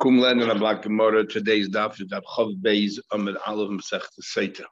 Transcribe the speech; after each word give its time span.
Kum 0.00 0.18
lernen 0.18 0.50
a 0.50 0.54
Blatt 0.58 0.82
Gemara. 0.82 1.24
Today's 1.24 1.68
daf 1.68 2.00
is 2.00 2.08
daf 2.08 2.22
Chav 2.24 2.56
Beis 2.60 2.98
Amid 3.12 3.36
Aleph 3.46 3.70
Masech 3.70 4.04
Seita. 4.20 4.64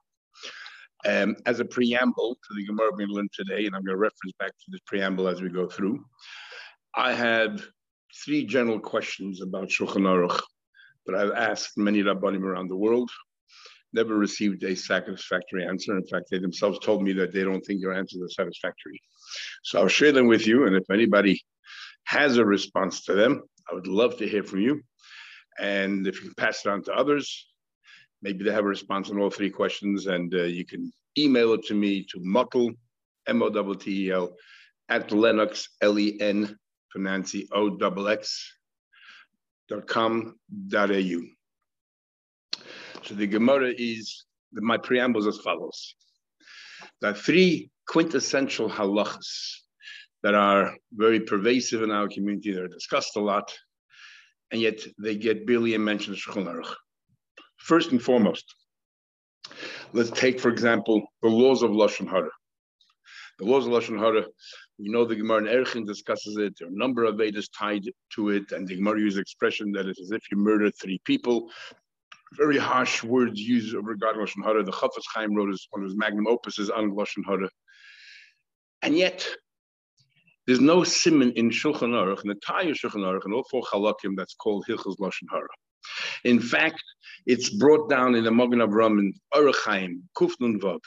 Um, 1.06 1.36
as 1.46 1.60
a 1.60 1.64
preamble 1.64 2.34
to 2.34 2.54
the 2.54 2.66
Gemara 2.66 2.90
we 2.96 3.06
learned 3.06 3.30
today, 3.32 3.66
and 3.66 3.76
I'm 3.76 3.84
going 3.84 3.96
to 3.96 3.96
reference 3.96 4.32
back 4.38 4.50
to 4.50 4.64
this 4.68 4.80
preamble 4.86 5.28
as 5.28 5.40
we 5.40 5.48
go 5.48 5.68
through, 5.68 6.04
I 6.96 7.12
had 7.12 7.60
three 8.24 8.44
general 8.44 8.80
questions 8.80 9.40
about 9.40 9.68
Shulchan 9.68 10.02
Aruch 10.02 10.40
that 11.06 11.14
I've 11.14 11.32
asked 11.32 11.78
many 11.78 12.02
Rabbanim 12.02 12.42
around 12.42 12.68
the 12.68 12.76
world. 12.76 13.10
Never 13.92 14.16
received 14.16 14.64
a 14.64 14.74
satisfactory 14.74 15.64
answer. 15.64 15.96
In 15.96 16.06
fact, 16.06 16.26
they 16.30 16.38
themselves 16.38 16.78
told 16.80 17.02
me 17.02 17.12
that 17.14 17.32
they 17.32 17.44
don't 17.44 17.62
think 17.62 17.80
your 17.80 17.92
answers 17.92 18.22
are 18.22 18.42
satisfactory. 18.42 19.00
So 19.62 19.80
I'll 19.80 19.88
share 19.88 20.12
them 20.12 20.26
with 20.26 20.46
you, 20.46 20.66
and 20.66 20.74
if 20.74 20.90
anybody 20.90 21.40
has 22.04 22.36
a 22.36 22.44
response 22.44 23.04
to 23.04 23.14
them, 23.14 23.42
I 23.70 23.74
would 23.74 23.86
love 23.86 24.16
to 24.18 24.28
hear 24.28 24.42
from 24.42 24.60
you. 24.60 24.82
And 25.60 26.06
if 26.06 26.16
you 26.16 26.22
can 26.22 26.34
pass 26.34 26.64
it 26.64 26.70
on 26.70 26.82
to 26.84 26.92
others, 26.94 27.46
maybe 28.22 28.44
they 28.44 28.52
have 28.52 28.64
a 28.64 28.68
response 28.68 29.10
on 29.10 29.18
all 29.18 29.30
three 29.30 29.50
questions, 29.50 30.06
and 30.06 30.34
uh, 30.34 30.44
you 30.44 30.64
can 30.64 30.92
email 31.18 31.52
it 31.52 31.64
to 31.66 31.74
me 31.74 32.04
to 32.10 32.18
Mottel, 32.20 32.74
M 33.26 33.42
O 33.42 33.50
T 33.50 33.84
T 33.84 34.06
E 34.06 34.10
L, 34.10 34.34
at 34.88 35.12
Lennox, 35.12 35.68
L 35.82 35.98
E 35.98 36.18
N, 36.20 36.56
for 36.88 36.98
Nancy, 36.98 37.48
O 37.52 37.76
X 38.06 38.54
dot 39.68 39.86
com, 39.86 40.38
dot 40.68 40.90
au. 40.90 41.20
So 43.02 43.14
the 43.14 43.26
Gemara 43.26 43.72
is, 43.76 44.24
my 44.52 44.76
preamble 44.78 45.20
is 45.20 45.26
as 45.26 45.38
follows. 45.38 45.94
Are 47.04 47.14
three 47.14 47.70
quintessential 47.86 48.68
halachas 48.68 49.60
that 50.22 50.34
are 50.34 50.76
very 50.92 51.20
pervasive 51.20 51.82
in 51.82 51.90
our 51.90 52.08
community, 52.08 52.52
that 52.52 52.62
are 52.62 52.68
discussed 52.68 53.16
a 53.16 53.20
lot, 53.20 53.56
and 54.52 54.60
yet 54.60 54.80
they 54.98 55.16
get 55.16 55.46
barely 55.46 55.74
a 55.74 55.78
mention 55.78 56.12
of 56.12 56.18
Shulchan 56.18 56.46
Aruch. 56.46 56.74
First 57.58 57.92
and 57.92 58.02
foremost, 58.02 58.54
let's 59.92 60.10
take, 60.10 60.40
for 60.40 60.48
example, 60.48 61.06
the 61.22 61.28
laws 61.28 61.62
of 61.62 61.70
Lashon 61.70 62.08
Hara. 62.08 62.30
The 63.38 63.44
laws 63.44 63.66
of 63.66 63.72
Lashon 63.72 63.98
Hara, 63.98 64.26
we 64.78 64.88
know 64.88 65.04
the 65.04 65.16
Gemara 65.16 65.38
in 65.38 65.44
Erchin 65.44 65.86
discusses 65.86 66.36
it. 66.36 66.54
There 66.58 66.68
are 66.68 66.72
a 66.72 66.76
number 66.76 67.04
of 67.04 67.16
Vedas 67.16 67.48
tied 67.48 67.84
to 68.14 68.30
it, 68.30 68.52
and 68.52 68.66
the 68.66 68.76
Gemara 68.76 69.00
uses 69.00 69.18
expression 69.18 69.72
that 69.72 69.86
it's 69.86 70.00
as 70.00 70.10
if 70.10 70.22
you 70.30 70.38
murdered 70.38 70.74
three 70.80 71.00
people. 71.04 71.50
Very 72.34 72.58
harsh 72.58 73.02
words 73.02 73.40
used 73.40 73.74
regarding 73.74 74.22
Lashon 74.22 74.44
Hara. 74.44 74.62
The 74.62 74.72
Chafetz 74.72 75.04
Chaim 75.12 75.34
wrote 75.34 75.50
his, 75.50 75.66
one 75.70 75.82
of 75.82 75.88
his 75.88 75.96
magnum 75.96 76.26
opuses 76.26 76.70
on 76.74 76.92
Lashon 76.92 77.24
Hara. 77.26 77.48
And 78.82 78.96
yet, 78.96 79.28
there's 80.50 80.60
no 80.60 80.82
simon 80.82 81.30
in 81.36 81.48
Shulchan 81.48 81.92
Aruch, 81.92 82.24
in 82.24 82.28
the 82.28 82.34
entire 82.34 82.72
Shulchan 82.72 83.04
Aruch, 83.04 83.24
and 83.24 83.32
all 83.32 83.46
four 83.48 83.62
halakim 83.62 84.16
that's 84.16 84.34
called 84.34 84.66
Hilchos 84.68 84.96
Lashon 84.98 85.28
Hara. 85.30 85.46
In 86.24 86.40
fact, 86.40 86.82
it's 87.24 87.50
brought 87.50 87.88
down 87.88 88.16
in 88.16 88.24
the 88.24 88.32
Magen 88.32 88.58
Avraham 88.58 88.98
in 88.98 89.14
Orach 89.32 89.54
Chaim, 89.64 90.02
Kufnun 90.16 90.58
Vav, 90.58 90.80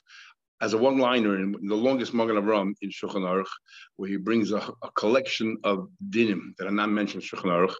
as 0.59 0.73
a 0.73 0.78
one-liner 0.78 1.39
in 1.39 1.56
the 1.64 1.75
longest 1.75 2.14
Magen 2.14 2.36
Avraham 2.36 2.73
in 2.81 2.89
Shulchan 2.89 3.22
Aruch, 3.22 3.47
where 3.95 4.09
he 4.09 4.17
brings 4.17 4.52
a, 4.52 4.58
a, 4.58 4.91
collection 4.97 5.56
of 5.64 5.88
dinim 6.09 6.58
that 6.58 6.67
are 6.67 6.72
not 6.72 6.89
mentioned 6.89 7.23
in 7.23 7.30
Shulchan 7.30 7.45
Aruch, 7.45 7.75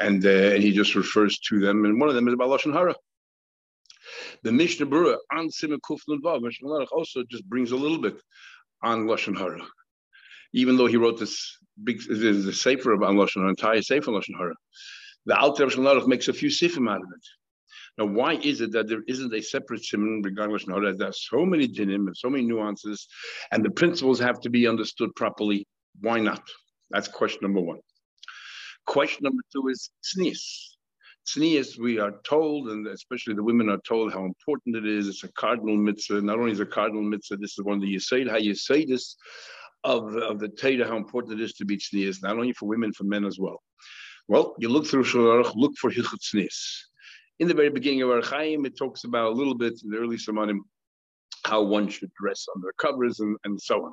and, 0.00 0.26
uh, 0.26 0.54
and 0.54 0.60
he 0.60 0.72
just 0.72 0.96
refers 0.96 1.38
to 1.38 1.60
them, 1.60 1.84
and 1.84 2.00
one 2.00 2.08
of 2.08 2.16
them 2.16 2.26
is 2.26 2.34
about 2.34 2.48
Lashon 2.48 2.72
Hara. 2.72 2.96
The 4.42 4.50
Mishnah 4.50 4.86
Berurah 4.86 5.18
on 5.32 5.52
Simon 5.52 5.78
Kufnun 5.88 6.18
Vav, 6.20 6.40
Shulchan 6.40 6.64
Aruch 6.64 6.90
also 6.90 7.22
just 7.30 7.48
brings 7.48 7.70
a 7.70 7.76
little 7.76 7.98
bit 7.98 8.20
on 8.82 9.06
Lashon 9.06 9.38
Hara 9.38 9.64
even 10.52 10.76
though 10.76 10.86
he 10.86 10.96
wrote 10.96 11.18
this 11.18 11.58
big 11.82 11.98
is 12.08 12.44
the 12.44 12.52
sefer 12.52 12.92
of 12.92 13.00
Lashon 13.00 13.42
an 13.42 13.48
entire 13.48 13.82
sefer 13.82 14.10
Lashon 14.10 14.36
Hara. 14.38 14.54
The 15.26 15.38
Alter 15.38 15.66
Lashon 15.66 16.06
makes 16.06 16.28
a 16.28 16.32
few 16.32 16.48
sifim 16.48 16.90
out 16.90 17.02
of 17.02 17.08
it. 17.14 17.26
Now, 17.98 18.06
why 18.06 18.34
is 18.34 18.60
it 18.60 18.72
that 18.72 18.88
there 18.88 19.02
isn't 19.08 19.34
a 19.34 19.42
separate 19.42 19.84
simon 19.84 20.22
regarding 20.22 20.56
Lashon 20.56 20.74
Hara? 20.74 20.94
are 21.06 21.12
so 21.12 21.44
many 21.44 21.68
dinim 21.68 22.06
and 22.06 22.16
so 22.16 22.30
many 22.30 22.44
nuances, 22.44 23.06
and 23.52 23.64
the 23.64 23.70
principles 23.70 24.20
have 24.20 24.40
to 24.40 24.50
be 24.50 24.66
understood 24.66 25.14
properly. 25.16 25.66
Why 26.00 26.20
not? 26.20 26.42
That's 26.90 27.08
question 27.08 27.40
number 27.42 27.60
one. 27.60 27.80
Question 28.86 29.24
number 29.24 29.42
two 29.52 29.68
is 29.68 29.90
tznius. 30.04 30.76
Tznius, 31.26 31.76
we 31.76 31.98
are 31.98 32.12
told, 32.22 32.68
and 32.68 32.86
especially 32.86 33.34
the 33.34 33.42
women 33.42 33.68
are 33.68 33.80
told 33.88 34.12
how 34.12 34.24
important 34.24 34.76
it 34.76 34.86
is. 34.86 35.08
It's 35.08 35.24
a 35.24 35.32
cardinal 35.32 35.76
mitzvah. 35.76 36.20
Not 36.20 36.38
only 36.38 36.52
is 36.52 36.60
a 36.60 36.66
cardinal 36.66 37.02
mitzvah, 37.02 37.38
this 37.38 37.58
is 37.58 37.64
one 37.64 37.76
of 37.76 37.82
the 37.82 37.96
Yisayid, 37.96 38.30
how 38.30 38.36
you 38.36 38.54
say 38.54 38.84
this 38.84 39.16
of, 39.84 40.16
of 40.16 40.38
the 40.38 40.48
Torah, 40.48 40.86
how 40.86 40.96
important 40.96 41.40
it 41.40 41.44
is 41.44 41.54
to 41.54 41.64
be 41.64 41.76
tznius, 41.76 42.22
not 42.22 42.36
only 42.36 42.52
for 42.52 42.66
women, 42.66 42.92
for 42.92 43.04
men 43.04 43.24
as 43.24 43.38
well. 43.38 43.62
Well, 44.28 44.54
you 44.58 44.68
look 44.68 44.86
through 44.86 45.04
Shulchan 45.04 45.52
look 45.54 45.72
for 45.78 45.90
Hilchot 45.90 46.20
Tznius. 46.20 46.80
In 47.38 47.48
the 47.48 47.54
very 47.54 47.70
beginning 47.70 48.02
of 48.02 48.08
Orach 48.08 48.24
Chaim, 48.30 48.66
it 48.66 48.76
talks 48.76 49.04
about 49.04 49.32
a 49.32 49.34
little 49.34 49.54
bit 49.54 49.74
in 49.84 49.90
the 49.90 49.98
early 49.98 50.16
Samanim 50.16 50.60
how 51.44 51.62
one 51.62 51.88
should 51.88 52.10
dress 52.20 52.46
under 52.56 52.72
covers 52.78 53.20
and, 53.20 53.36
and 53.44 53.60
so 53.60 53.84
on. 53.84 53.92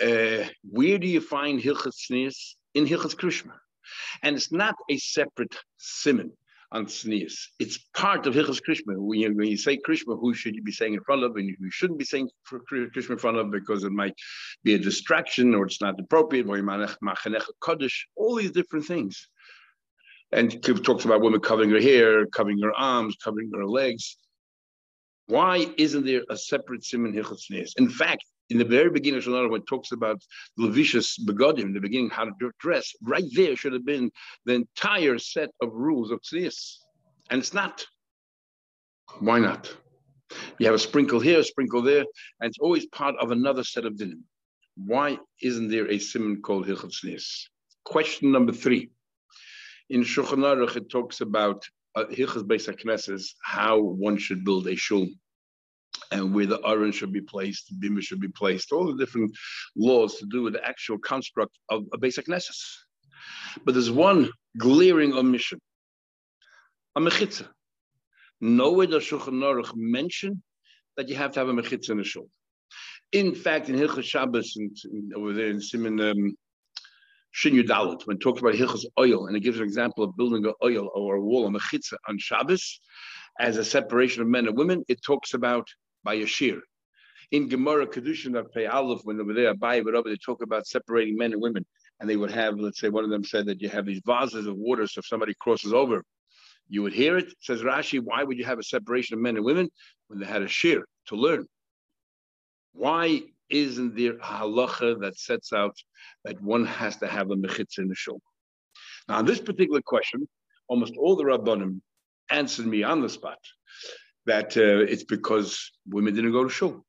Uh, 0.00 0.48
where 0.62 0.98
do 0.98 1.06
you 1.06 1.20
find 1.20 1.60
Hilchot 1.60 1.92
Tznius? 1.94 2.54
In 2.74 2.86
Hilchot 2.86 3.16
Krishma. 3.16 3.52
And 4.22 4.36
it's 4.36 4.52
not 4.52 4.76
a 4.90 4.96
separate 4.96 5.56
simon 5.76 6.32
on 6.72 6.86
tznius. 6.86 7.46
It's 7.58 7.78
part 7.94 8.26
of 8.26 8.34
Hilchas 8.34 8.60
Krishma. 8.66 8.96
When 8.96 9.18
you, 9.18 9.34
when 9.34 9.48
you 9.48 9.56
say 9.56 9.78
Krishma, 9.78 10.18
who 10.20 10.34
should 10.34 10.54
you 10.54 10.62
be 10.62 10.72
saying 10.72 10.94
in 10.94 11.00
front 11.00 11.24
of, 11.24 11.36
and 11.36 11.48
you 11.48 11.70
shouldn't 11.70 11.98
be 11.98 12.04
saying 12.04 12.28
Krishma 12.50 13.10
in 13.10 13.18
front 13.18 13.38
of 13.38 13.50
because 13.50 13.84
it 13.84 13.92
might 13.92 14.14
be 14.64 14.74
a 14.74 14.78
distraction 14.78 15.54
or 15.54 15.66
it's 15.66 15.80
not 15.80 15.98
appropriate. 15.98 16.46
All 18.16 18.34
these 18.36 18.50
different 18.50 18.84
things. 18.84 19.28
And 20.30 20.52
he 20.52 20.58
talks 20.58 21.06
about 21.06 21.22
women 21.22 21.40
covering 21.40 21.70
her 21.70 21.80
hair, 21.80 22.26
covering 22.26 22.60
her 22.62 22.72
arms, 22.72 23.16
covering 23.22 23.50
her 23.54 23.66
legs. 23.66 24.16
Why 25.26 25.66
isn't 25.78 26.04
there 26.04 26.22
a 26.28 26.36
separate 26.36 26.84
simon 26.84 27.14
Hilchas 27.14 27.72
In 27.78 27.88
fact, 27.88 28.24
in 28.50 28.58
the 28.58 28.64
very 28.64 28.90
beginning 28.90 29.20
Shulchan 29.20 29.50
when 29.50 29.60
it 29.60 29.66
talks 29.66 29.92
about 29.92 30.22
Levicious 30.56 31.18
Begodim, 31.18 31.74
the 31.74 31.80
beginning 31.80 32.10
how 32.10 32.24
to 32.24 32.50
dress, 32.58 32.92
right 33.02 33.24
there 33.34 33.56
should 33.56 33.72
have 33.72 33.84
been 33.84 34.10
the 34.46 34.54
entire 34.54 35.18
set 35.18 35.50
of 35.62 35.72
rules 35.72 36.10
of 36.10 36.20
Tznius. 36.22 36.78
And 37.30 37.40
it's 37.40 37.52
not. 37.52 37.86
Why 39.20 39.38
not? 39.38 39.74
You 40.58 40.66
have 40.66 40.74
a 40.74 40.78
sprinkle 40.78 41.20
here, 41.20 41.40
a 41.40 41.44
sprinkle 41.44 41.82
there, 41.82 42.04
and 42.40 42.48
it's 42.48 42.58
always 42.58 42.86
part 42.86 43.16
of 43.20 43.30
another 43.30 43.64
set 43.64 43.84
of 43.84 43.94
dinim. 43.94 44.22
Why 44.76 45.18
isn't 45.42 45.68
there 45.68 45.90
a 45.90 45.98
simon 45.98 46.40
called 46.40 46.66
Hilchot 46.66 46.92
Tznius? 46.92 47.48
Question 47.84 48.30
number 48.32 48.52
three. 48.52 48.90
In 49.90 50.02
Shulchan 50.02 50.44
Aruch, 50.44 50.76
it 50.76 50.90
talks 50.90 51.20
about 51.20 51.64
uh, 51.94 52.04
Hilchot 52.04 52.46
Beis 52.46 52.68
HaKnesses, 52.68 53.34
how 53.42 53.80
one 53.80 54.18
should 54.18 54.44
build 54.44 54.68
a 54.68 54.76
shul 54.76 55.08
and 56.12 56.34
where 56.34 56.46
the 56.46 56.60
iron 56.60 56.92
should 56.92 57.12
be 57.12 57.20
placed, 57.20 57.68
the 57.68 57.88
bima 57.88 58.02
should 58.02 58.20
be 58.20 58.28
placed, 58.28 58.72
all 58.72 58.86
the 58.86 59.04
different 59.04 59.36
laws 59.76 60.16
to 60.16 60.26
do 60.26 60.42
with 60.42 60.54
the 60.54 60.66
actual 60.66 60.98
construct 60.98 61.58
of 61.68 61.84
a 61.92 61.98
basic 61.98 62.26
knesses. 62.26 62.60
But 63.64 63.74
there's 63.74 63.90
one 63.90 64.30
glaring 64.56 65.12
omission, 65.12 65.60
a 66.96 67.00
mechitza. 67.00 67.48
Nowhere 68.40 68.86
does 68.86 69.02
Shulchan 69.02 69.42
Aruch 69.42 69.72
mention 69.74 70.42
that 70.96 71.08
you 71.08 71.16
have 71.16 71.32
to 71.32 71.40
have 71.40 71.48
a 71.48 71.52
mechitza 71.52 71.90
in 71.90 72.00
a 72.00 72.04
shul. 72.04 72.28
In 73.12 73.34
fact, 73.34 73.68
in 73.68 73.76
Hilchas 73.76 74.04
Shabbos 74.04 74.56
and, 74.56 75.14
over 75.14 75.32
there 75.32 75.48
in 75.48 75.60
Simon 75.60 76.00
um, 76.00 76.36
Shin 77.30 77.54
when 77.54 78.16
it 78.16 78.20
talks 78.20 78.40
about 78.40 78.54
Hilchas 78.54 78.84
oil, 78.98 79.26
and 79.26 79.36
it 79.36 79.40
gives 79.40 79.58
an 79.58 79.64
example 79.64 80.04
of 80.04 80.16
building 80.16 80.44
an 80.44 80.54
oil 80.62 80.90
or 80.94 81.16
a 81.16 81.20
wall, 81.20 81.46
a 81.46 81.50
mechitza 81.50 81.94
on 82.08 82.18
Shabbos, 82.18 82.80
as 83.38 83.56
a 83.56 83.64
separation 83.64 84.22
of 84.22 84.28
men 84.28 84.46
and 84.46 84.56
women, 84.56 84.84
it 84.88 85.02
talks 85.02 85.34
about 85.34 85.68
by 86.08 86.14
a 86.14 86.26
shear. 86.26 86.62
In 87.32 87.50
Gemara 87.50 87.86
Kedushin 87.86 88.34
of 88.38 88.50
Pei 88.54 88.66
when 89.04 89.18
they 89.18 89.22
were 89.22 89.34
there, 89.34 89.52
Abai, 89.54 89.84
but 89.84 89.94
over, 89.94 90.08
they 90.08 90.16
talk 90.16 90.42
about 90.42 90.66
separating 90.66 91.18
men 91.18 91.34
and 91.34 91.42
women. 91.42 91.66
And 92.00 92.08
they 92.08 92.16
would 92.16 92.30
have, 92.30 92.58
let's 92.58 92.80
say, 92.80 92.88
one 92.88 93.04
of 93.04 93.10
them 93.10 93.24
said 93.24 93.44
that 93.44 93.60
you 93.60 93.68
have 93.68 93.84
these 93.84 94.00
vases 94.06 94.46
of 94.46 94.56
water, 94.56 94.86
so 94.86 95.00
if 95.00 95.06
somebody 95.06 95.34
crosses 95.38 95.74
over, 95.74 96.02
you 96.66 96.82
would 96.82 96.94
hear 96.94 97.18
it. 97.18 97.34
Says 97.40 97.60
Rashi, 97.60 98.00
why 98.02 98.24
would 98.24 98.38
you 98.38 98.46
have 98.46 98.58
a 98.58 98.62
separation 98.62 99.16
of 99.16 99.20
men 99.20 99.36
and 99.36 99.44
women 99.44 99.68
when 100.06 100.18
they 100.18 100.24
had 100.24 100.40
a 100.40 100.48
shear 100.48 100.86
to 101.08 101.16
learn? 101.16 101.44
Why 102.72 103.24
isn't 103.50 103.94
there 103.94 104.16
a 104.16 104.30
halacha 104.40 105.00
that 105.02 105.18
sets 105.18 105.52
out 105.52 105.76
that 106.24 106.40
one 106.40 106.64
has 106.64 106.96
to 107.02 107.06
have 107.06 107.30
a 107.30 107.36
mechitza 107.36 107.80
in 107.80 107.88
the 107.88 107.94
shul? 107.94 108.22
Now, 109.08 109.16
on 109.18 109.26
this 109.26 109.40
particular 109.40 109.82
question, 109.82 110.26
almost 110.68 110.94
all 110.96 111.16
the 111.16 111.24
rabbanim 111.24 111.82
answered 112.30 112.66
me 112.66 112.82
on 112.82 113.02
the 113.02 113.10
spot 113.10 113.40
that 114.28 114.56
uh, 114.56 114.84
it's 114.92 115.04
because 115.04 115.72
women 115.86 116.14
didn't 116.14 116.32
go 116.32 116.44
to 116.44 116.50
shul. 116.50 116.84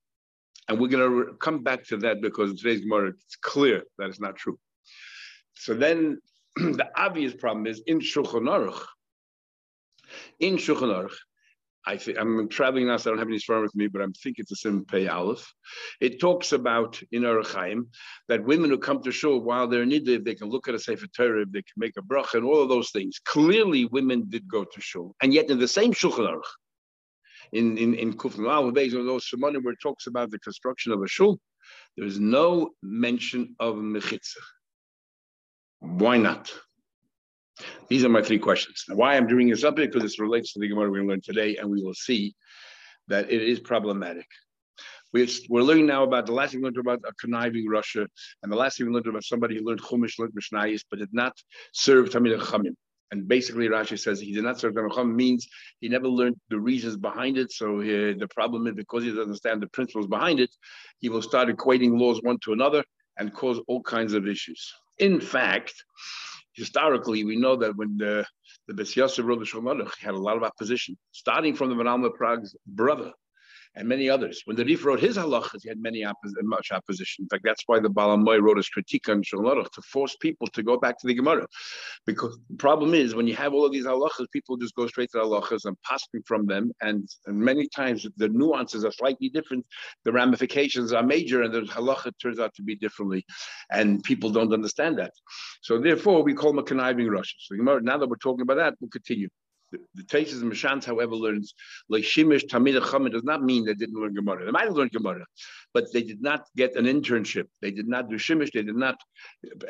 And 0.67 0.79
we're 0.79 0.89
going 0.89 1.09
to 1.09 1.33
come 1.37 1.63
back 1.63 1.83
to 1.87 1.97
that 1.97 2.21
because 2.21 2.51
in 2.51 2.57
today's 2.57 2.81
Gemara, 2.81 3.09
it's 3.09 3.37
clear 3.37 3.83
that 3.97 4.09
it's 4.09 4.19
not 4.19 4.35
true. 4.35 4.59
So 5.55 5.73
then 5.73 6.19
the 6.55 6.87
obvious 6.95 7.33
problem 7.33 7.65
is 7.65 7.81
in 7.87 7.99
Shulchan 7.99 8.47
Aruch, 8.55 8.81
in 10.39 10.57
Shulchan 10.57 10.93
Aruch, 10.93 11.15
I 11.87 11.97
think 11.97 12.17
I'm 12.19 12.49
traveling 12.49 12.87
now, 12.87 12.97
so 12.97 13.09
I 13.09 13.11
don't 13.11 13.19
have 13.19 13.29
any 13.29 13.39
sperm 13.39 13.63
with 13.63 13.75
me, 13.75 13.87
but 13.87 14.01
I'm 14.01 14.13
thinking 14.13 14.43
it's 14.43 14.51
a 14.51 14.55
sim 14.55 14.85
pay 14.85 15.07
aleph. 15.07 15.51
It 16.01 16.19
talks 16.19 16.51
about 16.51 17.01
in 17.11 17.23
Orach 17.23 17.53
Chaim 17.55 17.87
that 18.27 18.43
women 18.43 18.69
who 18.69 18.77
come 18.77 19.01
to 19.03 19.11
shul 19.11 19.39
while 19.39 19.67
they're 19.67 19.85
needed, 19.85 20.25
they 20.25 20.35
can 20.35 20.49
look 20.49 20.67
at 20.67 20.75
a 20.75 20.79
sefer 20.79 21.07
Torah, 21.07 21.45
they 21.45 21.61
can 21.61 21.77
make 21.77 21.95
a 21.97 22.01
bracha, 22.01 22.35
and 22.35 22.45
all 22.45 22.61
of 22.61 22.69
those 22.69 22.91
things. 22.91 23.19
Clearly, 23.23 23.85
women 23.85 24.25
did 24.27 24.47
go 24.47 24.65
to 24.65 24.81
shul, 24.81 25.15
and 25.23 25.33
yet 25.33 25.49
in 25.49 25.57
the 25.57 25.67
same 25.67 25.93
shulchan 25.93 26.29
aruch, 26.29 26.51
in 27.53 27.77
in 27.77 27.93
in 27.93 28.13
Kufn 28.13 28.49
Al 28.49 28.71
those 28.71 29.25
Shemanim 29.25 29.63
where 29.63 29.73
it 29.73 29.79
talks 29.81 30.07
about 30.07 30.31
the 30.31 30.39
construction 30.39 30.91
of 30.91 31.01
a 31.01 31.07
shul, 31.07 31.39
there 31.95 32.05
is 32.05 32.19
no 32.19 32.71
mention 32.81 33.55
of 33.59 33.75
mechitza. 33.75 34.37
Why 35.79 36.17
not? 36.17 36.51
These 37.89 38.05
are 38.05 38.09
my 38.09 38.21
three 38.21 38.39
questions. 38.39 38.85
Now, 38.87 38.95
why 38.95 39.15
I'm 39.15 39.27
doing 39.27 39.49
this 39.49 39.63
up 39.63 39.75
because 39.75 40.01
this 40.01 40.19
relates 40.19 40.53
to 40.53 40.59
the 40.59 40.67
Gemara 40.67 40.89
we're 40.89 40.97
going 40.97 41.07
to 41.07 41.09
learn 41.09 41.21
today, 41.21 41.57
and 41.57 41.69
we 41.69 41.83
will 41.83 41.93
see 41.93 42.33
that 43.07 43.31
it 43.31 43.41
is 43.41 43.59
problematic. 43.59 44.27
We're, 45.11 45.27
we're 45.49 45.63
learning 45.63 45.87
now 45.87 46.03
about 46.03 46.27
the 46.27 46.33
last 46.33 46.51
thing 46.51 46.61
we 46.61 46.65
learned 46.65 46.77
about 46.77 46.99
a 47.05 47.13
conniving 47.13 47.67
Russia, 47.67 48.07
and 48.43 48.51
the 48.51 48.55
last 48.55 48.77
thing 48.77 48.87
we 48.87 48.93
learned 48.93 49.07
about 49.07 49.23
somebody 49.23 49.57
who 49.57 49.65
learned 49.65 49.81
Chumash, 49.81 50.19
learned 50.19 50.33
Mishnayis, 50.33 50.83
but 50.89 50.99
did 50.99 51.13
not 51.13 51.35
serve 51.73 52.09
Tamid 52.09 52.39
Chamim. 52.39 52.75
And 53.11 53.27
basically, 53.27 53.67
Rashi 53.67 53.99
says 53.99 54.19
he 54.19 54.33
did 54.33 54.43
not 54.43 54.59
serve 54.59 54.75
Tamid 54.75 54.91
Chamim 54.91 55.15
means 55.15 55.47
he 55.79 55.89
never 55.89 56.07
learned 56.07 56.37
the 56.49 56.59
reasons 56.59 56.95
behind 56.95 57.37
it. 57.37 57.51
So 57.51 57.79
he, 57.79 58.13
the 58.13 58.27
problem 58.27 58.67
is 58.67 58.75
because 58.75 59.03
he 59.03 59.09
doesn't 59.09 59.23
understand 59.23 59.61
the 59.61 59.67
principles 59.67 60.07
behind 60.07 60.39
it, 60.39 60.51
he 60.99 61.09
will 61.09 61.21
start 61.21 61.49
equating 61.49 61.99
laws 61.99 62.21
one 62.21 62.37
to 62.43 62.53
another 62.53 62.83
and 63.17 63.33
cause 63.33 63.59
all 63.67 63.81
kinds 63.81 64.13
of 64.13 64.27
issues. 64.27 64.73
In 64.99 65.19
fact, 65.19 65.73
historically, 66.53 67.23
we 67.23 67.35
know 67.35 67.55
that 67.55 67.75
when 67.75 67.97
the 67.97 68.25
the 68.67 68.75
Bes 68.75 68.95
Yosef 68.95 69.25
wrote 69.25 69.39
the 69.39 69.91
had 69.99 70.13
a 70.13 70.17
lot 70.17 70.37
of 70.37 70.43
opposition, 70.43 70.95
starting 71.11 71.55
from 71.55 71.69
the 71.69 71.75
Menalma 71.75 72.13
Prague's 72.13 72.55
brother, 72.67 73.11
and 73.75 73.87
many 73.87 74.09
others. 74.09 74.41
When 74.45 74.55
the 74.55 74.65
Rif 74.65 74.83
wrote 74.83 74.99
his 74.99 75.17
halachas, 75.17 75.61
he 75.63 75.69
had 75.69 75.81
many 75.81 76.01
oppos- 76.01 76.33
much 76.43 76.71
opposition. 76.71 77.23
In 77.23 77.29
fact, 77.29 77.43
that's 77.45 77.63
why 77.67 77.79
the 77.79 77.89
Balamoy 77.89 78.41
wrote 78.41 78.57
his 78.57 78.69
critique 78.69 79.07
on 79.09 79.23
Shulchan 79.23 79.69
to 79.69 79.81
force 79.81 80.15
people 80.17 80.47
to 80.47 80.63
go 80.63 80.77
back 80.77 80.97
to 80.99 81.07
the 81.07 81.13
Gemara. 81.13 81.47
Because 82.05 82.37
the 82.49 82.57
problem 82.57 82.93
is 82.93 83.15
when 83.15 83.27
you 83.27 83.35
have 83.35 83.53
all 83.53 83.65
of 83.65 83.71
these 83.71 83.85
halachas, 83.85 84.25
people 84.33 84.57
just 84.57 84.75
go 84.75 84.87
straight 84.87 85.09
to 85.11 85.19
the 85.19 85.23
halachas 85.23 85.65
and 85.65 85.77
passing 85.83 86.21
from 86.25 86.45
them. 86.45 86.71
And, 86.81 87.07
and 87.25 87.37
many 87.37 87.67
times 87.67 88.07
the 88.17 88.29
nuances 88.29 88.85
are 88.85 88.91
slightly 88.91 89.29
different, 89.29 89.65
the 90.05 90.11
ramifications 90.11 90.93
are 90.93 91.03
major, 91.03 91.43
and 91.43 91.53
the 91.53 91.61
halacha 91.61 92.11
turns 92.21 92.39
out 92.39 92.53
to 92.55 92.63
be 92.63 92.75
differently. 92.75 93.25
And 93.71 94.03
people 94.03 94.29
don't 94.29 94.53
understand 94.53 94.97
that. 94.99 95.13
So 95.61 95.79
therefore, 95.79 96.23
we 96.23 96.33
call 96.33 96.51
them 96.51 96.59
a 96.59 96.63
conniving 96.63 97.07
Russian. 97.07 97.37
So 97.39 97.55
now 97.55 97.97
that 97.97 98.09
we're 98.09 98.17
talking 98.17 98.41
about 98.41 98.57
that, 98.57 98.75
we'll 98.79 98.89
continue 98.89 99.29
the, 99.71 99.79
the 99.95 100.17
and 100.19 100.51
Mashans, 100.51 100.85
however, 100.85 101.15
learns 101.15 101.53
like 101.89 102.03
Shimish 102.03 102.45
Tamid 102.45 102.79
Chama 102.81 103.11
does 103.11 103.23
not 103.23 103.43
mean 103.43 103.65
they 103.65 103.73
didn't 103.73 103.99
learn 103.99 104.13
Gemara. 104.13 104.45
They 104.45 104.51
might 104.51 104.65
have 104.65 104.75
learned 104.75 104.91
Gemara, 104.91 105.25
but 105.73 105.91
they 105.93 106.03
did 106.03 106.21
not 106.21 106.45
get 106.55 106.75
an 106.75 106.85
internship. 106.85 107.45
They 107.61 107.71
did 107.71 107.87
not 107.87 108.09
do 108.09 108.15
Shimish. 108.17 108.51
They 108.51 108.63
did 108.63 108.75
not 108.75 108.95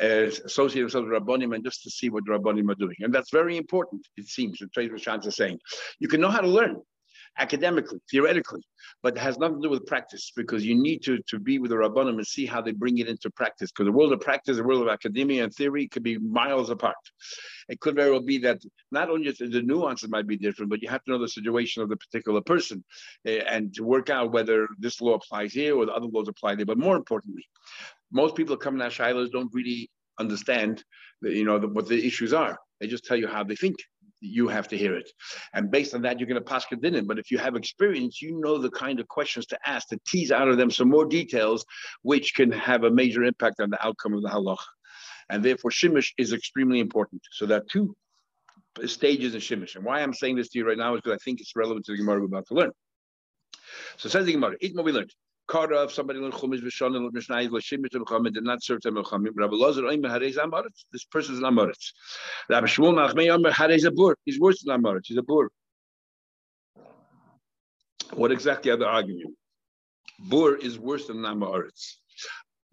uh, 0.02 0.30
associate 0.46 0.82
themselves 0.82 1.08
with 1.10 1.22
Rabbanim 1.22 1.56
and 1.56 1.64
just 1.64 1.84
to 1.84 1.90
see 1.90 2.10
what 2.10 2.26
the 2.26 2.32
Rabbanim 2.32 2.70
are 2.72 2.76
doing. 2.76 2.96
And 3.00 3.14
that's 3.14 3.32
very 3.32 3.58
important, 3.58 4.08
it 4.18 4.28
seems, 4.28 4.60
the 4.60 4.68
Tesis 4.68 4.92
Mashans 4.92 5.28
are 5.28 5.32
saying. 5.32 5.60
You 6.00 6.08
can 6.08 6.22
know 6.22 6.30
how 6.30 6.42
to 6.42 6.48
learn 6.48 6.78
academically, 7.40 8.00
theoretically, 8.12 8.62
but 9.02 9.16
it 9.16 9.20
has 9.20 9.38
nothing 9.40 9.62
to 9.62 9.68
do 9.68 9.70
with 9.70 9.86
practice 9.86 10.32
because 10.36 10.66
you 10.66 10.76
need 10.76 11.00
to, 11.04 11.20
to 11.28 11.40
be 11.40 11.58
with 11.58 11.72
the 11.72 11.78
Rabbanim 11.78 12.18
and 12.18 12.28
see 12.28 12.46
how 12.46 12.62
they 12.62 12.72
bring 12.72 12.98
it 12.98 13.08
into 13.08 13.30
practice. 13.32 13.72
Because 13.72 13.86
the 13.86 13.98
world 13.98 14.12
of 14.12 14.20
practice, 14.20 14.58
the 14.58 14.64
world 14.64 14.82
of 14.82 14.90
academia 14.90 15.44
and 15.44 15.54
theory 15.54 15.88
could 15.88 16.04
be 16.04 16.18
miles 16.18 16.70
apart. 16.70 16.96
It 17.70 17.80
could 17.80 17.96
very 17.96 18.12
well 18.12 18.22
be 18.22 18.38
that 18.40 18.62
not 18.92 19.10
only 19.10 19.32
the 19.32 19.62
nuances 19.62 20.10
might 20.10 20.28
be 20.28 20.38
different, 20.38 20.70
but 20.70 20.82
you 20.82 20.90
have 20.90 21.04
to 21.06 21.12
know 21.12 21.18
the 21.18 21.28
situation 21.28 21.82
of 21.82 21.90
the 21.90 21.98
particular 21.98 22.42
person 22.42 22.84
uh, 23.28 23.32
and 23.32 23.74
to 23.76 23.84
work 23.84 24.10
out 24.10 24.32
whether 24.32 24.68
this 24.78 25.00
law 25.02 25.14
applies 25.14 25.54
here 25.54 25.76
or 25.76 25.86
the 25.86 25.94
other 25.94 26.08
laws 26.08 26.28
apply 26.28 26.56
there. 26.56 26.66
But 26.66 26.78
more 26.78 26.98
importantly, 26.98 27.48
most 28.12 28.36
people 28.36 28.58
coming 28.58 28.82
out 28.82 28.92
shilas 28.92 29.32
don't 29.32 29.54
really 29.54 29.90
understand, 30.20 30.84
the, 31.22 31.34
you 31.34 31.46
know, 31.46 31.58
the, 31.58 31.68
what 31.68 31.88
the 31.88 32.06
issues 32.06 32.34
are. 32.34 32.58
They 32.80 32.88
just 32.88 33.06
tell 33.06 33.18
you 33.18 33.28
how 33.28 33.44
they 33.44 33.56
think 33.56 33.78
you 34.22 34.48
have 34.48 34.68
to 34.70 34.78
hear 34.78 34.96
it. 34.96 35.12
And 35.54 35.72
based 35.72 35.94
on 35.94 36.02
that, 36.04 36.20
you're 36.20 36.28
going 36.28 36.42
to 36.42 36.50
pass 36.50 36.66
it 36.72 37.08
But 37.08 37.20
if 37.20 37.32
you 37.32 37.38
have 37.38 37.56
experience, 37.56 38.22
you 38.22 38.40
know 38.40 38.58
the 38.58 38.72
kind 38.72 39.00
of 39.00 39.08
questions 39.08 39.46
to 39.48 39.60
ask 39.66 39.88
to 39.90 40.00
tease 40.08 40.32
out 40.32 40.48
of 40.48 40.58
them 40.58 40.72
some 40.72 40.90
more 40.90 41.06
details, 41.06 41.66
which 42.02 42.34
can 42.36 42.52
have 42.52 42.84
a 42.84 42.92
major 42.92 43.24
impact 43.24 43.60
on 43.60 43.70
the 43.70 43.86
outcome 43.86 44.14
of 44.14 44.22
the 44.22 44.30
halach. 44.30 44.64
And 45.30 45.44
therefore, 45.44 45.72
shimish 45.72 46.12
is 46.18 46.34
extremely 46.34 46.80
important. 46.80 47.22
So 47.32 47.46
there 47.46 47.60
are 47.60 47.66
two 47.70 47.96
stages 48.86 49.36
in 49.36 49.42
shimish. 49.42 49.76
And 49.76 49.86
why 49.86 50.02
I'm 50.02 50.14
saying 50.14 50.36
this 50.36 50.50
to 50.50 50.60
you 50.60 50.68
right 50.68 50.78
now 50.78 50.96
is 50.96 51.02
because 51.02 51.20
I 51.20 51.24
think 51.24 51.40
it's 51.40 51.56
relevant 51.56 51.86
to 51.86 51.92
the 51.92 51.98
Gemara 51.98 52.20
we're 52.20 52.26
about 52.26 52.48
to 52.48 52.56
learn. 52.56 52.72
So 53.98 54.10
says 54.10 54.26
the 54.26 54.34
Gemara, 54.34 54.56
what 54.74 54.86
we 54.86 54.92
learned. 54.92 55.14
Somebody 55.52 56.20
Chumash 56.32 56.62
v'Shon 56.62 56.96
and 56.96 57.12
v'Chamed 57.12 58.34
did 58.34 58.44
not 58.44 58.62
serve. 58.64 58.80
Rabbi. 58.86 60.62
This 60.92 61.06
person 61.06 61.36
is 61.36 61.42
an. 61.42 61.94
Rabbi 62.50 62.68
Shmuel 62.68 62.94
Nachmei. 62.94 64.16
He's 64.26 64.40
worse 64.40 64.62
than 64.64 64.80
amaretz. 64.80 65.06
He's 65.06 65.18
a 65.18 65.24
bur. 65.24 65.50
What 68.14 68.32
exactly 68.32 68.70
are 68.72 68.78
they 68.78 68.86
arguing? 68.86 69.36
Bur 70.20 70.56
is 70.56 70.78
worse 70.78 71.08
than 71.08 71.18
amaretz. 71.18 71.96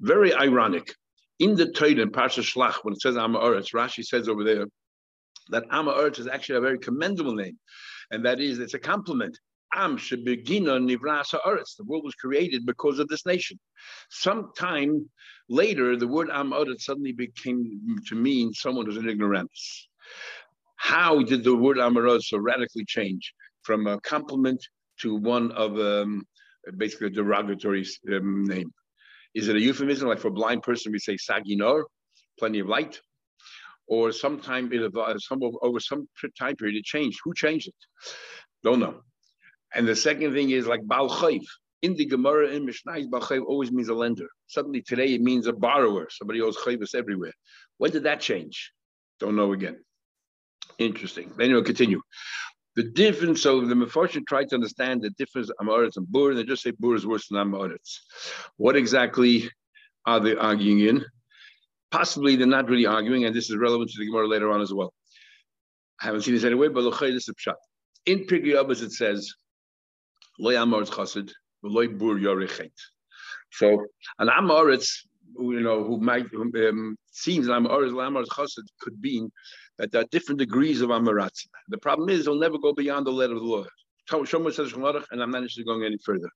Very 0.01 0.35
ironic. 0.35 0.95
In 1.39 1.55
the 1.55 1.71
Torah 1.73 1.91
in 1.91 2.11
Parsha 2.11 2.43
Shlach, 2.43 2.83
when 2.83 2.93
it 2.95 3.01
says 3.01 3.15
amaretz, 3.15 3.73
Rashi 3.75 4.05
says 4.05 4.29
over 4.29 4.45
there 4.45 4.67
that 5.49 5.67
amaretz 5.71 6.19
is 6.19 6.27
actually 6.27 6.59
a 6.59 6.61
very 6.61 6.79
commendable 6.79 7.35
name, 7.35 7.59
and 8.11 8.25
that 8.27 8.41
is 8.41 8.59
it's 8.59 8.75
a 8.75 8.79
compliment. 8.79 9.39
Am 9.75 9.97
Shebegina 9.97 10.81
Nivrasa. 10.81 11.39
The 11.77 11.85
world 11.85 12.05
was 12.05 12.15
created 12.15 12.67
because 12.67 12.99
of 12.99 13.09
this 13.09 13.27
nation. 13.27 13.59
Sometime 14.11 15.09
later, 15.49 15.97
the 15.97 16.09
word 16.09 16.29
Am 16.31 16.53
suddenly 16.79 17.13
became 17.13 17.97
to 18.07 18.15
mean 18.15 18.53
someone 18.53 18.87
who's 18.87 18.97
an 18.97 19.09
ignoramus. 19.09 19.89
How 20.77 21.23
did 21.23 21.45
the 21.45 21.57
word 21.57 21.79
Am 21.79 21.95
so 22.21 22.39
radically 22.39 22.85
change 22.85 23.33
from 23.63 23.87
a 23.87 24.01
compliment 24.01 24.65
to 25.01 25.15
one 25.15 25.53
of 25.53 25.79
um, 25.79 26.27
basically 26.77 27.09
a 27.09 27.11
derogatory 27.11 27.87
um, 28.13 28.45
name? 28.45 28.73
Is 29.35 29.49
it 29.49 29.57
a 29.57 29.61
euphemism, 29.61 30.09
like 30.09 30.19
for 30.19 30.29
a 30.29 30.33
blind 30.33 30.63
person 30.63 30.93
we 30.93 30.99
say 30.99 31.17
Saginor, 31.17 31.85
plenty 32.39 32.61
of 32.61 32.69
light? 32.69 33.01
Or 33.89 34.11
sometime 34.11 34.71
it, 34.73 34.93
some, 35.23 35.41
over 35.63 35.79
some 35.79 36.09
time 36.39 36.57
period 36.57 36.77
it 36.77 36.85
changed. 36.85 37.19
Who 37.25 37.35
changed 37.35 37.69
it? 37.69 37.75
Don't 38.65 38.81
know. 38.81 39.03
And 39.77 39.87
the 39.87 39.95
second 39.95 40.33
thing 40.33 40.51
is 40.51 40.67
like 40.67 40.81
Baal 40.87 41.11
Chayv. 41.11 41.43
In 41.83 41.95
the 41.95 42.07
Gemara 42.07 42.49
in 42.49 42.65
Mishnah, 42.65 43.07
Baal 43.09 43.21
Chayv 43.21 43.45
always 43.45 43.71
means 43.71 43.89
a 43.89 43.95
lender. 43.95 44.27
Suddenly 44.47 44.81
today 44.81 45.15
it 45.15 45.21
means 45.21 45.47
a 45.47 45.53
borrower. 45.53 46.09
Somebody 46.11 46.41
owes 46.41 46.57
Chayvus 46.57 46.95
everywhere. 46.95 47.35
When 47.77 47.91
did 47.91 48.05
that 48.05 48.21
change? 48.21 48.73
Don't 49.21 49.37
know 49.37 49.53
again. 49.53 49.85
Interesting. 50.79 51.31
Then 51.37 51.53
we'll 51.53 51.63
continue. 51.63 52.01
The 52.75 52.85
difference, 52.85 53.43
so 53.43 53.61
the 53.61 53.75
Mefarshim 53.75 54.27
tried 54.27 54.49
to 54.49 54.55
understand 54.55 55.03
the 55.03 55.11
difference 55.11 55.51
Amoritz 55.61 55.99
and 55.99 56.07
Bur, 56.07 56.31
and 56.31 56.39
they 56.39 56.45
just 56.45 56.63
say 56.63 56.73
Bur 56.79 56.95
is 56.95 57.07
worse 57.07 57.29
than 57.29 57.39
Amoritz. 57.39 57.99
What 58.57 58.77
exactly 58.77 59.51
are 60.07 60.21
they 60.21 60.37
arguing 60.37 60.81
in? 60.81 61.05
Possibly 61.91 62.37
they're 62.37 62.47
not 62.47 62.69
really 62.69 62.87
arguing, 62.87 63.27
and 63.27 63.37
this 63.37 63.51
is 63.51 63.57
relevant 63.57 63.91
to 63.91 63.99
the 63.99 64.07
Gemara 64.07 64.27
later 64.27 64.51
on 64.51 64.63
as 64.63 64.73
well. 64.73 64.95
I 66.01 66.07
haven't 66.07 66.23
seen 66.23 66.35
this 66.35 66.45
anyway, 66.45 66.69
but 66.69 66.83
this 67.01 67.29
is 67.29 67.35
Pshat. 67.35 67.55
In 68.07 68.27
Pirkei 68.27 68.83
it 68.83 68.93
says, 68.93 69.33
loy 70.39 70.55
amoritz 70.55 70.91
chassid, 70.91 71.31
loy 71.63 71.89
bur 71.89 72.17
yorichet. 72.19 72.73
So 73.53 73.87
an 74.19 74.29
amoritz, 74.29 74.89
you 75.39 75.61
know, 75.61 75.85
who 75.85 75.99
might 75.99 76.27
um, 76.35 76.97
seems 77.11 77.47
amoritz, 77.47 77.93
amoritz 77.93 78.29
chassid 78.29 78.65
could 78.81 79.01
mean 79.01 79.31
that 79.79 79.93
there 79.93 80.03
are 80.03 80.07
different 80.11 80.39
degrees 80.39 80.81
of 80.81 80.91
amoritz. 80.91 81.47
The 81.69 81.79
problem 81.79 82.09
is 82.09 82.25
they'll 82.25 82.39
never 82.39 82.59
go 82.59 82.73
beyond 82.73 83.07
the 83.07 83.13
letter 83.13 83.35
of 83.35 83.41
the 83.41 83.47
law. 83.47 83.65
Shomer 84.09 84.53
says 84.53 84.73
and 84.73 85.23
I'm 85.23 85.31
not 85.31 85.39
interested 85.39 85.63
in 85.63 85.67
going 85.67 85.85
any 85.85 85.99
further. 85.99 86.29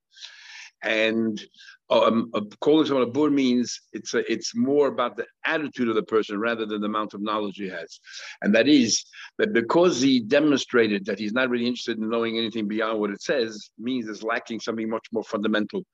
And 0.83 1.43
um, 1.91 2.31
calling 2.61 2.87
someone 2.87 3.07
a 3.07 3.11
bur 3.11 3.31
means 3.31 3.81
it's 3.93 4.15
a, 4.15 4.33
it's 4.33 4.55
more 4.55 4.89
about 4.89 5.17
the 5.17 5.27
attitude 5.45 5.89
of 5.89 5.95
the 5.95 6.03
person 6.03 6.39
rather 6.39 6.65
than 6.65 6.81
the 6.81 6.87
amount 6.87 7.15
of 7.15 7.21
knowledge 7.21 7.57
he 7.57 7.69
has. 7.69 8.01
And 8.43 8.55
that 8.55 8.69
is 8.69 9.05
that 9.39 9.53
because 9.53 10.01
he 10.01 10.21
demonstrated 10.21 11.05
that 11.07 11.19
he's 11.19 11.33
not 11.33 11.51
really 11.51 11.67
interested 11.67 11.99
in 11.99 12.09
knowing 12.09 12.39
anything 12.39 12.69
beyond 12.69 13.01
what 13.01 13.11
it 13.11 13.21
says, 13.21 13.71
means 13.79 14.09
it's 14.09 14.23
lacking 14.23 14.61
something 14.61 14.89
much 14.89 15.07
more 15.13 15.25
fundamental, 15.25 15.85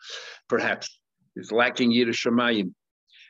perhaps. 0.48 0.98
It's 1.34 1.50
lacking 1.50 1.90
Yiddish 1.92 2.24
Shemayim. 2.24 2.72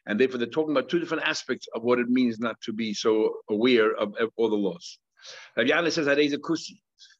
And 0.07 0.21
therefore, 0.21 0.39
they're 0.39 0.47
talking 0.47 0.71
about 0.71 0.89
two 0.89 1.01
different 1.01 1.25
aspects 1.25 1.67
of 1.75 1.83
what 1.83 1.99
it 1.99 2.09
means 2.09 2.39
not 2.39 2.61
to 2.63 2.73
be 2.73 2.95
so 2.95 3.39
aware 3.51 3.93
of, 3.93 4.15
of 4.21 4.31
all 4.37 4.49
the 4.49 4.57
laws. 4.57 4.99
Rabbi 5.57 5.71
Yanai 5.71 5.91
says, 5.91 6.07
a 6.07 6.15
kusi. 6.15 6.79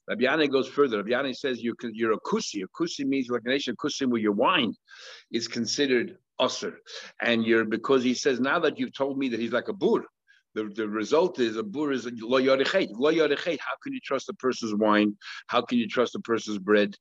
Rabbi 0.09 0.25
Yanai 0.25 0.51
goes 0.51 0.69
further. 0.69 0.99
Rabbi 0.99 1.11
Yanai 1.11 1.35
says 1.35 1.63
you 1.63 1.75
can, 1.75 1.93
you're 1.95 2.13
a 2.13 2.21
kusi. 2.21 2.63
A 2.63 2.69
kusi 2.69 3.05
means 3.05 3.29
like 3.29 3.43
a 3.45 3.49
nation 3.49 3.75
kusim 3.77 4.21
your 4.21 4.33
wine 4.33 4.75
is 5.33 5.49
considered 5.49 6.17
usr. 6.41 6.75
And 7.21 7.45
you're 7.45 7.65
because 7.65 8.05
he 8.05 8.15
says 8.15 8.41
now 8.41 8.59
that 8.61 8.79
you've 8.79 8.95
told 8.95 9.19
me 9.19 9.29
that 9.29 9.41
he's 9.41 9.53
like 9.53 9.69
a 9.69 9.73
bur, 9.73 10.05
the, 10.55 10.71
the 10.75 10.89
result 10.89 11.39
is 11.39 11.57
a 11.57 11.63
bur 11.63 11.93
is 11.93 12.09
lo 12.21 12.41
yarichet. 12.41 12.89
Lo. 12.93 13.11
How 13.11 13.77
can 13.83 13.93
you 13.93 14.01
trust 14.03 14.29
a 14.29 14.35
person's 14.35 14.75
wine? 14.75 15.17
How 15.49 15.61
can 15.61 15.79
you 15.79 15.89
trust 15.89 16.15
a 16.15 16.21
person's 16.21 16.59
bread? 16.59 16.95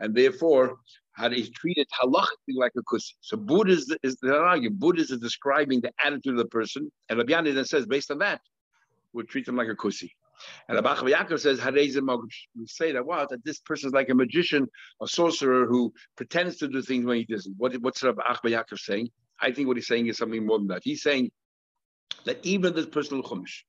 And 0.00 0.14
therefore, 0.14 0.78
how 1.12 1.28
he's 1.30 1.50
treated 1.50 1.86
halachically 2.00 2.56
like 2.56 2.72
a 2.76 2.82
kusi. 2.82 3.12
So 3.20 3.36
Buddha 3.36 3.72
is, 3.72 3.94
is 4.02 4.16
argument. 4.24 4.80
Buddha 4.80 5.02
is 5.02 5.08
describing 5.18 5.80
the 5.80 5.92
attitude 6.04 6.32
of 6.32 6.38
the 6.38 6.46
person, 6.46 6.90
and 7.08 7.18
Rabbi 7.18 7.32
Yanai 7.32 7.54
then 7.54 7.64
says, 7.64 7.86
based 7.86 8.10
on 8.10 8.18
that, 8.18 8.40
we'll 9.12 9.26
treat 9.26 9.46
them 9.46 9.56
like 9.56 9.68
a 9.68 9.74
kusi. 9.74 10.10
And 10.68 10.78
Abba 10.78 10.94
Yaakov 10.96 11.40
says, 11.40 11.60
we 12.56 12.66
say 12.66 12.92
that, 12.92 13.04
wow, 13.04 13.26
that 13.28 13.44
this 13.44 13.58
person 13.60 13.88
is 13.88 13.92
like 13.92 14.08
a 14.08 14.14
magician, 14.14 14.68
a 15.00 15.06
sorcerer 15.06 15.66
who 15.66 15.92
pretends 16.16 16.56
to 16.58 16.68
do 16.68 16.82
things 16.82 17.04
when 17.04 17.18
he 17.18 17.24
doesn't. 17.24 17.54
What, 17.56 17.74
what's 17.76 18.02
Rabbi 18.02 18.22
Yaakov 18.22 18.78
saying? 18.78 19.10
I 19.40 19.52
think 19.52 19.68
what 19.68 19.76
he's 19.76 19.88
saying 19.88 20.06
is 20.06 20.18
something 20.18 20.46
more 20.46 20.58
than 20.58 20.68
that. 20.68 20.82
He's 20.84 21.02
saying 21.02 21.30
that 22.24 22.38
even 22.44 22.74
this 22.74 22.86
personal 22.86 23.22
chumash, 23.22 23.62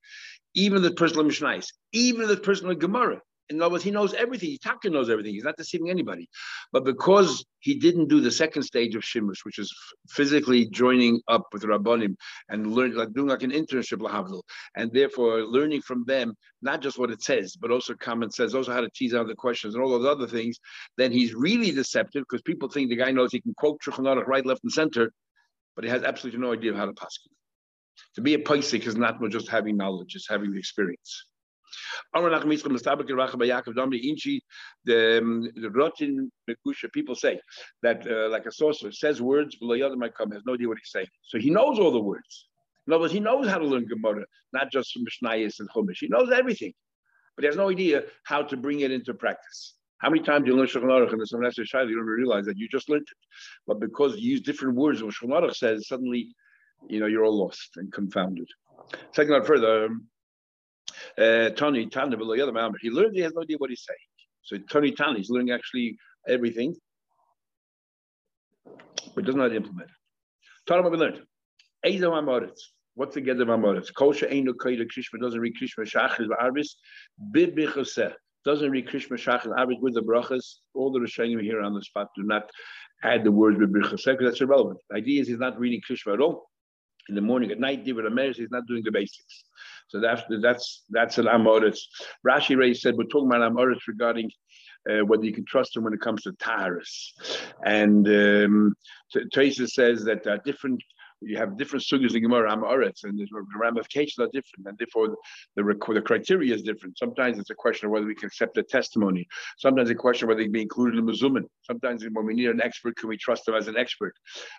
even 0.54 0.82
the 0.82 0.92
personal 0.92 1.24
mishnais, 1.24 1.66
even 1.92 2.28
the 2.28 2.36
personal 2.36 2.74
gemara, 2.74 3.20
in 3.50 3.60
other 3.60 3.72
words, 3.72 3.84
he 3.84 3.90
knows 3.90 4.14
everything. 4.14 4.56
Taka 4.62 4.88
knows 4.88 5.10
everything. 5.10 5.34
He's 5.34 5.44
not 5.44 5.56
deceiving 5.56 5.90
anybody. 5.90 6.28
But 6.72 6.84
because 6.84 7.44
he 7.60 7.74
didn't 7.74 8.08
do 8.08 8.20
the 8.20 8.30
second 8.30 8.62
stage 8.62 8.94
of 8.94 9.02
Shimush, 9.02 9.44
which 9.44 9.58
is 9.58 9.74
physically 10.08 10.66
joining 10.70 11.20
up 11.28 11.46
with 11.52 11.62
Rabbanim 11.62 12.16
and 12.48 12.74
learn, 12.74 12.94
like 12.94 13.12
doing 13.12 13.28
like 13.28 13.42
an 13.42 13.50
internship, 13.50 13.98
lahavdil, 13.98 14.42
and 14.76 14.90
therefore 14.92 15.42
learning 15.42 15.82
from 15.82 16.04
them, 16.06 16.34
not 16.62 16.80
just 16.80 16.98
what 16.98 17.10
it 17.10 17.22
says, 17.22 17.56
but 17.56 17.70
also 17.70 17.94
common 17.94 18.30
sense, 18.30 18.54
also 18.54 18.72
how 18.72 18.80
to 18.80 18.90
tease 18.94 19.14
out 19.14 19.26
the 19.26 19.34
questions 19.34 19.74
and 19.74 19.84
all 19.84 19.90
those 19.90 20.06
other 20.06 20.26
things, 20.26 20.58
then 20.96 21.12
he's 21.12 21.34
really 21.34 21.70
deceptive 21.70 22.24
because 22.28 22.42
people 22.42 22.68
think 22.68 22.88
the 22.88 22.96
guy 22.96 23.10
knows 23.10 23.30
he 23.30 23.40
can 23.40 23.54
quote 23.54 23.80
Shulchan 23.82 24.26
right, 24.26 24.46
left, 24.46 24.62
and 24.62 24.72
center, 24.72 25.12
but 25.76 25.84
he 25.84 25.90
has 25.90 26.02
absolutely 26.02 26.40
no 26.40 26.52
idea 26.52 26.74
how 26.74 26.86
to 26.86 26.94
pass. 26.94 27.18
To 28.14 28.22
be 28.22 28.34
a 28.34 28.38
paisik 28.38 28.86
is 28.86 28.96
not 28.96 29.20
just 29.28 29.48
having 29.48 29.76
knowledge, 29.76 30.14
it's 30.14 30.28
having 30.28 30.52
the 30.52 30.58
experience. 30.58 31.26
The, 34.84 35.50
the 35.56 35.70
rotten 35.70 36.32
Mekusha, 36.48 36.92
people 36.92 37.14
say 37.14 37.40
that 37.82 38.06
uh, 38.06 38.28
like 38.28 38.46
a 38.46 38.52
sorcerer 38.52 38.92
says 38.92 39.20
words, 39.22 39.56
has 39.60 39.60
no 39.60 40.54
idea 40.54 40.68
what 40.68 40.78
he's 40.78 40.90
saying. 40.90 41.06
So 41.22 41.38
he 41.38 41.50
knows 41.50 41.78
all 41.78 41.90
the 41.90 42.00
words. 42.00 42.48
In 42.86 42.92
other 42.92 43.02
words, 43.02 43.12
he 43.12 43.20
knows 43.20 43.48
how 43.48 43.58
to 43.58 43.66
learn 43.66 43.86
Gemara, 43.86 44.24
not 44.52 44.70
just 44.70 44.92
from 44.92 45.04
Mishnayis 45.04 45.60
and 45.60 45.68
Chumash. 45.70 46.00
He 46.00 46.08
knows 46.08 46.30
everything, 46.30 46.74
but 47.34 47.44
he 47.44 47.46
has 47.46 47.56
no 47.56 47.70
idea 47.70 48.02
how 48.24 48.42
to 48.42 48.56
bring 48.56 48.80
it 48.80 48.90
into 48.90 49.14
practice. 49.14 49.74
How 49.98 50.10
many 50.10 50.22
times 50.22 50.44
do 50.44 50.50
you 50.50 50.56
learn 50.56 50.66
Shulchan 50.66 50.84
Aruch 50.84 51.12
and 51.12 51.26
someone 51.26 51.46
asks 51.46 51.56
you, 51.56 51.64
you 51.64 51.96
don't 51.96 52.04
realize 52.04 52.44
that 52.44 52.58
you 52.58 52.68
just 52.68 52.90
learned 52.90 53.06
it. 53.10 53.16
But 53.66 53.80
because 53.80 54.16
you 54.18 54.32
use 54.32 54.42
different 54.42 54.74
words, 54.74 55.02
what 55.02 55.14
Shulchan 55.14 55.30
Aruch 55.30 55.54
says, 55.54 55.88
suddenly, 55.88 56.34
you 56.88 57.00
know, 57.00 57.06
you're 57.06 57.24
all 57.24 57.38
lost 57.38 57.70
and 57.76 57.90
confounded. 57.90 58.46
Second 59.12 59.34
on 59.34 59.44
further, 59.44 59.86
uh, 59.86 59.88
Uh, 61.18 61.50
Tony 61.50 61.86
Tana 61.86 62.16
He 62.16 62.24
learned 62.24 62.76
he 62.80 62.90
literally 62.90 63.20
has 63.22 63.32
no 63.34 63.42
idea 63.42 63.56
what 63.58 63.70
he's 63.70 63.84
saying. 63.84 63.98
So 64.42 64.58
Tony 64.70 64.92
Tana, 64.92 65.18
he's 65.18 65.30
learning 65.30 65.52
actually 65.52 65.96
everything, 66.28 66.74
but 69.14 69.24
does 69.24 69.34
not 69.34 69.54
implement 69.54 69.90
it. 69.90 69.96
Tana 70.66 70.88
we 70.88 70.96
learned. 70.96 71.22
Ezo 71.84 72.10
Amoritz. 72.12 72.60
What's 72.94 73.14
the 73.14 73.20
get 73.20 73.40
of 73.40 73.48
Amoritz? 73.48 73.92
Kosha 73.92 74.30
Eino 74.32 74.52
Koida 74.54 74.86
Krishma 74.86 75.20
doesn't 75.20 75.40
read 75.40 75.54
Krishma 75.60 75.84
Shachris 75.84 76.28
Arbis. 76.40 76.68
Bibichoseh 77.34 78.12
doesn't 78.44 78.70
read 78.70 78.86
Krishma 78.86 79.12
Shachris 79.12 79.56
Arbis 79.58 79.80
with 79.80 79.94
the 79.94 80.02
brachas. 80.02 80.58
All 80.74 80.92
the 80.92 81.00
Rishonim 81.00 81.42
here 81.42 81.60
on 81.60 81.74
the 81.74 81.82
spot 81.82 82.08
do 82.16 82.22
not 82.22 82.50
add 83.02 83.24
the 83.24 83.32
words 83.32 83.58
Bibichoseh 83.58 84.06
because 84.06 84.30
that's 84.30 84.40
irrelevant. 84.40 84.78
The 84.90 84.96
idea 84.96 85.20
is 85.20 85.28
he's 85.28 85.38
not 85.38 85.58
reading 85.58 85.80
Krishma 85.88 86.14
at 86.14 86.20
all. 86.20 86.46
In 87.08 87.14
the 87.14 87.20
morning, 87.20 87.50
at 87.50 87.60
night, 87.60 87.84
David 87.84 88.06
Ameres, 88.06 88.36
he's 88.36 88.50
not 88.50 88.66
doing 88.66 88.82
the 88.82 88.92
basics. 88.92 89.44
So 89.94 90.00
that's 90.00 90.22
that's 90.42 90.82
that's 90.90 91.18
an 91.18 91.26
amoritz. 91.26 91.78
Rashi 92.26 92.56
Ray 92.56 92.74
said 92.74 92.96
we're 92.96 93.04
talking 93.04 93.28
about 93.28 93.52
amoritz 93.52 93.86
regarding 93.86 94.28
uh, 94.90 95.04
whether 95.04 95.24
you 95.24 95.32
can 95.32 95.44
trust 95.44 95.76
him 95.76 95.84
when 95.84 95.94
it 95.94 96.00
comes 96.00 96.22
to 96.22 96.32
taharis. 96.32 97.12
And 97.64 98.04
um, 98.08 98.74
says 99.08 100.04
that 100.04 100.26
uh, 100.26 100.38
different 100.44 100.82
you 101.20 101.36
have 101.36 101.56
different 101.56 101.84
sugyas 101.84 102.16
in 102.16 102.22
Gemara 102.22 102.56
Amoritz, 102.56 103.04
and 103.04 103.16
the 103.16 103.26
ramifications 103.56 104.18
are 104.18 104.28
different, 104.32 104.66
and 104.66 104.76
therefore 104.76 105.16
the, 105.54 105.62
the, 105.62 105.94
the 105.94 106.02
criteria 106.02 106.52
is 106.52 106.62
different. 106.62 106.98
Sometimes 106.98 107.38
it's 107.38 107.50
a 107.50 107.54
question 107.54 107.86
of 107.86 107.92
whether 107.92 108.04
we 108.04 108.16
can 108.16 108.26
accept 108.26 108.54
the 108.54 108.64
testimony. 108.64 109.26
Sometimes 109.58 109.90
it's 109.90 109.96
a 109.96 110.02
question 110.02 110.26
of 110.26 110.30
whether 110.30 110.38
they 110.38 110.46
can 110.46 110.52
be 110.52 110.62
included 110.62 110.98
in 110.98 111.06
the 111.06 111.12
Mazuman. 111.12 111.44
Sometimes 111.62 112.04
when 112.12 112.26
we 112.26 112.34
need 112.34 112.50
an 112.50 112.60
expert, 112.60 112.96
can 112.96 113.08
we 113.08 113.16
trust 113.16 113.46
them 113.46 113.54
as 113.54 113.68
an 113.68 113.76
expert? 113.76 114.12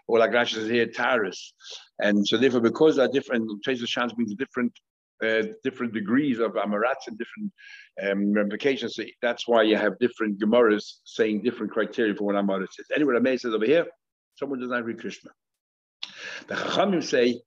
Or 0.08 0.18
like 0.18 0.32
Rashi 0.32 0.56
says 0.56 0.70
here, 0.70 0.88
Taris. 0.88 1.51
And 2.00 2.25
so 2.25 2.38
therefore, 2.38 2.62
because 2.62 2.96
they're 2.96 3.10
different, 3.10 3.51
Teresa 3.63 3.86
Shans 3.86 4.18
means 4.18 4.34
different 4.36 4.72
uh, 5.24 5.43
different 5.63 5.93
degrees 5.93 6.39
of 6.39 6.53
amarats 6.53 7.07
and 7.07 7.17
different 7.17 7.51
um, 8.03 8.34
ramifications. 8.34 8.95
So 8.95 9.03
that's 9.22 9.48
why 9.48 9.63
you 9.63 9.77
have 9.77 9.98
different 10.00 10.39
Gemaras 10.39 10.84
saying 11.05 11.43
different 11.43 11.72
criteria 11.72 12.15
for 12.15 12.25
what 12.25 12.36
amarat 12.36 12.63
is. 12.63 12.88
Anyway, 12.95 13.13
Rameh 13.13 13.39
says 13.39 13.53
over 13.53 13.65
here, 13.65 13.86
someone 14.36 14.60
does 14.60 14.69
not 14.69 14.84
read 14.84 15.00
Krishna. 15.00 15.31
The 16.48 16.55
Chachamim 16.55 17.03
say, 17.03 17.39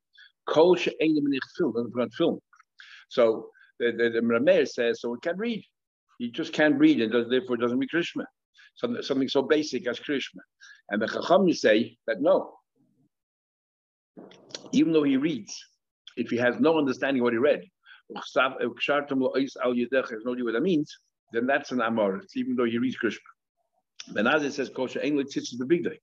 Kol 0.47 0.75
doesn't 0.75 2.15
film. 2.15 2.39
So 3.11 3.51
the, 3.79 3.93
the, 3.93 4.11
the 4.11 4.21
Rameh 4.21 4.67
says, 4.67 5.01
so 5.01 5.15
it 5.15 5.23
can 5.23 5.37
read. 5.37 5.63
He 6.19 6.31
just 6.31 6.53
can't 6.53 6.79
read 6.79 7.01
and 7.01 7.13
does, 7.13 7.29
therefore 7.29 7.59
doesn't 7.59 7.79
read 7.79 7.91
Krishna. 7.91 8.25
Something, 8.75 9.03
something 9.03 9.29
so 9.29 9.43
basic 9.43 9.87
as 9.87 9.99
Krishna. 10.01 10.41
And 10.91 11.03
the 11.03 11.07
Chachamim 11.07 11.55
say 11.55 11.97
that 12.07 12.21
no, 12.21 12.55
even 14.73 14.93
though 14.93 15.03
he 15.03 15.17
reads, 15.17 15.55
if 16.19 16.31
he 16.31 16.37
has 16.37 16.59
no 16.61 16.77
understanding 16.79 17.23
what 17.23 17.33
he 17.33 17.39
read, 17.39 17.63
has 18.15 18.35
no 18.35 18.59
idea 18.61 20.45
what 20.45 20.53
that 20.53 20.63
means, 20.63 20.99
then 21.33 21.47
that's 21.47 21.73
an 21.73 21.81
amor, 21.81 22.23
even 22.35 22.57
though 22.57 22.65
he 22.65 22.79
reads 22.79 22.97
Krishna. 22.97 23.21
Ben 24.13 24.25
Azai 24.25 24.51
says 24.51 24.71
kosher 24.75 25.01
ain't 25.03 25.17
like 25.17 25.27
tzitzis 25.27 25.59
the 25.59 25.67
big 25.67 25.85
day. 25.85 25.99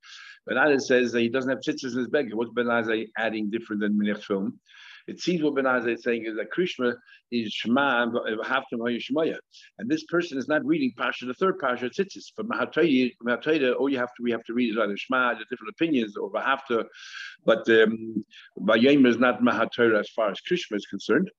Ben 0.45 0.57
Azai 0.57 0.79
says 0.79 1.11
that 1.11 1.21
he 1.21 1.29
doesn't 1.29 1.49
have 1.49 1.59
tzitzis 1.59 1.93
in 1.93 1.99
his 1.99 2.07
bag. 2.07 2.33
What's 2.33 2.51
Ben 2.51 2.65
Azai 2.65 3.07
adding 3.17 3.49
different 3.49 3.81
than 3.81 3.99
Minich 3.99 4.23
film? 4.23 4.59
It 5.07 5.19
seems 5.19 5.43
what 5.43 5.55
Ben 5.55 5.65
Benazir 5.65 5.93
is 5.93 6.03
saying 6.03 6.25
is 6.25 6.35
that 6.37 6.49
Krishna 6.49 6.95
is 7.31 7.53
Shema 7.53 8.03
and. 8.03 8.15
And 9.77 9.89
this 9.91 10.03
person 10.05 10.37
is 10.37 10.47
not 10.47 10.65
reading 10.65 10.93
Pasha, 10.97 11.25
the 11.25 11.33
third 11.33 11.59
Pasha, 11.59 11.89
Tzitzis. 11.89 12.33
For 12.35 12.43
Mahatayda, 12.43 13.75
all 13.75 13.89
you 13.89 13.99
have 13.99 14.13
to, 14.15 14.23
we 14.23 14.31
have 14.31 14.43
to 14.45 14.53
read 14.53 14.71
is 14.71 14.77
either 14.77 14.97
Shema, 14.97 15.35
the 15.35 15.45
different 15.49 15.75
opinions, 15.75 16.17
or 16.17 16.31
Vahafta. 16.31 16.85
But 17.45 17.69
um, 17.69 18.25
is 18.67 19.17
not 19.17 19.41
Mahatayra 19.41 19.99
as 19.99 20.09
far 20.09 20.31
as 20.31 20.41
Krishna 20.41 20.77
is 20.77 20.87
concerned. 20.87 21.29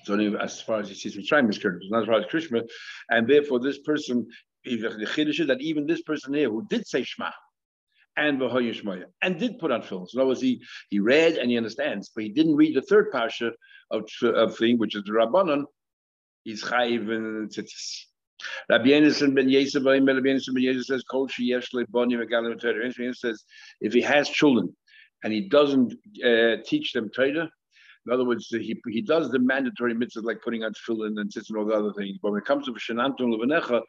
It's 0.00 0.10
only 0.10 0.36
as 0.36 0.60
far 0.60 0.80
as 0.80 0.88
he 0.90 0.94
sees 0.94 1.16
Mitzrayim 1.16 1.48
is 1.48 1.56
concerned, 1.56 1.82
it's 1.82 1.90
not 1.90 2.02
as 2.02 2.08
far 2.08 2.20
as 2.20 2.26
Krishna. 2.26 2.62
And 3.08 3.26
therefore, 3.26 3.60
this 3.60 3.78
person, 3.78 4.26
the 4.64 4.76
Chiddush 4.76 5.40
is 5.40 5.46
that 5.46 5.62
even 5.62 5.86
this 5.86 6.02
person 6.02 6.34
here 6.34 6.50
who 6.50 6.66
did 6.68 6.86
say 6.86 7.02
Shema, 7.02 7.30
and 8.16 8.40
Shmoya, 8.40 9.04
and 9.22 9.38
did 9.38 9.58
put 9.58 9.70
on 9.70 9.82
films. 9.82 10.14
In 10.14 10.20
other 10.20 10.28
words, 10.28 10.40
he, 10.40 10.62
he 10.90 11.00
read 11.00 11.34
and 11.34 11.50
he 11.50 11.56
understands, 11.56 12.10
but 12.14 12.24
he 12.24 12.30
didn't 12.30 12.56
read 12.56 12.76
the 12.76 12.82
third 12.82 13.12
parsha 13.12 13.52
of, 13.90 14.08
of 14.22 14.56
thing, 14.56 14.78
which 14.78 14.94
is 14.94 15.02
the 15.04 15.12
Rabbanon, 15.12 15.64
He's 16.44 16.62
chayiv 16.62 17.10
and 17.10 17.48
tzitzis. 17.50 18.04
Rabbi 18.68 18.88
Yonason 18.88 19.34
ben 19.34 19.48
Rabbi 20.06 20.20
ben 20.20 20.40
says, 20.40 21.02
Kol 21.10 21.28
sheyesh 21.28 23.16
says, 23.16 23.44
if 23.80 23.92
he 23.94 24.00
has 24.02 24.28
children 24.28 24.76
and 25.22 25.32
he 25.32 25.48
doesn't 25.48 25.94
uh, 26.22 26.56
teach 26.66 26.92
them 26.92 27.08
Torah, 27.08 27.50
in 28.06 28.12
other 28.12 28.26
words, 28.26 28.48
he, 28.48 28.78
he 28.88 29.00
does 29.00 29.30
the 29.30 29.38
mandatory 29.38 29.94
mitzvahs 29.94 30.24
like 30.24 30.42
putting 30.42 30.62
on 30.62 30.74
tefillin 30.74 31.18
and 31.18 31.32
tzitzis 31.32 31.48
and 31.48 31.58
all 31.58 31.64
the 31.64 31.72
other 31.72 31.94
things. 31.94 32.18
But 32.22 32.32
when 32.32 32.42
it 32.42 32.46
comes 32.46 32.66
to 32.66 32.72
shenantum 32.72 33.20
levanecha, 33.20 33.80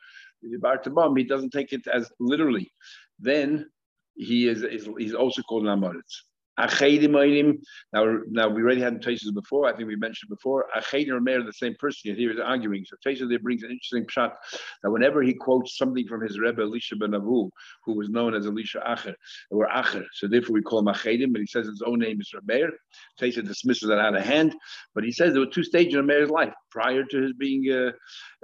the 0.42 0.58
bar 0.58 1.14
he 1.18 1.24
doesn't 1.26 1.52
take 1.52 1.74
it 1.74 1.86
as 1.88 2.10
literally. 2.20 2.72
Then 3.20 3.70
he 4.16 4.48
is, 4.48 4.64
is 4.64 4.90
he's 4.98 5.14
also 5.14 5.42
called 5.44 5.68
an 5.68 5.80
Amoritz. 5.80 6.24
Now, 6.58 8.18
now 8.30 8.50
we 8.50 8.62
already 8.62 8.82
had 8.82 9.02
Taisus 9.02 9.34
before. 9.34 9.68
I 9.68 9.76
think 9.76 9.88
we 9.88 9.96
mentioned 9.96 10.30
before. 10.30 10.66
Acherim 10.76 11.16
and 11.16 11.24
Meir 11.24 11.44
the 11.44 11.52
same 11.54 11.76
person. 11.80 12.16
Here 12.16 12.32
is 12.32 12.40
arguing. 12.40 12.86
So 12.86 12.96
Taisus 13.06 13.30
there 13.30 13.40
brings 13.40 13.64
an 13.64 13.72
interesting 13.72 14.06
shot 14.10 14.38
that 14.82 14.92
whenever 14.92 15.22
he 15.22 15.34
quotes 15.34 15.78
something 15.78 16.08
from 16.08 16.22
his 16.22 16.40
Rebbe 16.40 16.62
Elisha 16.62 16.96
ben 16.96 17.12
Avu, 17.12 17.50
who 17.84 17.94
was 17.94 18.10
known 18.10 18.34
as 18.34 18.46
Elisha 18.46 18.82
Acher, 18.88 19.16
or 19.52 19.68
Acher, 19.68 20.06
so 20.14 20.28
therefore 20.28 20.54
we 20.54 20.62
call 20.62 20.80
him 20.80 20.86
Acherim, 20.86 21.32
but 21.32 21.42
he 21.42 21.48
says 21.48 21.68
his 21.68 21.84
own 21.86 22.00
name 22.00 22.22
is 22.22 22.32
Meir. 22.46 22.72
Taisus 23.20 23.46
dismisses 23.46 23.90
that 23.90 24.00
out 24.00 24.16
of 24.16 24.24
hand, 24.24 24.56
but 24.94 25.04
he 25.04 25.12
says 25.12 25.34
there 25.34 25.42
were 25.42 25.48
two 25.48 25.64
stages 25.64 25.96
in 25.96 26.06
Meir's 26.06 26.30
life 26.30 26.54
prior 26.72 27.04
to 27.04 27.22
his 27.22 27.34
being 27.34 27.70
uh, 27.72 27.92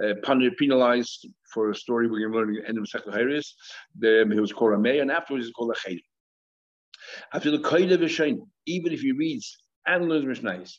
uh, 0.05 0.13
penalized 0.57 1.27
for 1.53 1.69
a 1.69 1.75
story 1.75 2.07
we're 2.07 2.19
going 2.19 2.31
to 2.31 2.37
learn 2.37 2.57
at 2.57 2.63
the 2.63 2.69
end 2.69 2.77
of 2.77 2.85
Sechel 2.85 3.13
Harris. 3.13 3.55
He 4.01 4.39
was 4.39 4.53
called 4.53 4.73
a 4.73 4.77
Rameir, 4.77 5.01
and 5.01 5.11
afterwards 5.11 5.45
he's 5.45 5.53
called 5.53 5.75
Acherim. 5.75 6.01
After 7.33 7.51
the 7.51 7.59
Koide 7.59 7.91
V'Shein, 7.97 8.47
even 8.65 8.93
if 8.93 9.01
he 9.01 9.11
reads 9.11 9.57
and 9.85 10.07
learns 10.07 10.39
Mishnais, 10.39 10.77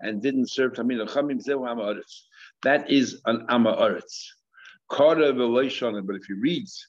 and 0.00 0.22
didn't 0.22 0.50
serve 0.50 0.72
Tamid 0.72 1.06
Chachamim, 1.06 1.44
Zehu. 1.44 2.00
That 2.62 2.90
is 2.90 3.20
an 3.26 3.46
Amaretz. 3.48 4.26
Koide 4.90 5.34
V'Leishonim, 5.34 6.06
but 6.06 6.16
if 6.16 6.24
he 6.26 6.34
reads 6.34 6.86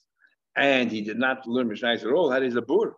and 0.55 0.91
he 0.91 1.01
did 1.01 1.17
not 1.17 1.47
learn 1.47 1.69
Mishnais 1.69 2.01
at 2.03 2.11
all, 2.11 2.29
that 2.29 2.43
is 2.43 2.55
a 2.55 2.61
bur. 2.61 2.95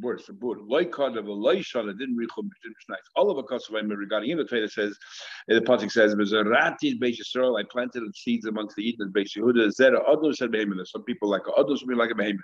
The 0.00 0.32
board. 0.32 0.58
Loikad 0.60 1.18
of 1.18 1.26
a 1.26 1.30
loishana 1.30 1.98
didn't 1.98 2.16
rechum 2.16 2.48
nice. 2.88 2.98
All 3.16 3.30
of 3.30 3.38
a 3.38 3.42
kosovim 3.42 3.94
regarding 3.96 4.30
him, 4.30 4.38
the 4.38 4.44
Torah 4.44 4.68
says, 4.68 4.96
the 5.48 5.60
Pasuk 5.60 5.90
says, 5.90 6.14
"Bezerati 6.14 6.98
Beis 7.00 7.18
I 7.58 7.64
planted 7.70 8.02
seeds 8.14 8.46
amongst 8.46 8.76
the 8.76 8.88
Eden 8.88 9.12
Beis 9.12 9.36
Yehuda. 9.36 9.72
Zera 9.74 10.00
others 10.06 10.38
said 10.38 10.52
behemoth. 10.52 10.88
Some 10.88 11.02
people 11.02 11.28
like 11.28 11.42
others 11.56 11.82
will 11.82 11.88
be 11.88 11.94
like 11.94 12.10
a 12.10 12.14
behemoth. 12.14 12.40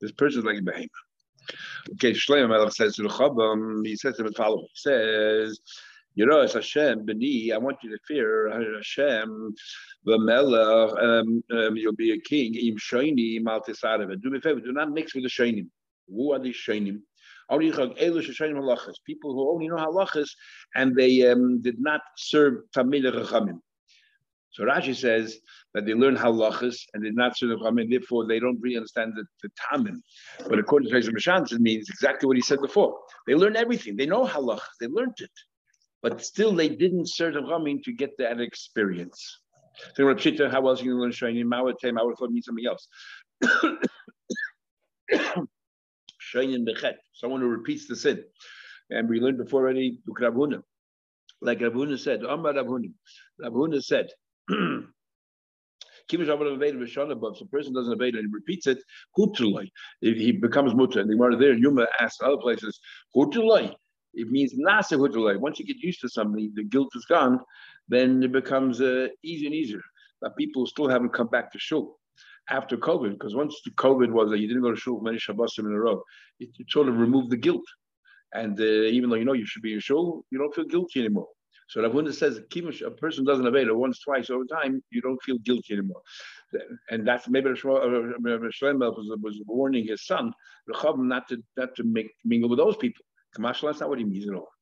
This 0.00 0.12
person 0.12 0.40
is 0.40 0.44
like 0.44 0.58
a 0.58 0.62
behemoth. 0.62 0.90
Okay, 1.94 2.12
Shlomo 2.12 2.48
Melech 2.50 2.72
says 2.72 2.94
to 2.96 3.02
the 3.02 3.08
Chabam, 3.08 3.84
he 3.84 3.96
says 3.96 4.16
to 4.16 4.22
the 4.22 4.32
following. 4.32 4.66
He 4.72 4.90
says. 4.90 5.60
You 6.14 6.26
know, 6.26 6.42
as 6.42 6.52
Hashem, 6.52 7.06
Beni, 7.06 7.54
I 7.54 7.56
want 7.56 7.78
you 7.82 7.88
to 7.88 7.96
fear 8.06 8.50
Hashem, 8.50 9.54
the 10.04 10.18
Melech, 10.18 10.92
um, 11.02 11.42
um, 11.50 11.74
you'll 11.74 11.94
be 11.94 12.12
a 12.12 12.20
king, 12.20 12.54
Im 12.54 12.76
Shoini, 12.76 13.40
Maltisarav. 13.40 14.20
Do 14.20 14.28
me 14.28 14.36
a 14.36 14.40
favor, 14.42 14.60
do 14.60 14.72
not 14.72 14.90
mix 14.90 15.14
with 15.14 15.24
the 15.24 15.30
Shoinim. 15.30 15.68
Who 16.08 16.32
are 16.32 16.38
these 16.38 16.56
Shoinim? 16.56 17.00
People 17.50 19.34
who 19.34 19.50
only 19.50 19.68
know 19.68 19.76
halachas 19.76 20.28
and 20.74 20.96
they 20.96 21.28
um, 21.28 21.60
did 21.60 21.78
not 21.80 22.00
serve 22.16 22.62
Tamid 22.74 23.04
Rachamim. 23.04 23.58
So 24.52 24.64
Rashi 24.64 24.94
says 24.94 25.38
that 25.74 25.86
they 25.86 25.94
learn 25.94 26.16
halachas 26.16 26.76
and 26.94 27.02
did 27.02 27.16
not 27.16 27.36
serve 27.36 27.58
Rachamim, 27.58 27.90
therefore 27.90 28.26
they 28.26 28.38
don't 28.38 28.60
really 28.60 28.76
understand 28.76 29.12
the, 29.16 29.24
the 29.42 29.50
Tamim. 29.60 30.00
But 30.48 30.58
according 30.58 30.88
to 30.88 30.94
Reza 30.94 31.10
Mashans, 31.10 31.52
it 31.52 31.60
means 31.60 31.88
exactly 31.90 32.26
what 32.26 32.36
he 32.36 32.42
said 32.42 32.60
before. 32.60 32.98
They 33.26 33.34
learn 33.34 33.56
everything. 33.56 33.96
They 33.96 34.06
know 34.06 34.26
halachas. 34.26 34.76
They 34.80 34.86
learned 34.86 35.16
it 35.18 35.30
but 36.02 36.22
still 36.22 36.54
they 36.54 36.68
didn't 36.68 37.08
serve 37.08 37.34
Ramin 37.34 37.80
to 37.84 37.92
get 37.92 38.18
that 38.18 38.40
experience. 38.40 39.38
So 39.94 40.04
Rav 40.04 40.16
Shita, 40.18 40.50
how 40.50 40.66
else 40.66 40.82
are 40.82 40.84
you 40.84 40.98
going 40.98 41.12
to 41.12 41.24
learn 41.26 41.34
Shainim? 41.34 41.54
I 41.54 41.62
would 41.62 41.78
tell 41.78 41.90
him, 41.90 41.98
I 41.98 42.02
would 42.02 42.16
thought 42.18 42.30
mean 42.30 42.42
something 42.42 42.66
else. 42.66 42.88
Shainim 46.32 46.66
Bechet, 46.66 46.94
someone 47.12 47.40
who 47.40 47.48
repeats 47.48 47.86
the 47.86 47.96
sin. 47.96 48.22
And 48.90 49.08
we 49.08 49.20
learned 49.20 49.38
before 49.38 49.62
already, 49.62 49.98
Rav 50.06 50.34
Huna. 50.34 50.62
Like 51.40 51.60
Rav 51.60 51.72
Huna 51.72 51.98
said, 51.98 52.22
Amar 52.22 52.54
Rav 52.54 52.66
Huna. 52.66 52.92
Rav 53.40 53.52
Huna 53.52 53.82
said, 53.82 54.08
if 54.48 56.20
a 56.20 57.46
person 57.46 57.72
doesn't 57.72 58.02
it 58.02 58.14
and 58.14 58.26
he 58.26 58.32
repeats 58.32 58.66
it, 58.66 58.78
he 60.00 60.32
becomes 60.32 60.74
mutter. 60.74 61.00
And 61.00 61.08
the 61.08 61.14
Gemara 61.14 61.36
there, 61.36 61.54
Yuma 61.54 61.86
asks 62.00 62.22
other 62.22 62.36
places, 62.36 62.78
it 64.14 64.28
means 64.28 64.54
nasa 64.54 65.40
Once 65.40 65.58
you 65.58 65.64
get 65.64 65.78
used 65.78 66.00
to 66.02 66.08
something, 66.08 66.52
the 66.54 66.64
guilt 66.64 66.90
is 66.94 67.06
gone, 67.06 67.40
then 67.88 68.22
it 68.22 68.32
becomes 68.32 68.80
uh, 68.80 69.08
easier 69.22 69.46
and 69.46 69.54
easier. 69.54 69.80
But 70.20 70.36
people 70.36 70.66
still 70.66 70.88
haven't 70.88 71.14
come 71.14 71.28
back 71.28 71.50
to 71.52 71.58
shul 71.58 71.98
after 72.50 72.76
COVID, 72.76 73.12
because 73.12 73.34
once 73.34 73.60
the 73.64 73.70
COVID 73.72 74.10
was 74.10 74.30
that 74.30 74.38
you 74.38 74.48
didn't 74.48 74.62
go 74.62 74.70
to 74.70 74.76
shul 74.76 75.00
many 75.00 75.18
Shabbosim 75.18 75.60
in 75.60 75.72
a 75.72 75.80
row, 75.80 76.02
it, 76.40 76.50
it 76.58 76.70
sort 76.70 76.88
of 76.88 76.98
removed 76.98 77.30
the 77.30 77.36
guilt. 77.36 77.64
And 78.34 78.58
uh, 78.58 78.64
even 78.64 79.10
though 79.10 79.16
you 79.16 79.24
know 79.24 79.34
you 79.34 79.46
should 79.46 79.62
be 79.62 79.74
in 79.74 79.80
shul, 79.80 80.24
you 80.30 80.38
don't 80.38 80.54
feel 80.54 80.64
guilty 80.64 81.00
anymore. 81.00 81.28
So 81.68 81.82
Rav 81.82 81.92
Huna 81.92 82.12
says 82.12 82.38
a 82.38 82.90
person 82.90 83.24
doesn't 83.24 83.46
obey 83.46 83.62
it 83.62 83.74
once, 83.74 84.00
twice 84.00 84.28
over 84.28 84.44
time, 84.44 84.82
you 84.90 85.00
don't 85.00 85.22
feel 85.22 85.38
guilty 85.38 85.72
anymore. 85.72 86.02
And 86.90 87.06
that's 87.06 87.28
maybe 87.28 87.48
Shlomo 87.48 88.96
was, 88.96 89.18
was 89.22 89.40
warning 89.46 89.86
his 89.86 90.04
son, 90.06 90.34
not 90.68 91.28
to 91.28 91.42
not 91.56 91.74
to 91.76 91.84
make 91.84 92.10
mingle 92.24 92.50
with 92.50 92.58
those 92.58 92.76
people. 92.76 93.04
Kamashal, 93.34 93.68
that's 93.68 93.80
not 93.80 93.88
what 93.88 93.98
he 93.98 94.04
means 94.04 94.28
at 94.28 94.34
all. 94.34 94.48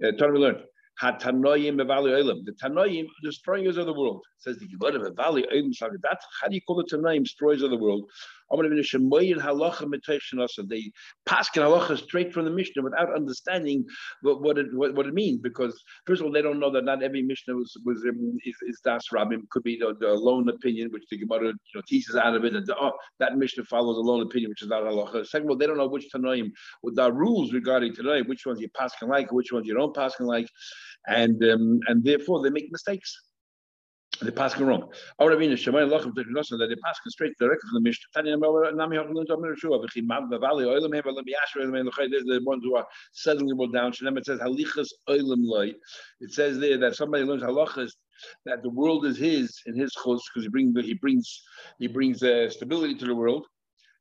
Uh, 0.00 0.12
Torah 0.12 0.32
we 0.32 0.38
learned. 0.38 0.62
Hatanoyim 1.02 1.80
Bevali 1.80 2.12
Olam. 2.12 2.44
The 2.44 2.52
Tanoyim, 2.52 3.06
destroyers 3.22 3.76
of 3.76 3.86
the 3.86 3.92
world. 3.92 4.24
Says 4.38 4.58
the 4.58 4.66
Gemara 4.66 5.10
Bevali 5.10 5.44
Olam 5.52 5.72
That's 6.02 6.26
how 6.40 6.48
do 6.48 6.54
you 6.54 6.60
call 6.62 6.76
the 6.76 6.84
Tanoyim, 6.84 7.22
destroyers 7.22 7.62
of 7.62 7.70
the 7.70 7.76
world? 7.76 8.04
They 8.50 8.56
pass 11.26 11.50
halacha 11.50 11.98
straight 11.98 12.32
from 12.32 12.44
the 12.44 12.50
Mishnah 12.50 12.82
without 12.82 13.14
understanding 13.14 13.84
what, 14.22 14.42
what, 14.42 14.58
it 14.58 14.66
what, 14.72 14.94
what, 14.94 15.06
it 15.06 15.14
means. 15.14 15.40
Because 15.40 15.82
first 16.06 16.20
of 16.20 16.26
all, 16.26 16.32
they 16.32 16.42
don't 16.42 16.60
know 16.60 16.70
that 16.70 16.84
not 16.84 17.02
every 17.02 17.22
Mishnah 17.22 17.54
was, 17.54 17.76
was 17.84 18.04
um, 18.08 18.38
is, 18.44 18.56
is 18.66 18.80
das 18.84 19.08
Rabbim. 19.12 19.48
Could 19.50 19.62
be 19.62 19.78
the, 19.78 19.94
the 20.00 20.08
lone 20.08 20.48
opinion, 20.48 20.90
which 20.92 21.04
the 21.10 21.18
Gemara 21.18 21.48
you 21.48 21.54
know, 21.74 21.82
teaches 21.86 22.16
out 22.16 22.34
of 22.34 22.44
it, 22.44 22.54
and 22.54 22.68
oh, 22.70 22.92
that 23.18 23.36
Mishnah 23.36 23.64
follows 23.64 23.96
a 23.96 24.00
lone 24.00 24.22
opinion, 24.22 24.50
which 24.50 24.62
is 24.62 24.68
not 24.68 24.82
halacha. 24.82 25.26
Second 25.26 25.46
of 25.46 25.50
all, 25.50 25.56
they 25.56 25.66
don't 25.66 25.76
know 25.76 25.88
which 25.88 26.08
Tanoim, 26.14 26.50
what 26.80 26.94
the 26.94 27.12
rules 27.12 27.52
regarding 27.52 27.94
Tanoim, 27.94 28.28
which 28.28 28.46
ones 28.46 28.60
you 28.60 28.68
pass 28.70 28.92
like, 29.02 29.32
which 29.32 29.52
ones 29.52 29.66
you 29.66 29.74
don't 29.74 29.94
pass 29.94 30.14
like, 30.20 30.48
and 31.06 31.42
um, 31.44 31.80
and 31.86 32.04
therefore 32.04 32.42
they 32.42 32.50
make 32.50 32.70
mistakes. 32.70 33.27
They 34.20 34.32
pass 34.32 34.58
wrong. 34.58 34.90
Our 35.20 35.30
Rabbi 35.30 35.42
Shemai 35.42 35.88
Lachem 35.88 36.12
Technosa 36.12 36.58
that 36.58 36.66
they 36.68 36.76
pass 36.76 36.98
straight 37.06 37.34
directly 37.38 37.68
from 37.70 37.82
the 37.82 37.88
Mishnah. 37.88 38.06
Tanya 38.14 38.36
Nami 38.36 38.96
Hakulun 38.96 39.26
Tomer 39.26 39.56
Shua 39.56 39.78
V'chi 39.78 40.04
Mav 40.04 40.24
V'Vali 40.24 40.64
Oilam 40.64 40.94
Heva 40.94 41.10
Lemi 41.10 41.32
Asher 41.40 41.60
Oilam 41.60 41.84
Elochai. 41.84 42.10
There's 42.10 42.24
the 42.24 42.40
ones 42.44 42.64
who 42.64 42.74
are 42.74 42.86
settling 43.12 43.56
them 43.56 43.70
down. 43.70 43.92
Shem 43.92 44.16
it 44.16 44.26
says 44.26 44.40
Halichas 44.40 44.88
Oilam 45.08 45.42
Loi. 45.42 45.72
It 46.20 46.32
says 46.32 46.58
there 46.58 46.78
that 46.78 46.96
somebody 46.96 47.22
learns 47.22 47.42
halachas 47.42 47.92
that 48.44 48.62
the 48.62 48.70
world 48.70 49.06
is 49.06 49.16
his 49.16 49.60
in 49.66 49.78
his 49.78 49.92
chus 49.92 50.22
because 50.28 50.44
he 50.44 50.48
brings 50.48 50.74
he 50.84 50.94
brings 50.94 51.42
he 51.78 51.86
brings 51.86 52.22
uh, 52.22 52.50
stability 52.50 52.96
to 52.96 53.06
the 53.06 53.14
world. 53.14 53.46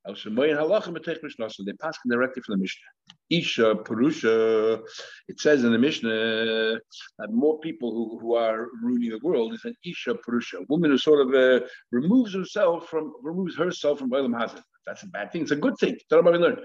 They 0.08 1.74
pass 1.74 1.98
directly 2.10 2.42
from 2.42 2.54
the 2.54 2.58
Mishnah. 2.58 2.90
Isha 3.30 3.76
Purusha. 3.84 4.80
It 5.28 5.40
says 5.40 5.64
in 5.64 5.72
the 5.72 5.78
Mishnah 5.78 6.80
that 7.20 7.32
more 7.32 7.60
people 7.60 7.92
who, 7.92 8.20
who 8.20 8.36
are 8.36 8.68
ruining 8.82 9.10
the 9.10 9.20
world 9.22 9.54
is 9.54 9.66
an 9.66 9.76
Isha 9.84 10.16
Purusha, 10.24 10.58
a 10.58 10.66
woman 10.70 10.92
who 10.92 10.98
sort 10.98 11.28
of 11.28 11.34
uh, 11.34 11.66
removes 11.92 12.34
herself 12.34 12.88
from 12.88 13.14
removes 13.22 13.58
herself 13.58 14.00
from 14.00 14.10
Bailam 14.10 14.40
Hazard. 14.40 14.64
That's 14.86 15.04
a 15.04 15.08
bad 15.08 15.32
thing. 15.32 15.42
It's 15.42 15.52
a 15.52 15.58
good 15.58 15.78
thing. 15.78 15.98
Tell 16.10 16.24
them 16.24 16.32
we 16.32 16.40
learned. 16.40 16.60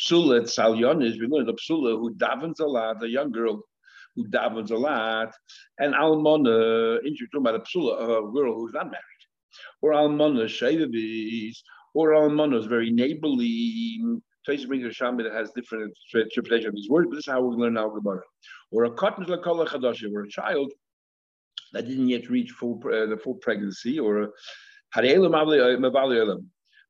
Psula 0.00 0.42
at 0.42 0.44
Salyonis, 0.44 1.18
we 1.18 1.26
learned 1.26 1.48
the 1.48 1.54
Psula 1.54 1.98
who 1.98 2.14
davens 2.14 2.60
a 2.60 2.64
lot, 2.64 3.02
a 3.02 3.08
young 3.08 3.32
girl 3.32 3.62
who 4.14 4.28
davens 4.28 4.70
a 4.70 4.76
lot, 4.76 5.34
and 5.80 5.92
Almona, 5.94 6.98
introduced 6.98 7.34
about 7.34 7.56
a 7.56 7.60
Psula, 7.60 7.94
a 8.00 8.32
girl 8.32 8.54
who's 8.54 8.72
not 8.72 8.86
married. 8.86 9.00
Or 9.82 9.92
Almona 9.92 10.44
Shaivavis, 10.44 11.56
or 11.94 12.10
Almana 12.10 12.58
is 12.58 12.66
very 12.66 12.90
neighborly. 12.90 14.00
Taisa 14.46 14.66
brings 14.66 14.84
a 14.84 14.88
Shami 14.88 15.22
that 15.22 15.32
has 15.32 15.52
different 15.52 15.96
interpretation 16.12 16.68
of 16.68 16.74
these 16.74 16.90
words, 16.90 17.08
but 17.08 17.16
this 17.16 17.26
is 17.26 17.32
how 17.32 17.40
we 17.40 17.56
learn 17.56 17.78
our 17.78 17.88
Gemara. 17.88 18.20
Or 18.72 18.84
a 18.84 18.90
cotton 18.90 19.24
or 19.30 20.22
a 20.22 20.28
child 20.28 20.72
that 21.72 21.88
didn't 21.88 22.08
yet 22.08 22.28
reach 22.28 22.50
full 22.50 22.80
uh, 22.86 23.06
the 23.06 23.16
full 23.16 23.34
pregnancy, 23.36 23.98
or 23.98 24.24
uh, 24.24 24.26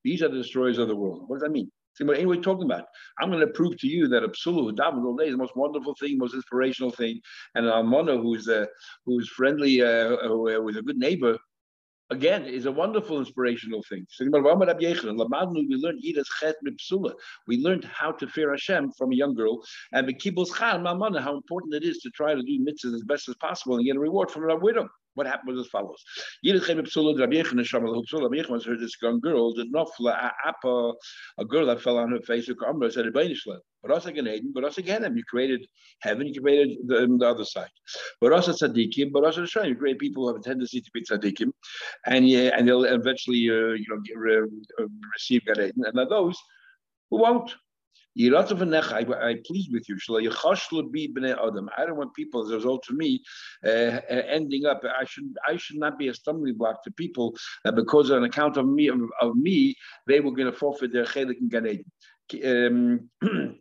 these 0.05 0.23
are 0.23 0.29
the 0.29 0.37
destroyers 0.37 0.79
of 0.79 0.89
the 0.89 0.97
world. 0.97 1.25
What 1.27 1.37
does 1.37 1.43
that 1.43 1.53
mean? 1.53 1.71
See 1.95 2.05
what 2.05 2.17
anyway 2.17 2.39
talking 2.39 2.65
about. 2.65 2.87
I'm 3.21 3.31
going 3.31 3.41
to 3.41 3.47
prove 3.47 3.79
to 3.79 3.87
you 3.87 4.09
that 4.09 4.25
a 4.25 4.29
psulu 4.29 4.65
who 4.65 4.73
davens 4.75 5.05
all 5.05 5.15
day 5.17 5.27
is 5.27 5.33
the 5.33 5.39
most 5.39 5.57
wonderful 5.57 5.95
thing, 5.95 6.19
most 6.19 6.35
inspirational 6.35 6.91
thing, 6.91 7.21
and 7.55 7.67
an 7.67 7.73
almana 7.73 8.21
who's 8.21 8.49
uh, 8.49 8.67
who's 9.07 9.29
friendly, 9.29 9.81
uh, 9.81 10.17
uh, 10.17 10.61
with 10.61 10.77
a 10.77 10.83
good 10.83 10.99
neighbor, 10.99 11.39
again 12.11 12.45
is 12.45 12.67
a 12.67 12.73
wonderful 12.73 13.19
inspirational 13.19 13.83
thing. 13.89 14.07
We 14.21 14.29
learned 14.29 15.99
We 17.47 17.59
learned 17.59 17.85
how 17.85 18.13
to 18.13 18.27
fear 18.29 18.51
Hashem 18.51 18.93
from 18.97 19.13
a 19.13 19.17
young 19.17 19.35
girl, 19.35 19.63
and 19.93 20.09
how 21.19 21.37
important 21.37 21.75
it 21.75 21.85
is 21.85 21.99
to 21.99 22.11
try 22.11 22.35
to 22.35 22.43
do 22.43 22.61
mitzvahs 22.61 22.95
as 22.95 23.03
best 23.05 23.29
as 23.29 23.37
possible 23.37 23.77
and 23.77 23.85
get 23.85 23.97
a 23.97 24.01
reward 24.01 24.31
from 24.31 24.49
a 24.51 24.57
widow. 24.57 24.89
What 25.15 25.27
happened 25.27 25.57
was 25.57 25.67
as 25.67 25.71
follows. 25.71 26.03
heard 28.65 28.81
this 28.81 28.97
young 29.01 29.21
girl, 29.21 29.53
did 29.53 29.71
not 29.71 29.91
a 31.39 31.45
girl 31.45 31.67
that 31.67 31.81
fell 31.81 31.99
on 31.99 32.11
her 32.11 32.21
face, 32.21 32.47
said, 32.47 33.07
but 33.83 33.91
also 33.91 34.09
again, 34.09 34.53
but 34.55 34.65
also 34.65 34.81
again, 34.81 35.17
you 35.17 35.23
created 35.25 35.67
heaven, 36.01 36.27
you 36.27 36.41
created 36.41 36.79
the, 36.87 37.07
the 37.19 37.29
other 37.29 37.45
side. 37.45 37.69
But 38.21 38.33
also 38.33 38.53
tzaddikim, 38.53 39.13
but 39.13 39.25
also 39.25 39.43
Hashem, 39.43 39.67
you 39.67 39.77
create 39.77 39.99
people 39.99 40.23
who 40.23 40.29
have 40.29 40.41
a 40.41 40.43
tendency 40.43 40.81
to 40.81 40.91
be 40.93 41.03
tzaddikim, 41.03 41.53
and 42.07 42.29
yeah, 42.29 42.51
and 42.57 42.67
they'll 42.67 42.85
eventually, 42.85 43.49
uh, 43.51 43.75
you 43.75 43.87
know, 43.89 44.01
get, 44.05 44.17
uh, 44.17 44.87
receive 45.13 45.45
Gan 45.45 45.61
Eden, 45.61 45.85
and 45.85 46.11
those 46.11 46.39
who 47.11 47.19
won't. 47.19 47.55
I, 48.17 49.05
I 49.21 49.37
plead 49.45 49.71
with 49.73 49.89
you. 49.89 49.97
I 50.09 50.23
don't 51.87 51.97
want 51.97 52.15
people, 52.15 52.45
as 52.45 52.51
a 52.51 52.55
result 52.55 52.89
of 52.89 52.97
me, 52.97 53.23
uh, 53.65 53.69
uh, 53.69 54.01
ending 54.09 54.67
up. 54.67 54.83
I 54.85 55.05
should 55.05 55.37
I 55.49 55.57
should 55.57 55.79
not 55.79 55.99
be 55.99 56.09
a 56.09 56.15
stumbling 56.15 56.57
block 56.57 56.85
to 56.85 56.93
people 56.93 57.35
that 57.65 57.75
because 57.75 58.11
on 58.11 58.25
account 58.25 58.57
of 58.57 58.67
me 58.67 58.89
of, 58.89 59.01
of 59.21 59.37
me, 59.37 59.75
they 60.07 60.21
were 60.21 60.33
going 60.33 60.51
to 60.51 60.57
forfeit 60.57 60.93
their 60.93 61.05
chelik 61.05 61.41
in 61.41 61.49
Gan 61.49 61.67
Eden. 61.67 63.11
Um, 63.23 63.59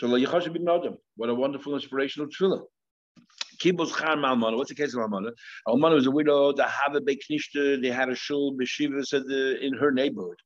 What 0.00 1.28
a 1.28 1.34
wonderful 1.34 1.74
inspirational 1.74 2.28
thriller. 2.36 2.62
Kibbutz 3.60 3.94
Chan 3.98 4.18
Malmana. 4.18 4.56
What's 4.56 4.70
the 4.70 4.74
case 4.74 4.94
of 4.94 5.00
Malmana? 5.00 5.32
Malmana 5.68 5.94
was 5.94 6.06
a 6.06 6.10
widow. 6.10 6.52
The 6.52 6.64
Beknishta. 6.64 7.82
They 7.82 7.90
had 7.90 8.08
a 8.08 8.14
shul 8.14 8.56
b'shivas 8.56 9.12
in 9.60 9.74
her 9.74 9.92
neighborhood. 9.92 10.38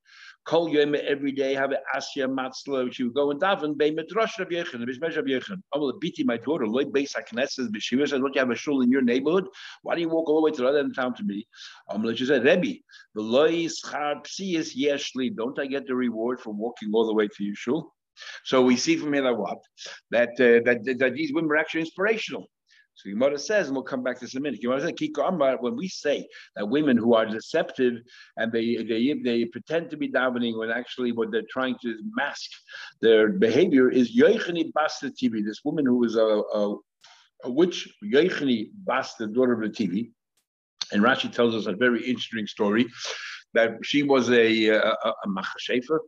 Kol 0.44 0.68
Yom 0.68 0.94
every 0.94 1.32
day 1.32 1.54
have 1.54 1.70
Asya 1.96 2.28
Matzlo. 2.28 2.92
She 2.92 3.04
would 3.04 3.14
go 3.14 3.30
and 3.30 3.40
daven 3.40 3.76
Bei 3.78 3.90
Midrash 3.90 4.38
Rabbi 4.38 4.56
Yechon, 4.56 4.86
Bishmesh 4.86 5.16
Rabbi 5.16 5.30
Yechon. 5.30 5.62
Amal 5.74 5.98
Biti, 5.98 6.24
my 6.24 6.36
daughter, 6.36 6.66
Loy 6.66 6.84
Beis 6.84 7.14
HaKnesses 7.14 7.68
B'Shiva 7.68 8.08
says, 8.08 8.20
don't 8.20 8.34
you 8.34 8.40
have 8.40 8.50
a 8.50 8.54
shul 8.54 8.82
in 8.82 8.90
your 8.90 9.00
neighborhood? 9.00 9.46
Why 9.82 9.94
do 9.94 10.02
you 10.02 10.08
walk 10.10 10.28
all 10.28 10.36
the 10.36 10.42
way 10.42 10.50
to 10.50 10.62
the 10.62 10.68
other 10.68 10.78
end 10.80 10.90
of 10.90 10.96
town 10.96 11.14
to 11.14 11.24
me? 11.24 11.46
Amal 11.88 12.14
she 12.14 12.26
said, 12.26 12.44
Rebbe, 12.44 12.80
the 13.14 13.22
Loy 13.22 13.52
Schar 13.64 14.22
Psiyas 14.24 14.76
Yeshli. 14.76 15.34
Don't 15.34 15.58
I 15.58 15.66
get 15.66 15.86
the 15.86 15.94
reward 15.94 16.40
for 16.40 16.52
walking 16.52 16.90
all 16.92 17.06
the 17.06 17.14
way 17.14 17.26
to 17.26 17.44
your 17.44 17.54
shul? 17.54 17.94
So 18.44 18.62
we 18.62 18.76
see 18.76 18.96
from 18.96 19.12
here 19.12 19.22
that 19.22 19.36
what 19.36 19.58
that 20.10 20.30
uh, 20.30 20.62
that 20.64 20.96
that 20.98 21.14
these 21.14 21.32
women 21.32 21.48
were 21.48 21.56
actually 21.56 21.80
inspirational. 21.80 22.48
So 22.96 23.10
Gemara 23.10 23.38
says, 23.38 23.66
and 23.66 23.76
we'll 23.76 23.84
come 23.84 24.02
back 24.02 24.18
to 24.18 24.24
this 24.24 24.34
in 24.34 24.38
a 24.38 24.42
minute. 24.42 24.62
Gemara 24.62 24.80
says, 24.80 24.92
Kiko 24.92 25.28
Amar, 25.28 25.56
when 25.60 25.76
we 25.76 25.88
say 25.88 26.26
that 26.54 26.68
women 26.68 26.96
who 26.96 27.14
are 27.14 27.26
deceptive 27.26 27.94
and 28.36 28.52
they 28.52 28.76
they, 28.76 29.14
they 29.22 29.44
pretend 29.46 29.90
to 29.90 29.96
be 29.96 30.08
davening 30.08 30.58
when 30.58 30.70
actually 30.70 31.12
what 31.12 31.32
they're 31.32 31.42
trying 31.50 31.76
to 31.82 31.98
mask 32.16 32.50
their 33.00 33.30
behavior 33.30 33.90
is 33.90 34.16
Yoichani 34.16 34.72
Basta 34.72 35.10
TV, 35.10 35.44
this 35.44 35.64
woman 35.64 35.84
who 35.84 35.98
was 35.98 36.16
a, 36.16 36.20
a, 36.20 36.76
a 37.44 37.50
witch, 37.50 37.92
Yoichani 38.04 38.70
Basta, 38.84 39.26
daughter 39.26 39.54
of 39.54 39.60
the 39.60 39.68
TV. 39.68 40.10
And 40.92 41.02
Rashi 41.02 41.32
tells 41.32 41.54
us 41.54 41.66
a 41.66 41.72
very 41.72 42.00
interesting 42.00 42.46
story 42.46 42.86
that 43.54 43.78
she 43.82 44.02
was 44.02 44.30
a, 44.30 44.68
a, 44.68 44.78
a 44.80 45.28
machashefer, 45.28 45.98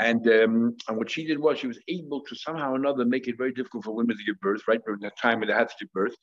and 0.00 0.26
um, 0.28 0.76
and 0.88 0.96
what 0.96 1.10
she 1.10 1.26
did 1.26 1.38
was 1.38 1.58
she 1.58 1.66
was 1.66 1.78
able 1.88 2.22
to 2.22 2.34
somehow 2.34 2.72
or 2.72 2.76
another 2.76 3.04
make 3.04 3.28
it 3.28 3.36
very 3.36 3.52
difficult 3.52 3.84
for 3.84 3.94
women 3.94 4.16
to 4.16 4.24
give 4.24 4.40
birth, 4.40 4.62
right? 4.66 4.80
During 4.84 5.00
that 5.00 5.18
time 5.18 5.38
when 5.38 5.48
they 5.48 5.54
had 5.54 5.68
to 5.68 5.74
give 5.78 5.92
birth. 5.92 6.14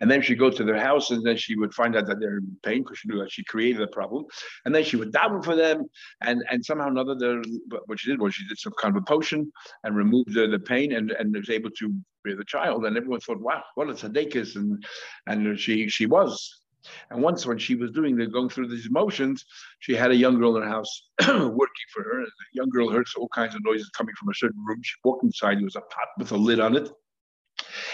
And 0.00 0.10
then 0.10 0.22
she'd 0.22 0.38
go 0.38 0.50
to 0.50 0.64
their 0.64 0.80
house 0.80 1.10
and 1.10 1.24
then 1.24 1.36
she 1.36 1.54
would 1.54 1.74
find 1.74 1.96
out 1.96 2.06
that 2.06 2.18
they're 2.18 2.38
in 2.38 2.56
pain 2.62 2.82
because 2.82 2.98
she 2.98 3.08
knew 3.08 3.18
that 3.18 3.30
she 3.30 3.44
created 3.44 3.82
the 3.82 3.88
problem. 3.88 4.24
And 4.64 4.74
then 4.74 4.84
she 4.84 4.96
would 4.96 5.12
daven 5.12 5.44
for 5.44 5.54
them. 5.54 5.84
And 6.22 6.42
and 6.50 6.64
somehow 6.64 6.86
or 6.86 6.90
another, 6.90 7.42
what 7.86 8.00
she 8.00 8.10
did 8.10 8.20
was 8.20 8.34
she 8.34 8.48
did 8.48 8.58
some 8.58 8.72
kind 8.80 8.96
of 8.96 9.02
a 9.02 9.04
potion 9.04 9.52
and 9.84 9.94
removed 9.94 10.32
the, 10.32 10.46
the 10.46 10.58
pain 10.58 10.92
and, 10.92 11.10
and 11.10 11.36
was 11.36 11.50
able 11.50 11.70
to 11.70 11.94
bear 12.24 12.36
the 12.36 12.44
child. 12.44 12.86
And 12.86 12.96
everyone 12.96 13.20
thought, 13.20 13.40
wow, 13.40 13.62
what 13.74 13.90
a 13.90 13.92
tzaddikus. 13.92 14.56
And, 14.56 14.84
and 15.26 15.58
she, 15.60 15.88
she 15.88 16.06
was. 16.06 16.65
And 17.10 17.22
once 17.22 17.46
when 17.46 17.58
she 17.58 17.74
was 17.74 17.90
doing 17.90 18.16
the 18.16 18.26
going 18.26 18.48
through 18.48 18.68
these 18.68 18.86
emotions, 18.86 19.44
she 19.80 19.94
had 19.94 20.10
a 20.10 20.16
young 20.16 20.38
girl 20.38 20.56
in 20.56 20.62
her 20.62 20.68
house 20.68 21.08
working 21.28 21.88
for 21.92 22.02
her. 22.02 22.20
The 22.24 22.30
young 22.52 22.68
girl 22.70 22.90
heard 22.90 23.06
all 23.16 23.28
kinds 23.28 23.54
of 23.54 23.64
noises 23.64 23.90
coming 23.90 24.14
from 24.18 24.28
a 24.28 24.34
certain 24.34 24.62
room. 24.64 24.80
She 24.82 24.94
walked 25.04 25.24
inside, 25.24 25.58
there 25.58 25.64
was 25.64 25.76
a 25.76 25.80
pot 25.80 26.08
with 26.18 26.32
a 26.32 26.36
lid 26.36 26.60
on 26.60 26.76
it. 26.76 26.90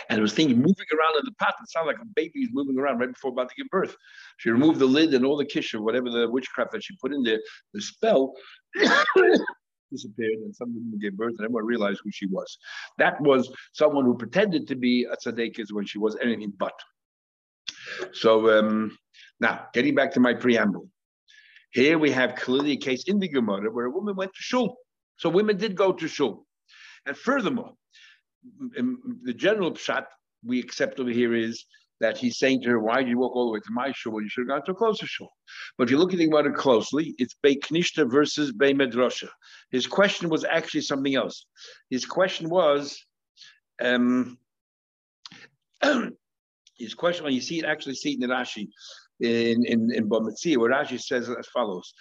And 0.09 0.17
there 0.17 0.23
was 0.23 0.35
things 0.35 0.55
moving 0.55 0.87
around 0.93 1.19
in 1.19 1.25
the 1.25 1.33
pot. 1.39 1.55
It 1.63 1.71
sounded 1.71 1.93
like 1.93 2.03
a 2.03 2.07
baby 2.17 2.41
was 2.41 2.51
moving 2.53 2.79
around 2.79 2.99
right 2.99 3.13
before 3.13 3.31
about 3.31 3.49
to 3.49 3.55
give 3.55 3.69
birth. 3.69 3.97
She 4.39 4.51
removed 4.51 4.79
the 4.79 4.87
lid 4.87 5.15
and 5.15 5.25
all 5.25 5.37
the 5.37 5.45
kisha, 5.45 5.81
whatever 5.81 6.11
the 6.11 6.29
witchcraft 6.29 6.73
that 6.73 6.83
she 6.83 6.97
put 6.97 7.13
in 7.13 7.23
there, 7.23 7.41
the 7.73 7.81
spell 7.81 8.35
disappeared 9.91 10.39
and 10.39 10.55
some 10.55 10.75
women 10.75 10.99
gave 11.01 11.17
birth 11.17 11.35
and 11.39 11.45
everyone 11.45 11.67
realized 11.67 12.01
who 12.03 12.11
she 12.11 12.27
was. 12.27 12.59
That 12.99 13.21
was 13.21 13.53
someone 13.73 14.05
who 14.05 14.17
pretended 14.17 14.67
to 14.69 14.75
be 14.75 15.05
a 15.05 15.17
tzaddikas 15.17 15.73
when 15.73 15.87
she 15.87 15.99
was 15.99 16.17
anything 16.21 16.53
but. 16.59 16.75
So 18.13 18.59
um, 18.59 18.97
now, 19.41 19.67
getting 19.75 19.95
back 19.95 20.13
to 20.13 20.21
my 20.21 20.35
preamble. 20.35 20.89
Here 21.73 21.99
we 21.99 22.11
have 22.11 22.37
clearly 22.37 22.73
a 22.73 22.77
case 22.77 23.05
in 23.07 23.19
the 23.19 23.29
Gemara 23.29 23.71
where 23.73 23.87
a 23.87 23.91
woman 23.91 24.15
went 24.15 24.33
to 24.35 24.43
shul. 24.43 24.77
So 25.17 25.29
women 25.29 25.57
did 25.57 25.75
go 25.75 25.93
to 25.93 26.07
shul. 26.07 26.47
And 27.07 27.17
furthermore, 27.17 27.73
the 28.45 29.35
general 29.35 29.73
pshat 29.73 30.05
we 30.45 30.61
accept 30.61 31.01
over 31.01 31.11
here 31.11 31.35
is 31.35 31.65
that 32.01 32.19
he's 32.19 32.39
saying 32.39 32.63
to 32.63 32.69
her, 32.69 32.81
why 32.81 32.99
did 32.99 33.09
you 33.09 33.19
walk 33.19 33.35
all 33.35 33.47
the 33.47 33.53
way 33.53 33.61
to 33.61 33.73
my 33.73 33.93
shul 33.93 34.13
when 34.13 34.25
you 34.25 34.31
should 34.31 34.43
have 34.43 34.49
gone 34.49 34.65
to 34.67 34.73
a 34.73 34.75
closer 34.75 35.07
shul? 35.07 35.33
But 35.79 35.85
if 35.85 35.91
you 35.91 35.99
look 35.99 36.13
at 36.13 36.19
the 36.19 36.27
Gemara 36.29 36.53
closely, 36.53 37.15
it's 37.19 37.35
Bei 37.43 37.55
Knishta 37.55 38.11
versus 38.11 38.53
Bei 38.53 38.73
Medrasha. 38.73 39.29
His 39.71 39.87
question 39.87 40.29
was 40.29 40.45
actually 40.45 40.83
something 40.83 41.15
else. 41.15 41.47
His 41.91 42.05
question 42.05 42.49
was, 42.49 43.01
um, 43.81 44.39
his 46.83 46.95
question, 46.95 47.25
when 47.25 47.33
you 47.33 47.41
see 47.41 47.59
it, 47.59 47.65
actually 47.65 47.95
see 47.95 48.13
it 48.13 48.23
in 48.23 48.31
Rashi, 48.31 48.69
in, 49.21 49.65
in, 49.65 49.93
in 49.93 50.09
Bamitzia, 50.09 50.57
where 50.57 50.71
Rashi 50.71 51.01
says 51.01 51.31
as 51.31 51.47
follows. 51.49 51.93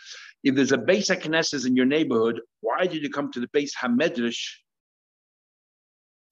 If 0.44 0.56
there's 0.56 0.72
a 0.72 0.78
base 0.78 1.10
Knesset 1.10 1.68
in 1.68 1.76
your 1.76 1.86
neighborhood, 1.86 2.42
why 2.62 2.88
did 2.88 3.04
you 3.04 3.10
come 3.10 3.32
to 3.32 3.40
the 3.40 3.50
base 3.54 3.76
Hamedrish 3.76 4.42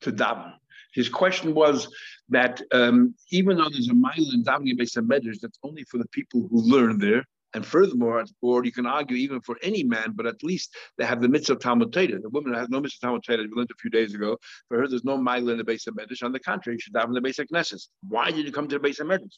to 0.01 0.11
daven? 0.11 0.53
His 0.93 1.07
question 1.07 1.53
was 1.53 1.87
that 2.29 2.61
um, 2.71 3.13
even 3.31 3.57
though 3.57 3.69
there's 3.69 3.89
a 3.89 3.93
mile 3.93 4.13
in 4.33 4.43
davening 4.43 4.77
base 4.77 4.95
Hamedrish, 4.95 5.39
that's 5.41 5.59
only 5.63 5.83
for 5.83 5.99
the 5.99 6.07
people 6.09 6.47
who 6.49 6.61
learn 6.61 6.97
there. 6.97 7.23
And 7.55 7.65
furthermore, 7.65 8.23
or 8.41 8.63
you 8.63 8.71
can 8.71 8.85
argue 8.85 9.17
even 9.17 9.41
for 9.41 9.57
any 9.63 9.83
man, 9.83 10.13
but 10.13 10.27
at 10.27 10.43
least 10.43 10.75
they 10.97 11.05
have 11.05 11.19
the 11.19 11.27
mitzvah 11.27 11.53
of 11.53 11.59
Talmud. 11.59 11.91
The 11.91 12.29
woman 12.31 12.53
has 12.53 12.69
no 12.69 12.79
mitzvah 12.79 13.07
Talmud 13.07 13.23
Torah. 13.23 13.39
We 13.39 13.49
learned 13.55 13.71
a 13.71 13.79
few 13.79 13.89
days 13.89 14.13
ago. 14.13 14.37
For 14.67 14.77
her, 14.77 14.87
there's 14.87 15.03
no 15.03 15.17
mile 15.17 15.49
in 15.49 15.57
the 15.57 15.63
base 15.63 15.87
of 15.87 15.95
Medrash. 15.95 16.23
On 16.23 16.31
the 16.31 16.39
contrary, 16.39 16.77
she 16.77 16.91
should 16.91 17.03
in 17.03 17.13
the 17.13 17.21
base 17.21 17.39
of 17.39 17.47
Knesset. 17.47 17.87
Why 18.07 18.29
did 18.29 18.45
you 18.45 18.51
come 18.51 18.67
to 18.67 18.75
the 18.75 18.79
base 18.79 18.99
of 18.99 19.07
Medrash? 19.07 19.37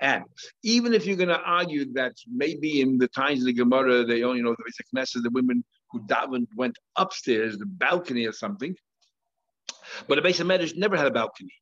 And 0.00 0.24
even 0.62 0.94
if 0.94 1.04
you're 1.04 1.16
going 1.16 1.30
to 1.30 1.40
argue 1.40 1.92
that 1.94 2.14
maybe 2.32 2.80
in 2.80 2.98
the 2.98 3.08
times 3.08 3.40
of 3.40 3.46
the 3.46 3.54
Gemara, 3.54 4.04
they 4.04 4.22
only 4.22 4.42
know 4.42 4.50
the 4.50 4.64
base 4.64 4.78
of 4.78 4.86
Knesset, 4.94 5.22
the 5.24 5.30
women 5.30 5.64
who 5.90 6.00
davened 6.06 6.46
went 6.56 6.78
upstairs, 6.94 7.58
the 7.58 7.66
balcony 7.66 8.26
or 8.26 8.32
something. 8.32 8.76
But 10.06 10.16
the 10.16 10.22
base 10.22 10.38
of 10.38 10.46
Medrash 10.46 10.76
never 10.76 10.96
had 10.96 11.06
a 11.06 11.10
balcony 11.10 11.52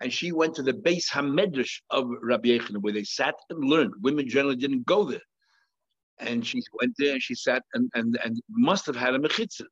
and 0.00 0.12
she 0.12 0.32
went 0.32 0.54
to 0.54 0.62
the 0.62 0.72
base 0.72 1.10
Hamedrash 1.10 1.80
of 1.90 2.08
Rabbi 2.22 2.48
Yechon, 2.50 2.76
where 2.80 2.92
they 2.92 3.04
sat 3.04 3.34
and 3.50 3.64
learned. 3.68 3.94
Women 4.00 4.28
generally 4.28 4.56
didn't 4.56 4.86
go 4.86 5.04
there. 5.04 5.20
And 6.20 6.46
she 6.46 6.62
went 6.80 6.94
there 6.98 7.12
and 7.12 7.22
she 7.22 7.34
sat 7.34 7.62
and, 7.74 7.90
and, 7.94 8.18
and 8.24 8.40
must 8.48 8.86
have 8.86 8.96
had 8.96 9.14
a 9.14 9.18
mechitza. 9.18 9.64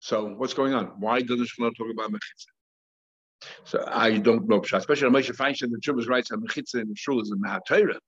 So 0.00 0.34
what's 0.34 0.54
going 0.54 0.74
on? 0.74 0.86
Why 0.98 1.22
doesn't 1.22 1.48
Shlomo 1.48 1.74
talk 1.76 1.90
about 1.92 2.10
mechitza? 2.10 2.46
So 3.64 3.84
I 3.86 4.18
don't 4.18 4.48
know, 4.48 4.62
especially 4.72 5.08
Moshe 5.10 5.34
Feinstein, 5.34 5.70
the 5.70 5.80
Chubbas 5.80 6.08
writes 6.08 6.30
that 6.30 6.38
mechitza 6.38 6.80
in 6.80 6.88
the 6.88 6.96
shul 6.96 7.20
is 7.20 7.32
in 7.32 7.40
Torah. 7.66 7.98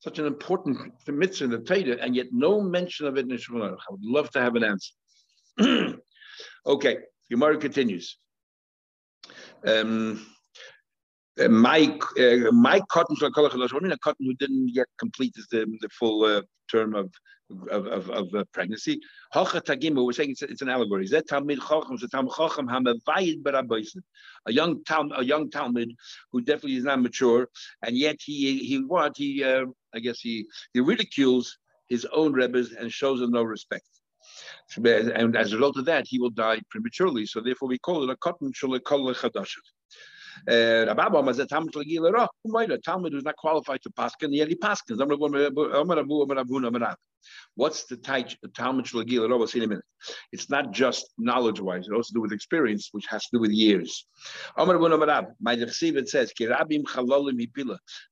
Such 0.00 0.18
an 0.18 0.26
important 0.26 0.92
mitzvah 1.06 1.44
in 1.44 1.50
the 1.50 1.58
Torah, 1.58 1.96
and 2.00 2.14
yet 2.14 2.26
no 2.30 2.60
mention 2.60 3.06
of 3.06 3.16
it 3.16 3.20
in 3.20 3.28
the 3.28 3.36
Shulchan 3.36 3.72
I 3.72 3.92
would 3.92 4.04
love 4.04 4.30
to 4.32 4.40
have 4.40 4.54
an 4.54 4.64
answer. 4.64 4.92
okay, 6.66 6.98
Gemara 7.30 7.56
continues. 7.56 8.18
Uh, 9.66 11.48
Mike, 11.48 12.00
uh, 12.18 12.52
Mike 12.52 12.86
Cotton, 12.90 13.16
mean, 13.80 13.92
a 13.92 13.98
Cotton 13.98 14.26
who 14.26 14.34
didn't 14.34 14.68
yet 14.72 14.86
complete 14.98 15.34
the, 15.50 15.66
the 15.80 15.88
full 15.88 16.24
uh, 16.24 16.42
term 16.70 16.94
of 16.94 17.10
of, 17.70 17.86
of, 17.86 18.10
of 18.10 18.34
uh, 18.34 18.44
pregnancy. 18.52 19.00
Hocha 19.34 20.04
we're 20.04 20.12
saying 20.12 20.30
it's, 20.30 20.42
it's 20.42 20.62
an 20.62 20.68
allegory. 20.68 21.06
Zet 21.06 21.26
Talmid 21.26 21.58
so 21.58 22.06
Talmid 22.06 22.30
Hamavayid. 22.30 24.02
A 24.46 24.52
young 24.52 24.82
Talmud, 24.84 25.18
a 25.18 25.24
young 25.24 25.50
Talmud 25.50 25.92
who 26.32 26.40
definitely 26.40 26.76
is 26.76 26.84
not 26.84 27.00
mature, 27.00 27.48
and 27.82 27.96
yet 27.96 28.16
he 28.24 28.58
he 28.58 28.78
what 28.78 29.16
he 29.16 29.44
uh, 29.44 29.66
I 29.94 30.00
guess 30.00 30.20
he 30.20 30.46
he 30.72 30.80
ridicules 30.80 31.58
his 31.88 32.06
own 32.12 32.32
rebbes 32.32 32.72
and 32.72 32.90
shows 32.90 33.20
them 33.20 33.32
no 33.32 33.42
respect. 33.42 33.86
And 34.76 35.36
as 35.36 35.52
a 35.52 35.56
result 35.56 35.76
of 35.78 35.84
that, 35.86 36.06
he 36.06 36.18
will 36.18 36.30
die 36.30 36.60
prematurely. 36.70 37.26
So 37.26 37.40
therefore, 37.40 37.68
we 37.68 37.78
call 37.78 38.02
it 38.02 38.10
a 38.10 38.16
cotton 38.16 38.52
shulekol 38.52 39.14
chadashav. 39.14 39.64
Uh, 40.48 40.84
Rabbi 40.86 41.32
said 41.32 41.48
Talmud 41.48 41.72
Legila 41.74 42.28
Talmud 42.84 43.12
who's 43.12 43.24
not 43.24 43.36
qualified 43.36 43.80
to 43.82 43.90
paskin, 43.90 44.30
yet 44.30 44.48
he 44.48 44.56
paskins. 44.56 44.98
What's 47.54 47.84
the 47.84 47.96
Talmud 47.96 48.84
Legila 48.86 49.38
We'll 49.38 49.46
see 49.46 49.58
in 49.58 49.64
a 49.64 49.68
minute. 49.68 49.84
It's 50.32 50.50
not 50.50 50.72
just 50.72 51.10
knowledge-wise; 51.18 51.86
it 51.88 51.94
also 51.94 52.12
do 52.14 52.20
with 52.20 52.32
experience, 52.32 52.88
which 52.92 53.06
has 53.06 53.22
to 53.24 53.36
do 53.36 53.40
with 53.40 53.52
years. 53.52 54.06
Amar 54.56 54.78
My 55.40 55.52
it 55.52 56.08
says, 56.08 56.32
that 56.40 56.66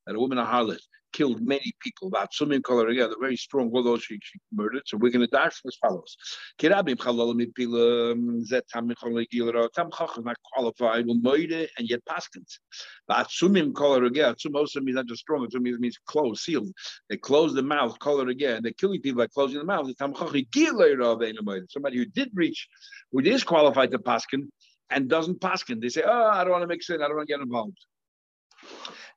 a 0.07 0.19
woman 0.19 0.37
a 0.37 0.45
harlot 0.45 0.79
killed 1.13 1.41
many 1.41 1.71
people. 1.79 2.11
Color 2.11 2.87
again, 2.89 3.09
the 3.09 3.17
very 3.19 3.37
strong, 3.37 3.71
although 3.73 3.97
she, 3.97 4.19
she 4.21 4.39
murdered. 4.51 4.83
So 4.85 4.97
we're 4.97 5.11
going 5.11 5.25
to 5.25 5.31
dash 5.31 5.61
as 5.65 5.75
follows. 5.75 6.17
Kirabim 6.59 6.95
chalalim 6.95 7.53
pila 7.55 8.15
zet 8.43 8.67
tam 8.67 8.89
gilra 8.89 9.69
tam 9.73 9.89
chacham 9.91 10.25
not 10.25 10.37
qualified 10.53 11.05
will 11.05 11.19
moide 11.19 11.67
and 11.77 11.89
yet 11.89 12.01
paskins. 12.09 12.59
But 13.07 13.31
swimming 13.31 13.73
color 13.73 14.03
again. 14.05 14.35
Sum 14.37 14.55
also 14.55 14.81
means 14.81 14.95
not 14.95 15.05
just 15.05 15.21
strong. 15.21 15.45
It 15.45 15.61
means 15.61 15.79
means 15.79 15.97
closed, 16.05 16.41
sealed. 16.41 16.71
They 17.09 17.17
close 17.17 17.53
the 17.53 17.63
mouth, 17.63 17.97
color 17.99 18.27
again. 18.29 18.61
They're 18.63 18.73
killing 18.73 19.01
people 19.01 19.23
by 19.23 19.27
closing 19.27 19.59
the 19.59 19.65
mouth. 19.65 19.89
Tam 19.97 20.13
Somebody 20.15 21.97
who 21.97 22.05
did 22.05 22.31
reach, 22.33 22.67
who 23.11 23.19
is 23.19 23.43
qualified 23.43 23.91
to 23.91 23.99
paskin 23.99 24.47
and 24.89 25.09
doesn't 25.09 25.39
paskin. 25.39 25.81
They 25.81 25.89
say, 25.89 26.03
oh, 26.05 26.29
I 26.29 26.43
don't 26.43 26.51
want 26.51 26.63
to 26.63 26.67
mix 26.67 26.89
in. 26.89 27.01
I 27.01 27.07
don't 27.07 27.15
want 27.15 27.27
to 27.27 27.33
get 27.33 27.41
involved. 27.41 27.77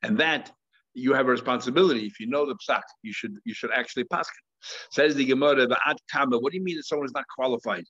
And 0.03 0.19
that 0.19 0.53
you 0.97 1.13
have 1.13 1.27
a 1.27 1.31
responsibility. 1.31 2.07
If 2.07 2.19
you 2.19 2.27
know 2.27 2.47
the 2.47 2.57
psak, 2.69 2.83
you 3.03 3.13
should 3.13 3.35
you 3.45 3.55
should 3.55 3.71
actually 3.73 4.05
pass. 4.05 4.29
Says 4.91 5.15
the 5.15 5.25
Gemara, 5.25 5.67
the 5.67 5.79
ad 5.87 5.99
kama. 6.11 6.39
What 6.39 6.53
do 6.53 6.59
you 6.59 6.65
mean 6.65 6.77
that 6.77 6.87
someone 6.87 7.07
is 7.07 7.13
not 7.13 7.27
qualified? 7.35 7.85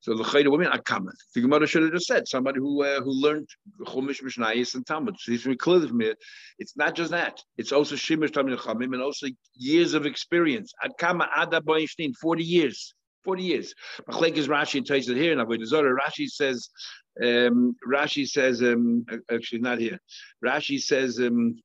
So 0.00 0.16
the 0.16 0.24
Chayda 0.24 0.50
women 0.50 0.68
Akamat. 0.72 1.12
The 1.34 1.42
Gemara 1.42 1.66
should 1.66 1.82
have 1.82 1.92
just 1.92 2.06
said 2.06 2.26
somebody 2.26 2.58
who 2.58 2.82
uh, 2.82 3.02
who 3.02 3.10
learned 3.10 3.48
Chumash 3.84 4.22
Mishnayis 4.22 4.74
and 4.74 4.86
Talmud. 4.86 5.16
So 5.18 5.32
it's 5.32 5.46
clear 5.62 5.86
to 5.86 5.92
me. 5.92 6.14
It's 6.58 6.76
not 6.76 6.94
just 6.94 7.10
that. 7.10 7.40
It's 7.58 7.70
also 7.70 7.96
Shimish 7.96 8.32
Talmud 8.32 8.58
Chamim 8.58 8.94
and 8.94 9.02
also 9.02 9.26
years 9.54 9.92
of 9.94 10.06
experience. 10.06 10.72
Akama 10.84 11.28
Ada 11.36 11.60
Boinstein, 11.60 12.14
40 12.16 12.42
years. 12.42 12.94
40 13.24 13.42
years. 13.42 13.74
Machlek 14.08 14.36
is 14.38 14.48
Rashi 14.48 14.78
and 14.78 14.86
Taisa 14.86 15.14
here 15.14 15.32
in 15.32 15.38
Avodah 15.38 15.66
Zorah. 15.66 15.94
Rashi 15.94 16.26
says, 16.26 16.70
um, 17.22 17.76
Rashi 17.86 18.26
says, 18.26 18.62
um, 18.62 19.04
actually 19.30 19.60
not 19.60 19.78
here. 19.78 19.98
Rashi 20.42 20.80
says, 20.80 21.20
um, 21.20 21.56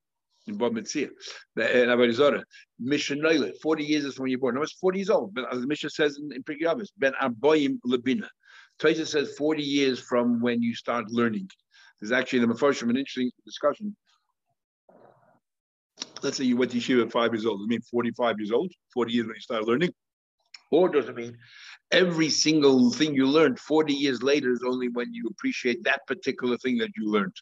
in 0.48 0.58
Bob 0.58 0.74
Mitzia, 0.74 1.10
in 1.58 1.90
Avodah 1.90 2.14
Zorah, 2.14 2.44
Mishnah 2.80 3.52
40 3.62 3.84
years 3.84 4.06
is 4.06 4.20
when 4.20 4.30
you're 4.30 4.40
born. 4.40 4.58
I 4.58 4.60
was 4.60 4.74
40 4.74 5.00
years 5.00 5.10
old, 5.10 5.34
but 5.34 5.52
as 5.52 5.62
the 5.62 5.68
Mishnah 5.68 5.90
says 5.90 6.18
in, 6.18 6.32
in 6.32 6.44
Pirkei 6.44 6.88
Ben 6.98 7.14
Arboim 7.22 7.80
Labina. 7.86 8.28
Taisa 8.80 9.08
says 9.08 9.36
40 9.38 9.64
years 9.64 10.00
from 10.00 10.42
when 10.42 10.62
you 10.62 10.76
start 10.76 11.10
learning. 11.10 11.50
There's 12.00 12.12
actually 12.12 12.42
in 12.42 12.50
the 12.50 12.54
Mefarshim 12.54 12.90
an 12.90 12.98
interesting 12.98 13.32
discussion. 13.46 13.96
Let's 16.22 16.38
say 16.38 16.44
you 16.44 16.58
went 16.58 16.72
to 16.72 16.78
yeshiva 16.78 17.06
at 17.06 17.12
five 17.12 17.34
years 17.34 17.46
old. 17.46 17.62
I 17.62 17.68
mean 17.68 17.82
45 17.82 18.40
years 18.40 18.52
old, 18.52 18.72
40 18.94 19.14
years 19.14 19.28
when 19.28 19.36
you 19.36 19.42
start 19.42 19.64
learning. 19.64 19.94
Or 20.72 20.90
does 20.90 21.08
it 21.08 21.16
mean 21.16 21.38
every 21.92 22.30
single 22.30 22.92
thing 22.92 23.14
you 23.14 23.28
learned 23.28 23.60
40 23.60 23.94
years 23.94 24.22
later 24.22 24.52
is 24.52 24.64
only 24.66 24.90
when 24.90 25.14
you 25.14 25.28
appreciate 25.30 25.84
that 25.84 26.06
particular 26.08 26.58
thing 26.58 26.78
that 26.80 26.90
you 26.98 27.10
learned? 27.10 27.36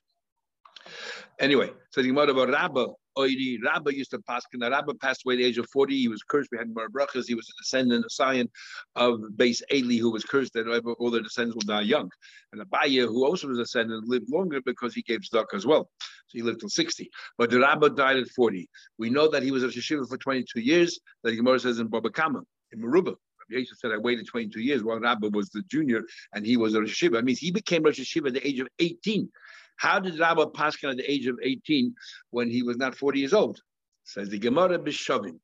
Anyway, 1.39 1.71
so 1.89 2.01
the 2.01 2.07
Gemara 2.07 2.31
about 2.31 2.49
Rabbah, 2.49 2.87
Oiri, 3.17 3.57
Rabbah 3.63 3.91
used 3.91 4.11
to 4.11 4.19
pass, 4.19 4.43
and 4.53 4.61
Rabbah 4.61 4.93
passed 5.01 5.23
away 5.25 5.35
at 5.35 5.37
the 5.37 5.45
age 5.45 5.57
of 5.57 5.67
40. 5.69 5.95
He 5.95 6.07
was 6.07 6.23
cursed. 6.23 6.49
We 6.51 6.57
had 6.57 6.73
brachas. 6.73 7.27
He 7.27 7.35
was 7.35 7.47
a 7.47 7.61
descendant, 7.61 8.05
a 8.05 8.09
scion 8.09 8.49
of 8.95 9.19
base 9.35 9.61
Eli, 9.71 9.97
who 9.97 10.11
was 10.11 10.23
cursed 10.23 10.53
that 10.53 10.67
all 10.99 11.11
their 11.11 11.21
descendants 11.21 11.55
will 11.55 11.75
die 11.75 11.81
young. 11.81 12.09
And 12.51 12.61
Abaya, 12.61 13.05
who 13.07 13.25
also 13.25 13.47
was 13.47 13.59
a 13.59 13.63
descendant, 13.63 14.07
lived 14.07 14.29
longer 14.31 14.61
because 14.65 14.93
he 14.93 15.01
gave 15.03 15.21
tzedakah 15.21 15.53
as 15.53 15.65
well. 15.65 15.89
So 16.27 16.37
he 16.37 16.41
lived 16.41 16.61
till 16.61 16.69
60. 16.69 17.09
But 17.37 17.51
the 17.51 17.59
Rabbah 17.59 17.89
died 17.89 18.17
at 18.17 18.29
40. 18.29 18.67
We 18.97 19.09
know 19.09 19.27
that 19.29 19.43
he 19.43 19.51
was 19.51 19.63
a 19.63 19.67
Yeshiva 19.67 20.07
for 20.07 20.17
22 20.17 20.59
years, 20.59 20.99
that 21.23 21.31
the 21.31 21.37
Gemara 21.37 21.59
says 21.59 21.79
in 21.79 21.87
Baba 21.87 22.09
Kama 22.09 22.41
in 22.71 22.81
Maruba. 22.81 23.15
Rabbi 23.51 23.65
said, 23.75 23.91
I 23.91 23.97
waited 23.97 24.27
22 24.27 24.61
years 24.61 24.83
while 24.83 24.99
Rabbi 24.99 25.27
was 25.27 25.49
the 25.49 25.61
junior 25.63 26.01
and 26.33 26.45
he 26.45 26.57
was 26.57 26.75
a 26.75 26.79
Rosh 26.79 27.03
Hashiva. 27.03 27.19
It 27.19 27.25
means 27.25 27.39
he 27.39 27.51
became 27.51 27.83
Rosh 27.83 27.99
Hashiva 27.99 28.27
at 28.27 28.33
the 28.35 28.47
age 28.47 28.59
of 28.59 28.67
18. 28.79 29.29
How 29.77 29.99
did 29.99 30.19
Rabbi 30.19 30.43
Paskin 30.45 30.91
at 30.91 30.97
the 30.97 31.11
age 31.11 31.27
of 31.27 31.39
18 31.41 31.93
when 32.31 32.49
he 32.49 32.63
was 32.63 32.77
not 32.77 32.95
40 32.95 33.19
years 33.19 33.33
old? 33.33 33.59
Says 34.03 34.29
the 34.29 34.39
Gemara 34.39 34.79
Bishavim. 34.79 35.39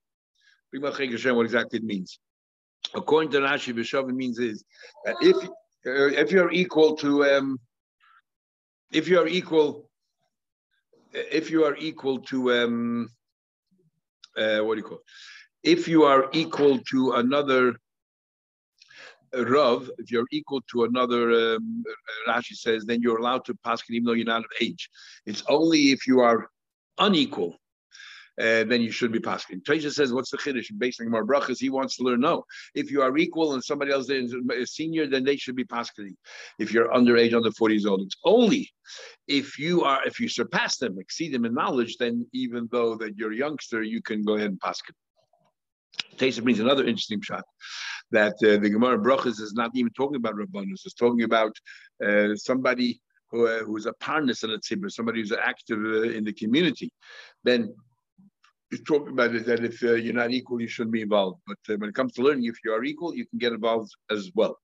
What 0.71 1.45
exactly 1.45 1.79
it 1.79 1.83
means. 1.83 2.19
According 2.93 3.31
to 3.31 3.39
Rashi, 3.39 3.73
Bishavim 3.73 4.15
means 4.15 4.39
is 4.39 4.63
that 5.05 5.15
if 5.21 5.35
uh, 5.35 6.21
if 6.21 6.31
you're 6.31 6.51
equal 6.51 6.95
to 6.97 7.25
um, 7.25 7.59
if 8.91 9.07
you 9.07 9.19
are 9.19 9.27
equal 9.27 9.89
if 11.13 11.49
you 11.49 11.63
are 11.63 11.75
equal 11.77 12.19
to 12.19 12.53
um, 12.53 13.09
uh, 14.37 14.59
what 14.59 14.75
do 14.75 14.81
you 14.81 14.83
call 14.83 14.97
it? 14.97 15.03
if 15.63 15.87
you 15.87 16.03
are 16.03 16.29
equal 16.31 16.79
to 16.79 17.13
another 17.13 17.75
Rav, 19.33 19.89
if 19.97 20.11
you're 20.11 20.27
equal 20.31 20.61
to 20.71 20.83
another, 20.83 21.55
um, 21.55 21.83
Rashi 22.27 22.55
says, 22.55 22.85
then 22.85 23.01
you're 23.01 23.17
allowed 23.17 23.45
to 23.45 23.55
pass 23.63 23.81
even 23.89 24.05
though 24.05 24.13
you're 24.13 24.25
not 24.25 24.45
of 24.45 24.51
age. 24.61 24.89
It's 25.25 25.43
only 25.47 25.91
if 25.91 26.07
you 26.07 26.19
are 26.21 26.49
unequal, 26.97 27.55
uh, 28.39 28.63
then 28.63 28.81
you 28.81 28.91
should 28.91 29.11
be 29.11 29.19
passing. 29.19 29.61
Teisha 29.61 29.91
says, 29.91 30.13
what's 30.13 30.31
the 30.31 30.37
chiddush? 30.37 30.67
Based 30.77 31.01
on 31.01 31.07
brachas, 31.07 31.59
he 31.59 31.69
wants 31.69 31.97
to 31.97 32.03
learn. 32.03 32.21
No, 32.21 32.45
if 32.73 32.89
you 32.89 33.01
are 33.01 33.15
equal 33.17 33.53
and 33.53 33.63
somebody 33.63 33.91
else 33.91 34.09
is 34.09 34.33
senior, 34.73 35.07
then 35.07 35.23
they 35.25 35.35
should 35.35 35.55
be 35.55 35.65
passing. 35.65 36.15
If 36.57 36.71
you're 36.71 36.87
underage, 36.89 37.33
under 37.33 37.51
40 37.51 37.73
years 37.73 37.85
old, 37.85 38.01
it's 38.01 38.15
only 38.23 38.71
if 39.27 39.59
you 39.59 39.83
are, 39.83 40.05
if 40.05 40.19
you 40.19 40.29
surpass 40.29 40.77
them, 40.77 40.97
exceed 40.99 41.33
them 41.33 41.45
in 41.45 41.53
knowledge, 41.53 41.97
then 41.97 42.25
even 42.33 42.69
though 42.71 42.95
that 42.95 43.17
you're 43.17 43.33
a 43.33 43.35
youngster, 43.35 43.83
you 43.83 44.01
can 44.01 44.23
go 44.23 44.35
ahead 44.35 44.51
and 44.51 44.59
pass. 44.59 44.81
Tesa 46.15 46.41
brings 46.41 46.59
another 46.59 46.85
interesting 46.85 47.21
shot 47.21 47.43
that 48.11 48.33
uh, 48.43 48.57
the 48.57 48.69
Gemara 48.69 48.97
Brachas 48.97 49.39
is 49.39 49.53
not 49.53 49.71
even 49.75 49.91
talking 49.93 50.17
about 50.17 50.35
Rabbanus, 50.35 50.85
it's 50.85 50.93
talking 50.93 51.23
about 51.23 51.55
uh, 52.05 52.35
somebody 52.35 52.99
who, 53.31 53.47
uh, 53.47 53.59
who's 53.59 53.85
a 53.85 53.93
parnus 53.93 54.43
in 54.43 54.51
a 54.51 54.57
tzibur, 54.57 54.91
somebody 54.91 55.19
who's 55.19 55.31
active 55.31 55.79
uh, 55.79 56.01
in 56.01 56.23
the 56.23 56.33
community. 56.33 56.91
Then 57.43 57.73
he's 58.69 58.83
talking 58.83 59.09
about 59.09 59.35
it 59.35 59.45
that 59.45 59.63
if 59.63 59.83
uh, 59.83 59.93
you're 59.93 60.13
not 60.13 60.31
equal, 60.31 60.61
you 60.61 60.67
shouldn't 60.67 60.93
be 60.93 61.01
involved. 61.01 61.39
But 61.45 61.57
uh, 61.69 61.77
when 61.77 61.89
it 61.89 61.95
comes 61.95 62.13
to 62.13 62.21
learning, 62.21 62.45
if 62.45 62.57
you 62.63 62.73
are 62.73 62.83
equal, 62.83 63.15
you 63.15 63.25
can 63.27 63.39
get 63.39 63.53
involved 63.53 63.91
as 64.09 64.31
well. 64.33 64.57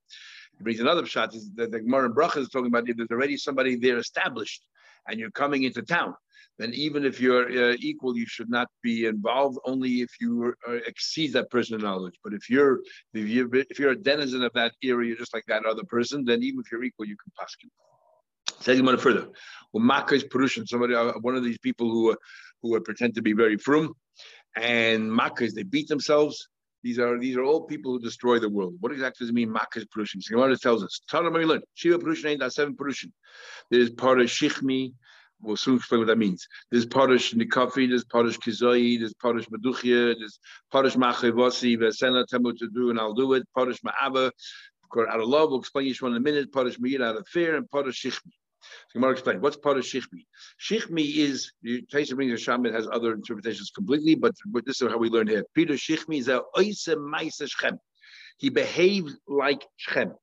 He 0.58 0.64
brings 0.64 0.80
another 0.80 1.06
shot 1.06 1.36
is 1.36 1.52
that 1.56 1.72
the 1.72 1.82
Gemara 1.82 2.10
Brachas 2.10 2.42
is 2.42 2.50
talking 2.50 2.68
about 2.68 2.90
if 2.90 2.98
there's 2.98 3.12
already 3.12 3.38
somebody 3.38 3.76
there 3.76 3.98
established 3.98 4.64
and 5.08 5.20
you're 5.20 5.32
coming 5.32 5.64
into 5.64 5.82
town 5.82 6.16
then 6.58 6.74
even 6.74 7.06
if 7.06 7.20
you're 7.20 7.72
uh, 7.72 7.76
equal, 7.80 8.18
you 8.18 8.26
should 8.26 8.50
not 8.50 8.68
be 8.82 9.06
involved. 9.06 9.58
Only 9.66 10.02
if 10.02 10.12
you 10.22 10.54
uh, 10.68 10.74
exceed 10.88 11.34
that 11.34 11.50
person's 11.50 11.84
knowledge. 11.84 12.16
But 12.24 12.34
if 12.34 12.50
you're 12.50 12.80
if 13.14 13.28
you're 13.28 13.54
if 13.54 13.80
you're 13.80 13.92
a 13.92 14.02
denizen 14.02 14.44
of 14.44 14.54
that 14.54 14.74
area, 14.84 15.16
just 15.16 15.34
like 15.34 15.44
that 15.48 15.66
other 15.66 15.84
person, 15.84 16.24
then 16.24 16.44
even 16.44 16.62
if 16.62 16.72
you're 16.72 16.84
equal, 16.84 17.06
you 17.06 17.18
can 17.18 17.32
pass. 17.38 17.56
Say 18.62 18.78
him 18.78 18.98
further. 18.98 19.28
Well, 19.74 19.84
Makkah 19.84 20.16
is 20.16 20.24
Perushan, 20.24 20.68
somebody, 20.68 20.96
uh, 20.96 21.14
one 21.22 21.36
of 21.36 21.44
these 21.44 21.58
people 21.58 21.90
who 21.90 22.16
who 22.62 22.80
pretend 22.82 23.16
to 23.16 23.22
be 23.22 23.34
very 23.34 23.58
frum, 23.58 23.94
and 24.56 25.12
Makkah 25.12 25.48
they 25.52 25.64
beat 25.64 25.88
themselves. 25.88 26.48
These 26.84 27.00
are 27.00 27.20
these 27.20 27.36
are 27.36 27.44
all 27.44 27.62
people 27.64 27.92
who 27.92 28.00
destroy 28.00 28.40
the 28.40 28.50
world. 28.50 28.76
What 28.80 28.92
exactly 28.92 29.24
does 29.24 29.32
it 29.32 29.34
mean? 29.34 29.52
Makkah 29.52 29.80
is 29.80 29.86
Perushan. 29.86 30.22
So 30.22 30.56
tells 30.56 30.84
us. 30.84 31.02
Tanam 31.12 31.34
learn. 31.46 31.62
Shiva 31.74 31.98
Perushan 31.98 32.30
ain't 32.30 32.40
that 32.42 32.54
seven 32.54 32.76
Perushan. 32.76 33.12
There's 33.72 33.90
part 33.90 34.22
of 34.22 34.28
Shichmi, 34.28 34.94
We'll 35.46 35.58
soon 35.58 35.76
explain 35.76 36.02
what 36.02 36.08
that 36.08 36.18
means. 36.18 36.48
There's 36.72 36.88
Parish 36.88 37.34
Nikafi, 37.36 37.88
there's 37.88 38.04
Parish 38.04 38.40
Kizoi, 38.40 39.00
there's 39.00 39.14
Parish 39.14 39.46
Meduchia, 39.48 40.16
there's 40.18 40.40
Parish 40.72 40.96
Machevasi, 40.96 41.78
Vesena 41.78 42.26
Temu 42.26 42.58
to 42.58 42.68
do, 42.70 42.90
and 42.90 43.00
I'll 43.00 43.14
do 43.14 43.34
it. 43.34 43.44
Parish 43.56 43.80
Ma'aba, 43.84 44.32
out 44.98 45.20
of 45.20 45.28
love, 45.28 45.50
we'll 45.50 45.60
explain 45.60 45.86
each 45.88 46.02
one 46.02 46.14
in 46.14 46.18
a 46.18 46.22
minute. 46.22 46.52
Parish 46.52 46.80
Meir 46.80 47.04
out 47.04 47.18
of 47.18 47.28
fear, 47.28 47.56
and 47.58 47.70
Parish 47.70 48.02
Shichmi. 48.02 48.32
So 48.90 49.00
Gemara 49.00 49.12
explain 49.12 49.42
what's 49.42 49.58
Parish 49.58 49.94
Shichmi. 49.94 50.26
Shichmi 50.60 51.18
is 51.18 51.52
Taisa 51.64 52.16
brings 52.16 52.34
a 52.34 52.38
shaman 52.38 52.74
has 52.74 52.88
other 52.92 53.14
interpretations 53.14 53.70
completely, 53.70 54.16
but, 54.16 54.34
but 54.48 54.66
this 54.66 54.82
is 54.82 54.90
how 54.90 54.98
we 54.98 55.10
learn 55.10 55.28
here. 55.28 55.46
Peter 55.54 55.74
Shichmi 55.74 56.18
is 56.18 56.28
a 56.28 56.42
Oise 56.58 56.88
Maisa 56.88 57.48
Shechem. 57.48 57.78
He 58.38 58.50
behaved 58.50 59.12
like 59.28 59.64
Shechem. 59.78 60.14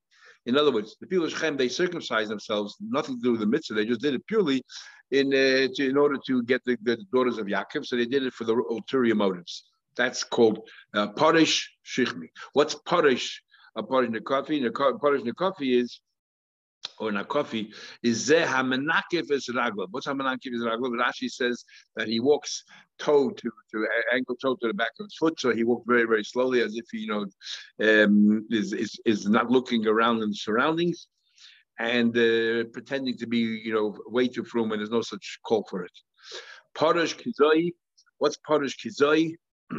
In 0.47 0.59
other 0.59 0.73
words, 0.73 0.97
the 1.01 1.07
people 1.07 1.27
of 1.27 1.31
Shechem, 1.31 1.57
they 1.57 1.69
circumcised 1.69 2.29
themselves, 2.29 2.77
nothing 2.81 3.17
to 3.17 3.23
do 3.23 3.31
with 3.31 3.41
the 3.41 3.47
mitzvah. 3.47 3.75
They 3.75 3.87
just 3.87 4.01
did 4.01 4.15
it 4.15 4.27
purely 4.27 4.65
in 5.13 5.29
uh, 5.29 5.69
to, 5.75 5.89
in 5.89 5.97
order 5.97 6.17
to 6.27 6.43
get 6.43 6.65
the, 6.65 6.77
the, 6.83 6.97
daughters 7.13 7.39
of 7.39 7.47
Yaakov. 7.47 7.87
So 7.87 7.97
they 7.97 8.07
did 8.07 8.25
it 8.25 8.33
for 8.33 8.45
the 8.45 8.55
ulterior 8.55 9.15
motives. 9.15 9.65
That's 9.95 10.25
called 10.25 10.61
uh, 10.95 11.09
Parish 11.09 11.71
Shichmi. 11.87 12.29
What's 12.55 12.75
Parish? 12.75 13.43
A 13.77 13.83
Parish 13.83 14.11
Nekafi? 14.11 15.01
Parish 15.01 15.23
Nekafi 15.23 15.81
is 15.81 16.01
or 16.99 17.11
Nakofi 17.11 17.69
is 18.03 18.29
Zeh 18.29 18.45
HaMenakif 18.45 19.31
is 19.31 19.49
Ragla. 19.49 19.87
What's 19.91 20.07
HaMenakif 20.07 20.53
is 20.53 20.63
Ragla? 20.63 20.91
Rashi 20.99 21.31
says 21.31 21.65
that 21.97 22.09
he 22.09 22.19
walks 22.21 22.65
toe 22.99 23.31
to, 23.31 23.51
to 23.73 23.87
ankle 24.13 24.37
toe 24.37 24.57
to 24.57 24.69
the 24.69 24.75
back 24.75 24.91
of 24.99 25.07
his 25.07 25.15
foot, 25.15 25.39
so 25.39 25.55
he 25.55 25.65
walked 25.65 25.87
very, 25.87 26.05
very 26.05 26.25
slowly 26.25 26.61
as 26.61 26.75
if 26.75 26.85
he, 26.91 26.99
you 26.99 27.09
know, 27.09 28.05
um, 28.05 28.47
is, 28.51 28.73
is, 28.73 28.99
is 29.05 29.29
not 29.29 29.51
looking 29.51 29.87
around 29.87 30.23
in 30.23 30.31
the 30.31 30.35
surroundings 30.35 31.07
and 31.79 32.17
uh, 32.17 32.65
pretending 32.73 33.17
to 33.19 33.27
be, 33.27 33.39
you 33.39 33.73
know, 33.73 33.97
way 34.07 34.29
too 34.29 34.45
frum 34.45 34.69
when 34.69 34.79
there's 34.79 34.91
no 34.91 35.03
such 35.03 35.39
call 35.45 35.67
for 35.69 35.85
it. 35.85 35.93
Parish 36.75 37.17
Kizai. 37.17 37.73
What's 38.19 38.37
Parish 38.47 38.77
Kizai? 38.79 39.35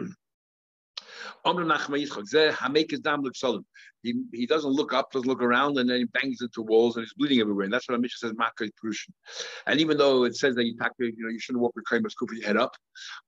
He, 4.03 4.13
he 4.33 4.45
doesn't 4.45 4.69
look 4.69 4.93
up, 4.93 5.11
doesn't 5.11 5.27
look 5.27 5.41
around, 5.41 5.77
and 5.77 5.89
then 5.89 5.97
he 5.97 6.03
bangs 6.03 6.41
into 6.41 6.61
walls 6.61 6.97
and 6.97 7.05
he's 7.05 7.13
bleeding 7.13 7.39
everywhere. 7.39 7.63
And 7.63 7.73
that's 7.73 7.87
what 7.87 7.99
mission 8.01 8.17
says, 8.19 8.33
Makkah 8.37 8.69
Purushan. 8.83 9.13
And 9.65 9.79
even 9.79 9.97
though 9.97 10.25
it 10.25 10.35
says 10.35 10.55
that 10.55 10.65
you, 10.65 10.75
you 10.99 11.13
know, 11.19 11.29
you 11.29 11.39
shouldn't 11.39 11.61
walk 11.61 11.73
with 11.75 11.85
Kaimas 11.85 12.11
your 12.33 12.45
head 12.45 12.57
up, 12.57 12.75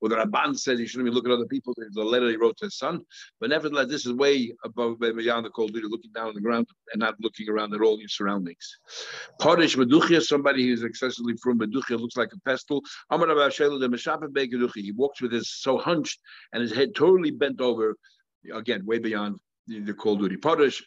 or 0.00 0.10
the 0.10 0.16
Rabban 0.16 0.58
says 0.58 0.78
you 0.78 0.86
shouldn't 0.86 1.08
be 1.08 1.14
looking 1.14 1.32
at 1.32 1.36
other 1.36 1.46
people, 1.46 1.72
there's 1.76 1.96
a 1.96 2.02
letter 2.02 2.28
he 2.28 2.36
wrote 2.36 2.58
to 2.58 2.66
his 2.66 2.76
son. 2.76 3.00
But 3.40 3.50
nevertheless, 3.50 3.88
this 3.88 4.04
is 4.04 4.12
way 4.12 4.52
above 4.64 4.98
beyond 4.98 5.46
the 5.46 5.50
cold 5.50 5.72
duty, 5.72 5.86
looking 5.88 6.12
down 6.12 6.28
on 6.28 6.34
the 6.34 6.42
ground 6.42 6.66
and 6.92 7.00
not 7.00 7.14
looking 7.20 7.48
around 7.48 7.74
at 7.74 7.80
all 7.80 7.98
your 7.98 8.08
surroundings. 8.08 8.78
Parish 9.40 9.76
Meduchia, 9.76 10.22
somebody 10.22 10.66
who's 10.66 10.82
excessively 10.82 11.34
from 11.42 11.58
Meduchia, 11.58 11.98
looks 11.98 12.18
like 12.18 12.30
a 12.34 12.40
pestle. 12.40 12.82
He 14.74 14.92
walks 14.92 15.22
with 15.22 15.32
his 15.32 15.50
so 15.50 15.78
hunched 15.78 16.20
and 16.52 16.62
his 16.62 16.72
head 16.72 16.94
totally 16.94 17.30
bent 17.30 17.62
over, 17.62 17.96
again, 18.52 18.84
way 18.84 18.98
beyond 18.98 19.38
the, 19.66 19.94
call 19.94 20.16
duty. 20.16 20.36
Parish, 20.36 20.82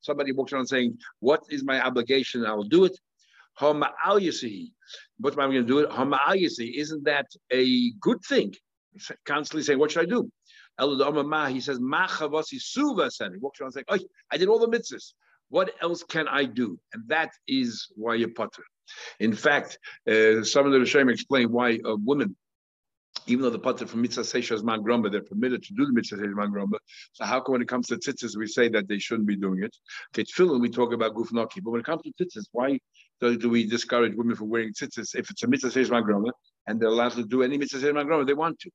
somebody 0.00 0.32
walks 0.32 0.52
around 0.52 0.66
saying, 0.66 0.98
What 1.20 1.42
is 1.50 1.64
my 1.64 1.80
obligation? 1.80 2.44
I 2.44 2.54
will 2.54 2.64
do 2.64 2.84
it. 2.84 2.98
What 3.60 3.76
am 3.76 3.82
I 3.82 5.46
going 5.46 5.52
to 5.52 5.62
do 5.62 5.78
it? 5.80 6.76
Isn't 6.76 7.04
that 7.04 7.26
a 7.52 7.90
good 8.00 8.22
thing? 8.28 8.54
Constantly 9.24 9.62
saying, 9.62 9.78
What 9.78 9.90
should 9.90 10.02
I 10.02 10.06
do? 10.06 10.30
He 10.80 11.60
says, 11.60 11.78
Suva. 12.58 13.10
He 13.10 13.38
walks 13.40 13.60
around 13.60 13.72
saying, 13.72 13.84
oh, 13.88 13.98
I 14.30 14.36
did 14.36 14.48
all 14.48 14.60
the 14.60 14.68
mitzvahs. 14.68 15.12
What 15.48 15.72
else 15.82 16.04
can 16.04 16.28
I 16.28 16.44
do? 16.44 16.78
And 16.92 17.02
that 17.08 17.32
is 17.48 17.88
why 17.96 18.14
you're. 18.14 18.28
In 19.18 19.32
fact, 19.32 19.78
uh, 20.06 20.44
some 20.44 20.66
of 20.66 20.72
the 20.72 20.78
Rishonim 20.78 21.10
explain 21.10 21.50
why 21.50 21.78
a 21.84 21.96
woman 21.96 22.36
even 23.28 23.42
though 23.42 23.50
the 23.50 23.58
potter 23.58 23.86
from 23.86 24.02
mitzvah 24.02 24.22
seishas 24.22 24.62
man 24.62 24.82
grumba, 24.82 25.10
they're 25.10 25.22
permitted 25.22 25.62
to 25.62 25.74
do 25.74 25.86
the 25.86 25.92
mitzvah 25.92 26.16
seishas 26.16 26.34
man 26.34 26.50
grumba. 26.50 26.78
So 27.12 27.24
how 27.24 27.40
come 27.40 27.52
when 27.52 27.62
it 27.62 27.68
comes 27.68 27.86
to 27.88 27.96
tzitzis, 27.96 28.36
we 28.36 28.46
say 28.46 28.68
that 28.70 28.88
they 28.88 28.98
shouldn't 28.98 29.28
be 29.28 29.36
doing 29.36 29.62
it? 29.62 29.76
Okay, 30.12 30.24
tefillin, 30.24 30.60
we 30.60 30.70
talk 30.70 30.92
about 30.92 31.14
guf 31.14 31.32
naki. 31.32 31.60
But 31.60 31.70
when 31.70 31.80
it 31.80 31.86
comes 31.86 32.02
to 32.02 32.12
tzitzis, 32.12 32.46
why 32.52 32.78
do, 33.20 33.36
do 33.36 33.48
we 33.50 33.66
discourage 33.66 34.14
women 34.14 34.36
from 34.36 34.48
wearing 34.48 34.72
tzitzis 34.72 35.14
if 35.14 35.30
it's 35.30 35.42
a 35.42 35.46
mitzvah 35.46 35.68
seishas 35.68 35.90
man 35.90 36.04
grumba 36.04 36.30
and 36.66 36.80
they're 36.80 36.88
allowed 36.88 37.12
to 37.12 37.24
do 37.24 37.42
any 37.42 37.58
mitzvah 37.58 37.78
seishas 37.78 37.94
man 37.94 38.06
grumba 38.06 38.26
they 38.26 38.34
want 38.34 38.58
to? 38.60 38.70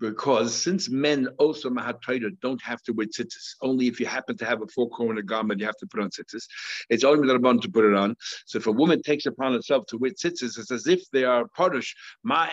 Because 0.00 0.54
since 0.54 0.88
men 0.88 1.28
also 1.38 1.70
mahatoida 1.70 2.30
don't 2.40 2.62
have 2.62 2.82
to 2.82 2.92
wear 2.92 3.06
tzitzis, 3.06 3.54
only 3.62 3.86
if 3.86 3.98
you 4.00 4.06
happen 4.06 4.36
to 4.36 4.44
have 4.44 4.62
a 4.62 4.66
four 4.68 4.88
corner 4.90 5.22
garment, 5.22 5.60
you 5.60 5.66
have 5.66 5.76
to 5.76 5.86
put 5.86 6.00
on 6.00 6.10
tzitzis. 6.10 6.44
It's 6.90 7.04
only 7.04 7.26
the 7.26 7.38
to 7.38 7.70
put 7.70 7.84
it 7.84 7.94
on. 7.94 8.14
So 8.46 8.58
if 8.58 8.66
a 8.66 8.72
woman 8.72 9.02
takes 9.02 9.26
upon 9.26 9.54
herself 9.54 9.86
to 9.86 9.98
wear 9.98 10.10
tzitzis, 10.10 10.58
it's 10.58 10.70
as 10.70 10.86
if 10.86 11.02
they 11.12 11.24
are 11.24 11.46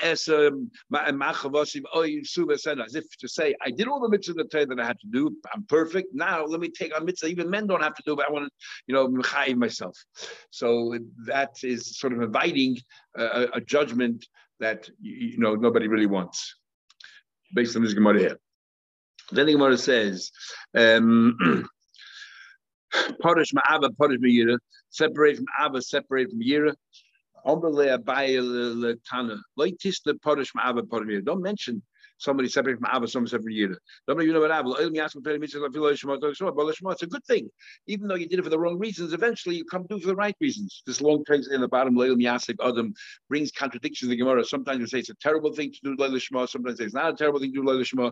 es 0.02 0.28
um, 0.30 0.72
as 2.82 2.96
if 2.96 3.18
to 3.18 3.28
say, 3.28 3.56
I 3.62 3.72
did 3.72 3.88
all 3.88 4.00
the 4.00 4.18
mitzvahs 4.18 4.36
that 4.36 4.52
that 4.66 4.80
I 4.80 4.86
had 4.86 5.00
to 5.00 5.08
do. 5.08 5.36
I'm 5.54 5.64
perfect. 5.64 6.10
Now 6.14 6.46
let 6.46 6.60
me 6.60 6.70
take 6.70 6.96
on 6.96 7.06
mitzvah. 7.06 7.28
Even 7.28 7.50
men 7.50 7.68
don't 7.68 7.84
have 7.84 7.96
to 7.96 8.04
do, 8.06 8.16
but 8.16 8.28
I 8.28 8.32
want 8.32 8.46
to, 8.46 8.52
you 8.88 8.96
know, 8.96 9.08
myself. 9.54 9.98
So 10.52 10.98
that 11.26 11.56
is 11.64 11.98
sort 11.98 12.14
of 12.14 12.22
inviting 12.22 12.78
a, 13.16 13.48
a 13.54 13.62
judgment 13.62 14.26
that 14.60 14.90
you 15.02 15.38
know 15.38 15.56
nobody 15.56 15.88
really 15.88 16.06
wants 16.06 16.56
based 17.56 17.76
on 17.76 17.84
this 17.84 17.94
Gemara 17.94 18.20
here. 18.20 18.38
Then 19.32 19.48
the 19.48 19.54
Gemara 19.54 19.78
says, 19.78 20.32
um, 20.76 21.36
Parish 23.22 23.52
ma'ava, 23.54 23.90
parish 23.98 24.20
ma'ira, 24.20 24.58
separate 24.90 25.38
from 25.38 25.46
ava, 25.60 25.82
separate 25.82 26.30
from 26.30 26.40
yira. 26.40 26.74
Don't 31.26 31.42
mention 31.42 31.82
somebody 32.18 32.50
separate 32.50 32.78
from 32.78 32.90
Abba, 32.92 33.08
somebody 33.08 33.32
separate 33.32 33.44
from 33.44 33.54
Yira. 33.54 33.78
You 34.26 34.34
know 34.34 34.42
what 34.42 34.52
Abba? 34.52 34.76
To. 34.76 36.92
It's 36.92 37.04
a 37.04 37.08
good 37.08 37.26
thing. 37.26 37.50
Even 37.88 38.08
though 38.08 38.16
you 38.16 38.28
did 38.28 38.40
it 38.40 38.44
for 38.44 38.50
the 38.50 38.60
wrong 38.60 38.80
reasons, 38.80 39.14
eventually 39.14 39.56
you 39.56 39.66
come 39.66 39.88
to 39.88 40.00
for 40.00 40.08
the 40.08 40.16
right 40.16 40.36
reasons. 40.40 40.84
This 40.86 41.02
long 41.02 41.24
text 41.26 41.52
in 41.52 41.62
the 41.62 41.68
bottom, 41.68 41.96
Leil 41.96 42.16
Yasik 42.16 42.56
Adam, 42.66 42.94
brings 43.30 43.52
contradictions 43.52 44.12
in 44.12 44.18
the 44.18 44.24
Gemara. 44.24 44.46
Sometimes 44.46 44.80
you 44.80 44.88
say 44.88 45.00
it's 45.00 45.10
a 45.10 45.16
terrible 45.16 45.54
thing 45.54 45.72
to 45.72 45.80
do 45.84 45.96
Leil 45.96 46.20
Shema, 46.20 46.46
sometimes 46.46 46.80
it's 46.80 46.94
not 46.94 47.14
a 47.14 47.16
terrible 47.16 47.40
thing 47.40 47.54
to 47.54 47.62
do 47.62 47.68
Leil 47.68 47.86
Shema. 47.86 48.12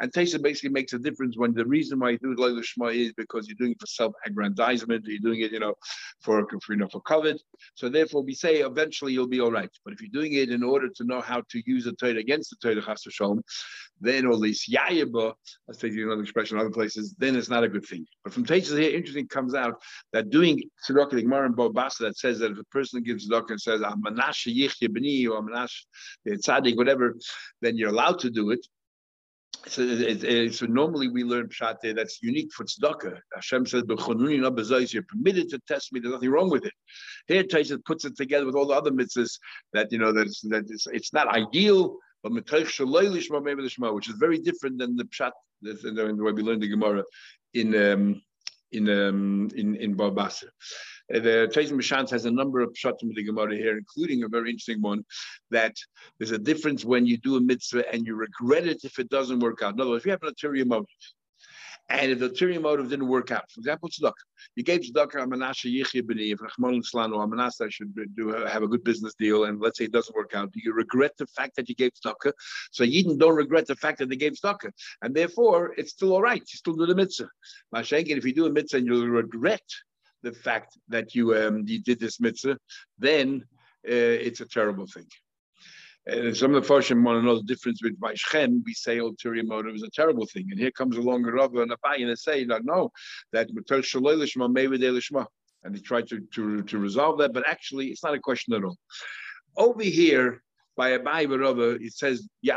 And 0.00 0.12
Tesa 0.12 0.40
basically 0.40 0.70
makes 0.70 0.92
a 0.92 0.98
difference 0.98 1.36
when 1.36 1.54
the 1.54 1.66
reason 1.66 1.98
why 1.98 2.10
you 2.10 2.18
do 2.18 2.36
Leil 2.36 2.62
Shema 2.62 2.86
is 2.86 3.12
because 3.14 3.48
you're 3.48 3.56
doing 3.58 3.72
it 3.72 3.80
for 3.80 3.86
self-aggrandizement, 3.86 5.04
you're 5.06 5.18
doing 5.18 5.40
it, 5.40 5.50
you 5.50 5.58
know, 5.58 5.74
for, 6.22 6.46
for 6.64 6.72
you 6.72 6.78
know, 6.78 6.88
for 6.88 7.00
covet. 7.00 7.42
So 7.74 7.88
therefore 7.88 8.22
we 8.22 8.34
say 8.34 8.60
eventually 8.60 9.12
you'll 9.12 9.26
be 9.26 9.40
all 9.40 9.50
right. 9.50 9.70
But 9.84 9.94
if 9.94 10.00
you're 10.00 10.10
doing 10.12 10.34
it 10.34 10.50
in 10.50 10.62
order 10.62 10.88
to 10.88 11.04
know 11.04 11.20
how 11.20 11.42
to 11.50 11.62
use 11.66 11.84
the 11.84 11.92
Torah 11.92 12.16
against 12.16 12.50
the 12.50 12.56
Torah 12.62 12.84
Chas 12.84 13.02
then 14.00 14.26
all 14.26 14.38
these 14.38 14.66
yayiba, 14.68 15.34
let's 15.66 15.80
take 15.80 15.92
another 15.92 16.22
expression 16.22 16.56
in 16.56 16.60
other 16.60 16.70
places, 16.70 17.14
then 17.18 17.36
it's 17.36 17.48
not 17.48 17.64
a 17.64 17.68
good 17.68 17.84
thing. 17.84 18.06
But 18.24 18.32
from 18.32 18.44
Teachers 18.44 18.78
here, 18.78 18.94
interesting 18.94 19.28
comes 19.28 19.54
out 19.54 19.80
that 20.12 20.30
doing 20.30 20.62
tzedakah, 20.88 21.10
the 21.10 21.22
Gemara 21.22 21.46
in 21.46 21.54
Bobasa 21.54 21.98
that 22.00 22.16
says 22.16 22.38
that 22.38 22.52
if 22.52 22.58
a 22.58 22.64
person 22.64 23.02
gives 23.02 23.28
tzedakah 23.28 23.50
and 23.50 23.60
says, 23.60 23.82
I'm 23.82 24.02
manash 24.02 24.46
yichye 24.46 24.88
b'ni, 24.88 25.28
or 25.28 25.42
manash 25.42 25.84
tzaddik, 26.26 26.76
whatever, 26.76 27.16
then 27.60 27.76
you're 27.76 27.90
allowed 27.90 28.20
to 28.20 28.30
do 28.30 28.50
it. 28.50 28.66
So, 29.66 29.82
it, 29.82 30.22
it, 30.22 30.54
so 30.54 30.66
normally 30.66 31.08
we 31.08 31.24
learn 31.24 31.48
pshat 31.48 31.94
that's 31.96 32.22
unique 32.22 32.52
for 32.52 32.64
tzedakah. 32.64 33.18
Hashem 33.34 33.66
says, 33.66 33.82
"You're 33.88 35.02
permitted 35.02 35.48
to 35.48 35.58
test 35.66 35.92
me. 35.92 35.98
There's 35.98 36.14
nothing 36.14 36.30
wrong 36.30 36.48
with 36.48 36.64
it." 36.64 36.72
Here, 37.26 37.42
Taisha 37.42 37.84
puts 37.84 38.04
it 38.04 38.16
together 38.16 38.46
with 38.46 38.54
all 38.54 38.66
the 38.66 38.74
other 38.74 38.92
mitzvahs 38.92 39.38
that 39.72 39.90
you 39.90 39.98
know 39.98 40.12
that 40.12 40.28
it's, 40.28 40.42
that 40.42 40.64
it's, 40.68 40.86
it's 40.86 41.12
not 41.12 41.26
ideal, 41.28 41.98
but 42.22 42.32
which 42.32 44.08
is 44.08 44.16
very 44.16 44.38
different 44.38 44.78
than 44.78 44.96
the 44.96 45.04
pshat 45.04 45.32
in 45.62 45.94
the 45.94 46.24
way 46.24 46.32
we 46.32 46.42
learned 46.42 46.62
the 46.62 46.68
Gemara 46.68 47.04
in 47.54 47.74
um, 47.74 48.22
in 48.72 48.88
um, 48.88 49.48
in 49.56 49.76
in 49.76 49.96
Barbasa. 49.96 50.44
Uh, 51.14 51.20
the 51.20 51.50
Teiz 51.52 51.70
Mishans 51.72 52.10
has 52.10 52.26
a 52.26 52.30
number 52.30 52.60
of 52.60 52.72
pshatim 52.74 53.02
in 53.02 53.14
the 53.14 53.24
Gemara 53.24 53.56
here, 53.56 53.78
including 53.78 54.22
a 54.22 54.28
very 54.28 54.50
interesting 54.50 54.82
one 54.82 55.02
that 55.50 55.74
there's 56.18 56.32
a 56.32 56.38
difference 56.38 56.84
when 56.84 57.06
you 57.06 57.16
do 57.16 57.36
a 57.36 57.40
mitzvah 57.40 57.90
and 57.92 58.06
you 58.06 58.14
regret 58.14 58.66
it 58.66 58.84
if 58.84 58.98
it 58.98 59.08
doesn't 59.08 59.40
work 59.40 59.62
out. 59.62 59.74
In 59.74 59.80
other 59.80 59.90
words, 59.90 60.02
if 60.02 60.06
you 60.06 60.12
have 60.12 60.22
an 60.22 60.28
ulterior 60.28 60.66
motive, 60.66 60.86
and 61.90 62.10
if 62.12 62.18
the 62.18 62.26
ulterior 62.26 62.60
motive 62.60 62.90
didn't 62.90 63.08
work 63.08 63.30
out, 63.30 63.50
for 63.50 63.60
example, 63.60 63.88
tzedakah, 63.88 64.12
you 64.56 64.62
gave 64.62 64.80
tzedakah 64.80 65.26
Amanasha 65.26 65.72
Yichya 65.72 66.02
B'ni, 66.02 66.32
if 66.32 66.40
Rahman 66.40 66.82
Slano 66.82 67.16
Amanasa 67.26 67.70
should 67.70 67.94
do 68.14 68.28
have 68.28 68.62
a 68.62 68.68
good 68.68 68.84
business 68.84 69.14
deal, 69.14 69.44
and 69.44 69.60
let's 69.60 69.78
say 69.78 69.84
it 69.84 69.92
doesn't 69.92 70.14
work 70.14 70.34
out, 70.34 70.52
do 70.52 70.60
you 70.62 70.72
regret 70.72 71.12
the 71.18 71.26
fact 71.28 71.56
that 71.56 71.68
you 71.68 71.74
gave 71.74 71.92
tzedakah? 71.94 72.32
So 72.72 72.84
Yidden 72.84 73.18
don't 73.18 73.36
regret 73.36 73.66
the 73.66 73.76
fact 73.76 73.98
that 73.98 74.08
they 74.10 74.16
gave 74.16 74.32
tzedakah, 74.32 74.70
and 75.02 75.14
therefore 75.14 75.74
it's 75.78 75.92
still 75.92 76.12
all 76.12 76.22
right. 76.22 76.40
You 76.40 76.56
still 76.56 76.74
do 76.74 76.86
the 76.86 76.94
mitzvah. 76.94 77.30
Mashenkin, 77.74 78.18
if 78.18 78.24
you 78.24 78.34
do 78.34 78.46
a 78.46 78.50
mitzvah 78.50 78.78
and 78.78 78.86
you 78.86 79.04
regret 79.06 79.62
the 80.22 80.32
fact 80.32 80.76
that 80.88 81.14
you 81.14 81.34
um, 81.36 81.64
you 81.66 81.80
did 81.80 82.00
this 82.00 82.20
mitzvah, 82.20 82.58
then 82.98 83.44
uh, 83.88 84.18
it's 84.26 84.40
a 84.40 84.46
terrible 84.46 84.86
thing. 84.86 85.06
And 86.08 86.34
some 86.34 86.54
of 86.54 86.66
the 86.66 86.74
Farshim 86.74 87.02
want 87.04 87.20
to 87.20 87.26
know 87.26 87.36
the 87.36 87.42
difference 87.42 87.82
with 87.82 88.00
Vaishchem. 88.00 88.62
We 88.64 88.72
say 88.72 88.98
ulterior 88.98 89.44
motive 89.44 89.74
is 89.74 89.82
a 89.82 89.90
terrible 89.90 90.24
thing. 90.24 90.48
And 90.50 90.58
here 90.58 90.70
comes 90.70 90.96
along 90.96 91.26
a 91.26 91.32
Rav 91.32 91.54
and 91.56 91.70
Abai 91.70 92.00
and 92.00 92.08
they 92.08 92.14
say, 92.14 92.44
no 92.44 92.54
that 92.54 92.64
no, 92.64 92.90
that 93.32 93.48
and 95.64 95.74
they 95.74 95.80
try 95.80 96.02
to, 96.02 96.20
to, 96.34 96.62
to 96.62 96.78
resolve 96.78 97.18
that, 97.18 97.32
but 97.32 97.46
actually 97.46 97.88
it's 97.88 98.02
not 98.02 98.14
a 98.14 98.20
question 98.20 98.54
at 98.54 98.64
all. 98.64 98.78
Over 99.56 99.82
here, 99.82 100.42
by 100.76 100.96
Abai 100.96 101.28
Rav, 101.28 101.58
it 101.58 101.92
says, 101.92 102.26
You 102.40 102.52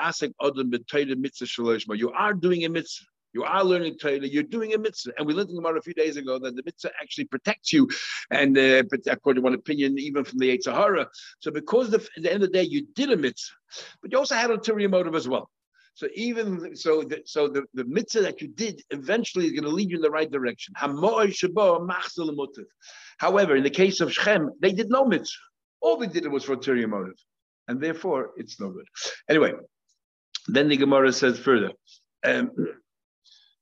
are 2.11 2.33
doing 2.33 2.65
a 2.65 2.69
mitzvah. 2.69 3.05
You 3.33 3.43
are 3.43 3.63
learning 3.63 3.97
Torah. 3.97 4.17
You're 4.17 4.43
doing 4.43 4.73
a 4.73 4.77
mitzvah, 4.77 5.13
and 5.17 5.25
we 5.25 5.33
learned 5.33 5.49
in 5.49 5.55
Gemara 5.55 5.79
a 5.79 5.81
few 5.81 5.93
days 5.93 6.17
ago 6.17 6.37
that 6.39 6.55
the 6.55 6.63
mitzvah 6.65 6.91
actually 7.01 7.25
protects 7.25 7.71
you, 7.71 7.89
and 8.29 8.57
uh, 8.57 8.83
according 9.07 9.41
to 9.41 9.45
one 9.45 9.53
opinion, 9.53 9.97
even 9.97 10.23
from 10.23 10.39
the 10.39 10.59
Sahara. 10.61 11.07
So, 11.39 11.51
because 11.51 11.89
the, 11.89 12.05
at 12.17 12.23
the 12.23 12.33
end 12.33 12.43
of 12.43 12.51
the 12.51 12.57
day 12.57 12.63
you 12.63 12.87
did 12.93 13.11
a 13.11 13.17
mitzvah, 13.17 13.55
but 14.01 14.11
you 14.11 14.17
also 14.17 14.35
had 14.35 14.49
a 14.49 14.53
ulterior 14.53 14.89
motive 14.89 15.15
as 15.15 15.27
well. 15.27 15.49
So 15.93 16.07
even 16.15 16.75
so, 16.75 17.03
the, 17.03 17.21
so 17.25 17.47
the, 17.47 17.63
the 17.73 17.83
mitzvah 17.83 18.21
that 18.21 18.41
you 18.41 18.47
did 18.47 18.81
eventually 18.91 19.45
is 19.45 19.51
going 19.51 19.65
to 19.65 19.69
lead 19.69 19.89
you 19.89 19.97
in 19.97 20.01
the 20.01 20.09
right 20.09 20.31
direction. 20.31 20.73
However, 20.77 21.25
in 23.55 23.63
the 23.63 23.69
case 23.69 23.99
of 23.99 24.13
Shem, 24.13 24.51
they 24.61 24.71
did 24.71 24.89
no 24.89 25.05
mitzvah. 25.05 25.37
All 25.81 25.97
they 25.97 26.07
did 26.07 26.25
was 26.27 26.43
for 26.45 26.53
ulterior 26.53 26.87
motive, 26.87 27.19
and 27.67 27.81
therefore 27.81 28.31
it's 28.37 28.59
no 28.59 28.71
good. 28.71 28.85
Anyway, 29.29 29.53
then 30.47 30.69
the 30.69 30.77
Gemara 30.77 31.11
says 31.11 31.37
further. 31.37 31.71
Um, 32.23 32.51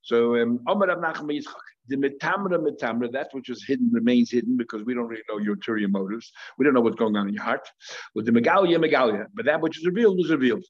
so 0.10 0.36
um, 0.42 0.60
the 0.66 1.96
metamra 1.96 2.58
metamra, 2.58 3.12
that 3.12 3.30
which 3.32 3.50
is 3.50 3.64
hidden 3.68 3.90
remains 3.92 4.32
hidden 4.32 4.58
because 4.58 4.84
we 4.84 4.96
don't 4.96 5.08
really 5.08 5.22
know 5.30 5.38
your 5.38 5.54
ulterior 5.54 5.88
motives. 5.88 6.32
We 6.58 6.66
don't 6.66 6.74
know 6.74 6.82
what's 6.82 6.96
going 6.96 7.16
on 7.16 7.28
in 7.28 7.36
your 7.36 7.44
heart. 7.44 7.70
With 8.16 8.26
the 8.26 8.32
megalia 8.32 8.80
megalia, 8.80 9.28
but 9.36 9.46
that 9.46 9.62
which 9.62 9.78
is 9.78 9.86
revealed 9.86 10.18
was 10.18 10.32
revealed. 10.32 10.66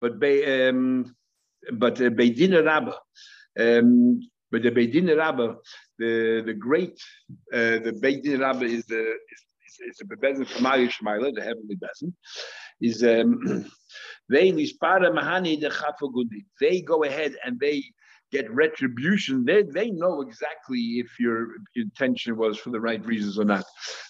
But 0.00 0.20
be, 0.20 0.44
um, 0.44 1.16
but 1.72 2.00
uh, 2.00 2.10
beidin 2.10 2.52
rabba, 2.64 2.94
um, 3.58 4.20
but 4.52 4.62
the 4.62 4.70
beidin 4.70 5.16
rabba, 5.16 5.56
the 5.98 6.42
the 6.46 6.54
great 6.54 6.96
uh, 7.52 7.78
the 7.86 7.98
beidin 8.00 8.40
rabba 8.42 8.64
is 8.64 8.84
the 8.86 9.00
is, 9.00 9.80
is 9.88 9.96
the 9.98 10.16
bezin 10.16 10.46
from 10.46 10.64
Shmaila, 10.64 11.34
the 11.34 11.42
heavenly 11.42 11.76
bezin, 11.76 12.12
is 12.80 13.02
um, 13.02 13.66
they 14.28 14.52
they 16.60 16.80
go 16.80 17.02
ahead 17.02 17.36
and 17.44 17.58
they 17.58 17.82
get 18.36 18.50
retribution, 18.64 19.44
they, 19.44 19.62
they 19.78 19.90
know 20.02 20.14
exactly 20.28 20.82
if 21.02 21.08
your 21.24 21.38
intention 21.76 22.36
was 22.36 22.58
for 22.58 22.70
the 22.70 22.80
right 22.88 23.04
reasons 23.12 23.38
or 23.38 23.46
not. 23.54 23.64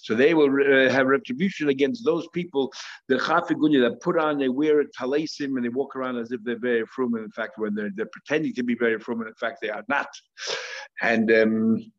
So 0.06 0.10
they 0.14 0.32
will 0.38 0.50
uh, 0.50 0.90
have 0.96 1.06
retribution 1.06 1.68
against 1.68 2.00
those 2.04 2.26
people, 2.38 2.72
the 3.10 3.16
chafigunya 3.26 3.80
that 3.86 4.00
put 4.00 4.16
on, 4.18 4.38
they 4.38 4.48
wear 4.48 4.80
a 4.80 4.86
talaisim 4.98 5.50
and 5.56 5.64
they 5.64 5.74
walk 5.80 5.94
around 5.96 6.16
as 6.16 6.32
if 6.32 6.40
they're 6.42 6.66
very 6.70 6.86
frum, 6.94 7.14
and 7.16 7.24
in 7.24 7.34
fact, 7.40 7.52
when 7.58 7.74
they're, 7.74 7.92
they're 7.96 8.14
pretending 8.18 8.54
to 8.54 8.64
be 8.70 8.76
very 8.86 8.98
frum, 8.98 9.20
and 9.20 9.28
in 9.28 9.40
fact, 9.44 9.58
they 9.60 9.72
are 9.76 9.84
not. 9.88 10.08
And 11.02 11.26
um, 11.40 11.92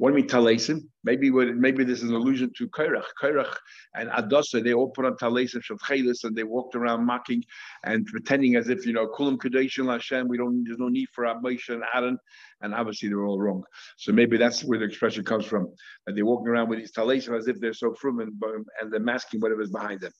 what 0.00 0.08
do 0.08 0.14
we 0.14 0.22
talesim? 0.22 0.88
Maybe 1.04 1.30
maybe 1.30 1.84
this 1.84 2.02
is 2.02 2.08
an 2.08 2.16
allusion 2.16 2.50
to 2.56 2.66
Korach. 2.70 3.04
Korach 3.22 3.54
and 3.94 4.08
Adasa, 4.08 4.64
they 4.64 4.72
all 4.72 4.88
put 4.88 5.04
on 5.04 5.12
talesim 5.12 5.60
shavchelis 5.60 6.24
and 6.24 6.34
they 6.34 6.42
walked 6.42 6.74
around 6.74 7.04
mocking 7.04 7.44
and 7.84 8.06
pretending 8.06 8.56
as 8.56 8.70
if, 8.70 8.86
you 8.86 8.94
know, 8.94 9.08
kulam 9.08 9.36
kadeshim 9.36 9.92
Hashem, 9.92 10.26
we 10.26 10.38
don't, 10.38 10.64
there's 10.64 10.78
no 10.78 10.88
need 10.88 11.10
for 11.12 11.24
Moshe 11.24 11.68
and 11.68 11.82
Aaron. 11.92 12.16
And 12.62 12.74
obviously 12.74 13.10
they're 13.10 13.26
all 13.26 13.38
wrong. 13.38 13.62
So 13.98 14.10
maybe 14.10 14.38
that's 14.38 14.64
where 14.64 14.78
the 14.78 14.86
expression 14.86 15.22
comes 15.22 15.44
from. 15.44 15.70
That 16.06 16.14
they're 16.14 16.24
walking 16.24 16.48
around 16.48 16.70
with 16.70 16.78
these 16.78 16.92
talesim 16.92 17.36
as 17.36 17.46
if 17.46 17.60
they're 17.60 17.74
so 17.74 17.92
frum 17.92 18.20
and, 18.20 18.32
and 18.80 18.90
they're 18.90 19.00
masking 19.00 19.40
whatever's 19.40 19.70
behind 19.70 20.00
them. 20.00 20.12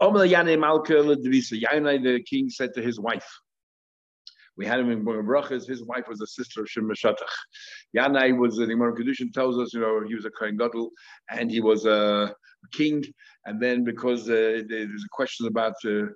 The 0.00 2.24
king 2.30 2.50
said 2.50 2.74
to 2.74 2.80
his 2.80 3.00
wife, 3.00 3.28
We 4.58 4.66
had 4.66 4.80
him 4.80 4.90
in 4.90 5.04
Brachas. 5.04 5.68
His 5.68 5.84
wife 5.84 6.08
was 6.08 6.20
a 6.20 6.26
sister 6.26 6.62
of 6.62 6.68
Shimon 6.68 6.96
Shatach. 6.96 7.34
Yanai 7.96 8.36
was 8.36 8.56
the 8.56 8.66
Gemara 8.66 8.92
Kedushin 8.92 9.32
tells 9.32 9.56
us, 9.56 9.72
you 9.72 9.80
know, 9.80 10.02
he 10.06 10.16
was 10.16 10.24
a 10.24 10.30
Kohen 10.30 10.56
Gadol 10.56 10.90
and 11.30 11.48
he 11.48 11.60
was 11.60 11.86
a 11.86 12.34
king. 12.72 13.04
And 13.46 13.62
then 13.62 13.84
because 13.84 14.28
uh, 14.28 14.62
there's 14.68 15.04
a 15.04 15.12
question 15.12 15.46
about 15.46 15.74
uh, 15.84 16.06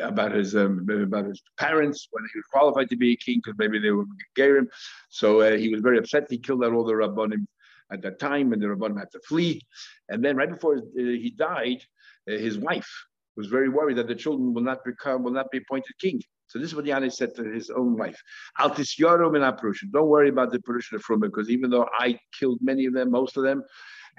about 0.00 0.32
his 0.32 0.56
um, 0.56 0.84
about 0.90 1.26
his 1.26 1.40
parents 1.56 2.08
when 2.10 2.24
he 2.32 2.38
was 2.38 2.46
qualified 2.52 2.90
to 2.90 2.96
be 2.96 3.12
a 3.12 3.16
king 3.16 3.40
because 3.42 3.56
maybe 3.58 3.78
they 3.78 3.92
were 3.92 4.04
him. 4.36 4.68
So 5.08 5.42
uh, 5.42 5.56
he 5.56 5.68
was 5.68 5.80
very 5.80 5.98
upset. 5.98 6.26
He 6.28 6.38
killed 6.38 6.64
out 6.64 6.72
all 6.72 6.84
the 6.84 6.94
rabbanim 6.94 7.46
at 7.92 8.02
that 8.02 8.18
time, 8.18 8.52
and 8.52 8.60
the 8.60 8.66
rabbanim 8.66 8.98
had 8.98 9.12
to 9.12 9.20
flee. 9.20 9.60
And 10.08 10.24
then 10.24 10.36
right 10.36 10.50
before 10.50 10.78
uh, 10.78 10.80
he 10.96 11.32
died, 11.36 11.80
uh, 12.28 12.32
his 12.32 12.58
wife 12.58 12.90
was 13.36 13.46
very 13.46 13.68
worried 13.68 13.98
that 13.98 14.08
the 14.08 14.14
children 14.16 14.52
will 14.52 14.62
not 14.62 14.84
become 14.84 15.22
will 15.22 15.32
not 15.32 15.50
be 15.52 15.58
appointed 15.58 15.96
king. 16.00 16.20
So 16.46 16.58
this 16.58 16.68
is 16.68 16.74
what 16.74 16.84
Yanis 16.84 17.14
said 17.14 17.34
to 17.36 17.44
his 17.44 17.70
own 17.70 17.96
wife. 17.96 18.20
Altis 18.58 18.96
Yarum 18.96 19.36
and 19.36 19.92
Don't 19.92 20.08
worry 20.08 20.28
about 20.28 20.52
the 20.52 20.60
Purusha 20.60 20.98
from 20.98 21.20
because 21.20 21.50
even 21.50 21.70
though 21.70 21.88
I 21.98 22.18
killed 22.38 22.58
many 22.62 22.86
of 22.86 22.94
them, 22.94 23.10
most 23.10 23.36
of 23.36 23.42
them, 23.42 23.62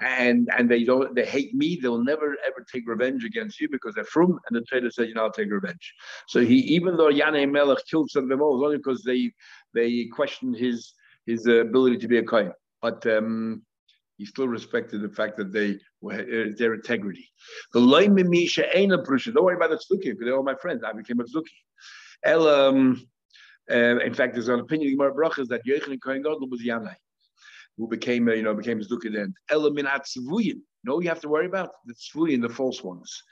and 0.00 0.50
and 0.56 0.70
they 0.70 0.84
don't 0.84 1.14
they 1.14 1.24
hate 1.24 1.54
me, 1.54 1.78
they'll 1.80 2.02
never 2.02 2.36
ever 2.46 2.64
take 2.70 2.86
revenge 2.86 3.24
against 3.24 3.60
you 3.60 3.68
because 3.70 3.94
they're 3.94 4.04
from 4.04 4.38
and 4.48 4.56
the 4.56 4.60
trader 4.62 4.90
said, 4.90 5.08
you 5.08 5.14
know, 5.14 5.22
I'll 5.22 5.32
take 5.32 5.50
revenge. 5.50 5.94
So 6.28 6.40
he 6.40 6.56
even 6.56 6.96
though 6.96 7.10
Yanai 7.10 7.50
Melech 7.50 7.78
killed 7.90 8.10
some 8.10 8.24
of 8.24 8.28
them 8.28 8.42
all, 8.42 8.62
only 8.64 8.76
because 8.76 9.02
they 9.02 9.32
they 9.74 10.06
questioned 10.12 10.56
his 10.56 10.92
his 11.24 11.46
uh, 11.46 11.60
ability 11.60 11.98
to 11.98 12.08
be 12.08 12.18
a 12.18 12.22
kohen. 12.22 12.52
But 12.82 13.06
um, 13.06 13.62
he 14.18 14.24
still 14.24 14.48
respected 14.48 15.02
the 15.02 15.08
fact 15.08 15.36
that 15.38 15.52
they 15.52 15.78
were 16.00 16.14
uh, 16.14 16.52
their 16.56 16.74
integrity. 16.74 17.28
The 17.72 17.80
loim 17.80 18.14
misha 18.28 18.76
ain't 18.76 18.92
a 18.92 18.96
Don't 18.96 19.44
worry 19.44 19.56
about 19.56 19.70
the 19.70 19.76
tzluki 19.76 20.04
because 20.04 20.24
they're 20.24 20.36
all 20.36 20.42
my 20.42 20.54
friends. 20.56 20.82
I 20.84 20.92
became 20.92 21.20
a 21.20 21.24
tzluki. 21.24 21.44
El, 22.24 22.48
um, 22.48 23.06
uh, 23.70 23.98
in 23.98 24.14
fact, 24.14 24.34
there's 24.34 24.48
an 24.48 24.60
opinion 24.60 24.90
in 24.90 24.96
Gemara 24.96 25.14
Brachas 25.14 25.48
that 25.48 25.64
Yochanan 25.66 26.00
Kohen 26.00 26.22
Gadol 26.22 26.48
was 26.48 26.62
Yanai 26.62 26.94
who 27.76 27.88
became, 27.88 28.28
you 28.28 28.42
know, 28.42 28.54
became 28.54 28.80
Zdukah 28.80 29.12
then. 29.12 29.34
Elamin 29.50 29.86
Atzvuyin. 29.86 30.60
No, 30.84 31.00
you 31.00 31.08
have 31.08 31.20
to 31.20 31.28
worry 31.28 31.46
about 31.46 31.70
the 31.84 31.94
Tzvuyin, 31.94 32.40
the 32.40 32.48
false 32.48 32.82
ones. 32.82 33.22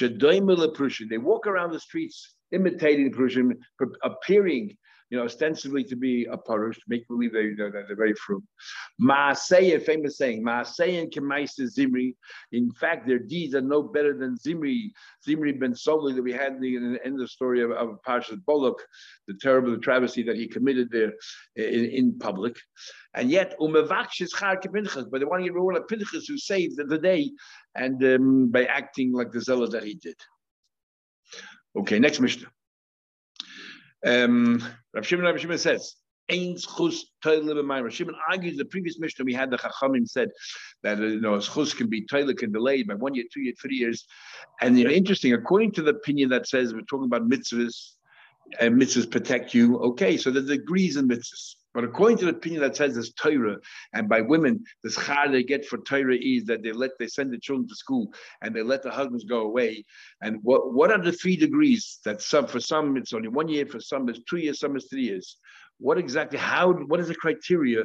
They 0.00 1.18
walk 1.18 1.46
around 1.46 1.72
the 1.72 1.80
streets 1.80 2.34
imitating 2.52 3.10
the 3.10 3.16
Prussian, 3.16 3.58
appearing 4.02 4.76
you 5.12 5.18
know, 5.18 5.24
ostensibly 5.24 5.84
to 5.84 5.94
be 5.94 6.24
a 6.24 6.38
parush, 6.38 6.78
make 6.88 7.06
believe 7.06 7.34
they, 7.34 7.52
they're, 7.52 7.70
they're 7.70 7.94
very 7.94 8.14
fruit. 8.14 8.42
Maaseh, 8.98 9.84
famous 9.84 10.16
saying, 10.16 10.42
Maaseh 10.42 11.02
and 11.02 11.12
Kemaisa 11.12 11.66
Zimri. 11.66 12.16
In 12.52 12.72
fact, 12.72 13.06
their 13.06 13.18
deeds 13.18 13.54
are 13.54 13.60
no 13.60 13.82
better 13.82 14.16
than 14.16 14.38
Zimri, 14.38 14.90
Zimri 15.22 15.52
ben 15.52 15.74
Soli 15.74 16.14
that 16.14 16.22
we 16.22 16.32
had 16.32 16.54
in 16.54 16.60
the, 16.60 16.76
in 16.76 16.92
the 16.94 17.04
end 17.04 17.16
of 17.16 17.20
the 17.20 17.28
story 17.28 17.62
of, 17.62 17.72
of 17.72 17.98
Parashat 18.08 18.42
Bolok, 18.48 18.78
the 19.28 19.34
terrible 19.34 19.76
travesty 19.76 20.22
that 20.22 20.36
he 20.36 20.48
committed 20.48 20.88
there 20.90 21.12
in, 21.56 21.84
in 21.84 22.18
public. 22.18 22.56
And 23.12 23.30
yet, 23.30 23.54
umevaksh 23.60 24.22
is 24.22 24.32
char 24.32 24.58
Pinchas, 24.58 25.10
but 25.10 25.18
they 25.18 25.26
want 25.26 25.44
to 25.44 25.44
get 25.44 25.54
rid 25.54 25.76
of 25.76 25.88
Pinchas 25.88 26.26
who 26.26 26.38
saved 26.38 26.78
the, 26.78 26.84
the 26.84 26.96
day 26.96 27.30
and 27.74 28.02
um, 28.02 28.50
by 28.50 28.64
acting 28.64 29.12
like 29.12 29.30
the 29.30 29.42
zealot 29.42 29.72
that 29.72 29.84
he 29.84 29.92
did. 29.92 30.16
Okay, 31.76 31.98
next 31.98 32.18
Mishnah. 32.18 32.48
Um, 34.04 34.62
Rav 34.94 35.06
Shimon, 35.06 35.26
Rav 35.26 35.40
Shimon 35.40 35.58
says, 35.58 35.94
Ein 36.30 36.56
schus 36.56 37.00
Rav 37.24 37.92
Shimon 37.92 38.14
argues 38.30 38.56
the 38.56 38.64
previous 38.64 38.98
Mishnah 38.98 39.24
we 39.24 39.34
had, 39.34 39.50
the 39.50 39.58
Chachamim 39.58 40.08
said 40.08 40.30
that 40.82 40.98
you 40.98 41.20
know 41.20 41.32
schus 41.38 41.76
can 41.76 41.88
be 41.88 42.06
toilet 42.06 42.38
can 42.38 42.52
delay 42.52 42.82
by 42.82 42.94
one 42.94 43.14
year, 43.14 43.24
two 43.32 43.42
years, 43.42 43.56
three 43.60 43.76
years, 43.76 44.06
and 44.60 44.78
you 44.78 44.84
know 44.84 44.90
interesting. 44.90 45.32
According 45.32 45.72
to 45.72 45.82
the 45.82 45.90
opinion 45.90 46.30
that 46.30 46.46
says 46.46 46.74
we're 46.74 46.82
talking 46.82 47.06
about 47.06 47.28
mitzvahs, 47.28 47.92
and 48.60 48.80
mitzvahs 48.80 49.10
protect 49.10 49.54
you. 49.54 49.78
Okay, 49.78 50.16
so 50.16 50.30
there's 50.30 50.46
degrees 50.46 50.96
in 50.96 51.08
mitzvahs. 51.08 51.56
But 51.74 51.84
according 51.84 52.18
to 52.18 52.26
the 52.26 52.32
opinion 52.32 52.60
that 52.62 52.76
says 52.76 52.94
there's 52.94 53.12
Torah, 53.12 53.56
and 53.94 54.08
by 54.08 54.20
women, 54.20 54.64
the 54.82 54.90
schar 54.90 55.30
they 55.30 55.42
get 55.42 55.64
for 55.64 55.78
Torah 55.78 56.16
is 56.16 56.44
that 56.44 56.62
they 56.62 56.72
let 56.72 56.90
they 56.98 57.06
send 57.06 57.32
the 57.32 57.38
children 57.38 57.68
to 57.68 57.74
school 57.74 58.12
and 58.42 58.54
they 58.54 58.62
let 58.62 58.82
the 58.82 58.90
husbands 58.90 59.24
go 59.24 59.40
away. 59.40 59.84
And 60.20 60.38
what, 60.42 60.72
what 60.72 60.90
are 60.90 61.02
the 61.02 61.12
three 61.12 61.36
degrees 61.36 62.00
that 62.04 62.20
some 62.20 62.46
for 62.46 62.60
some 62.60 62.96
it's 62.96 63.12
only 63.12 63.28
one 63.28 63.48
year, 63.48 63.66
for 63.66 63.80
some 63.80 64.08
it's 64.08 64.20
two 64.28 64.38
years, 64.38 64.60
some 64.60 64.76
is 64.76 64.86
three 64.90 65.04
years. 65.04 65.38
What 65.78 65.98
exactly, 65.98 66.38
how, 66.38 66.72
what 66.72 67.00
is 67.00 67.08
the 67.08 67.14
criteria 67.14 67.82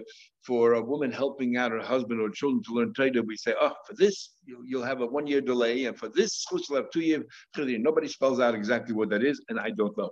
for 0.47 0.75
a 0.75 0.81
woman 0.81 1.11
helping 1.11 1.57
out 1.57 1.71
her 1.71 1.81
husband 1.81 2.21
or 2.21 2.29
children 2.29 2.63
to 2.63 2.73
learn 2.73 2.93
Torah? 2.93 3.21
We 3.21 3.35
say, 3.35 3.53
oh, 3.59 3.73
for 3.85 3.93
this, 3.95 4.35
you, 4.45 4.79
will 4.79 4.85
have 4.85 5.01
a 5.01 5.05
one 5.05 5.27
year 5.27 5.41
delay, 5.41 5.85
and 5.85 5.99
for 5.99 6.07
this, 6.07 6.45
you'll 6.49 6.77
have 6.77 6.89
two 6.91 7.01
year. 7.01 7.21
Nobody 7.57 8.07
spells 8.07 8.39
out 8.39 8.55
exactly 8.55 8.95
what 8.95 9.09
that 9.09 9.23
is, 9.23 9.43
and 9.49 9.59
I 9.59 9.71
don't 9.71 9.97
know. 9.97 10.09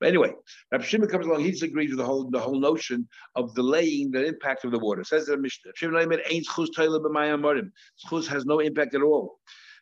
But 0.00 0.08
anyway, 0.08 0.32
Rabbi 0.72 0.84
Shimon 0.84 1.08
comes 1.08 1.26
along, 1.26 1.44
he 1.44 1.52
disagrees 1.52 1.90
with 1.90 1.98
the 1.98 2.04
whole, 2.04 2.28
the 2.28 2.40
whole 2.40 2.58
notion 2.58 3.08
of 3.36 3.54
delaying 3.54 4.10
the 4.10 4.26
impact 4.26 4.64
of 4.64 4.72
the 4.72 4.78
water. 4.80 5.04
Says 5.04 5.26
the 5.26 5.36
Mishnah, 5.36 5.72
Shimon 5.76 6.20
has 8.28 8.44
no 8.46 8.58
impact 8.58 8.94
at 8.94 9.02
all. 9.02 9.38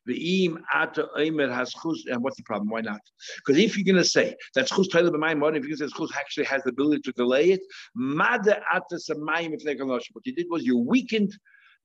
Has 0.06 1.74
and 2.06 2.22
what's 2.22 2.36
the 2.36 2.42
problem? 2.44 2.68
Why 2.70 2.80
not? 2.80 3.00
Because 3.38 3.60
if 3.60 3.76
you're 3.76 3.84
going 3.84 4.02
to 4.02 4.08
say 4.08 4.36
that 4.54 4.68
chus 4.68 4.88
toilet 4.88 5.12
b'mayim 5.12 5.56
if 5.56 5.66
you're 5.66 5.76
going 5.76 5.88
to 5.88 5.88
say 5.88 5.96
chus 5.96 6.10
actually 6.16 6.44
has 6.44 6.62
the 6.62 6.70
ability 6.70 7.02
to 7.02 7.12
delay 7.12 7.50
it, 7.50 7.60
mada 7.94 8.60
ata 8.72 8.96
samayim 8.96 9.52
if 9.52 9.64
they 9.64 9.74
What 9.74 10.24
you 10.24 10.34
did 10.34 10.46
was 10.48 10.64
you 10.64 10.78
weakened 10.78 11.32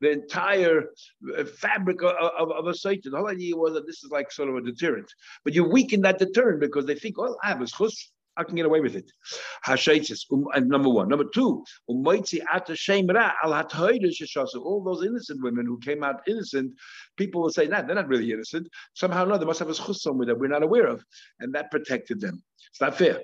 the 0.01 0.11
entire 0.11 0.89
uh, 1.37 1.45
fabric 1.45 2.01
of, 2.01 2.11
of, 2.11 2.51
of 2.51 2.67
a 2.67 2.73
site. 2.73 3.03
The 3.03 3.15
whole 3.15 3.29
idea 3.29 3.55
was 3.55 3.73
that 3.73 3.85
this 3.85 4.03
is 4.03 4.11
like 4.11 4.31
sort 4.31 4.49
of 4.49 4.55
a 4.55 4.61
deterrent, 4.61 5.11
but 5.45 5.53
you 5.53 5.63
weaken 5.63 6.01
that 6.01 6.19
deterrent 6.19 6.59
because 6.59 6.85
they 6.85 6.95
think, 6.95 7.17
well, 7.17 7.37
I 7.43 7.49
have 7.49 7.61
a 7.61 7.67
chus. 7.67 8.11
I 8.37 8.43
can 8.43 8.55
get 8.55 8.65
away 8.65 8.79
with 8.79 8.95
it. 8.95 9.11
Um, 9.67 10.67
number 10.67 10.89
one. 10.89 11.09
Number 11.09 11.25
two, 11.33 11.63
all 11.87 12.03
those 14.83 15.05
innocent 15.05 15.43
women 15.43 15.65
who 15.65 15.77
came 15.79 16.03
out 16.03 16.21
innocent, 16.27 16.73
people 17.17 17.41
will 17.41 17.49
say, 17.49 17.67
nah, 17.67 17.81
they're 17.81 17.95
not 17.95 18.07
really 18.07 18.31
innocent. 18.31 18.69
Somehow 18.93 19.23
or 19.23 19.25
another, 19.25 19.39
they 19.39 19.45
must 19.45 19.59
have 19.59 19.69
a 19.69 19.73
schus 19.73 19.97
somewhere 19.97 20.27
that 20.27 20.39
we're 20.39 20.47
not 20.47 20.63
aware 20.63 20.87
of. 20.87 21.03
And 21.39 21.53
that 21.55 21.71
protected 21.71 22.21
them. 22.21 22.41
It's 22.69 22.79
not 22.79 22.97
fair. 22.97 23.19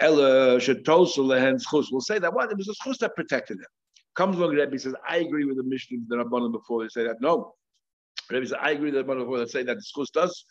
Ella 0.00 0.58
schus. 0.58 1.88
We'll 1.90 2.00
say 2.00 2.18
that 2.18 2.32
what? 2.32 2.50
It 2.50 2.56
was 2.56 2.68
a 2.68 2.74
schus 2.88 2.98
that 2.98 3.14
protected 3.16 3.58
them. 3.58 3.66
Comes 4.14 4.36
along 4.36 4.54
Rebbe 4.54 4.78
says, 4.78 4.94
I 5.06 5.18
agree 5.18 5.44
with 5.44 5.58
the 5.58 5.62
Mishnah 5.62 5.98
that 6.08 6.16
Rabbanon 6.16 6.52
before 6.52 6.82
they 6.82 6.88
say 6.88 7.04
that. 7.04 7.20
No. 7.20 7.54
Rebbe 8.30 8.46
says, 8.46 8.56
I 8.60 8.70
agree 8.70 8.90
with 8.90 8.94
the 8.94 9.04
Rabbanon 9.04 9.20
before 9.20 9.38
they 9.40 9.46
say 9.46 9.62
that 9.62 9.76
the 9.76 9.82
schus 9.82 10.10
does 10.10 10.44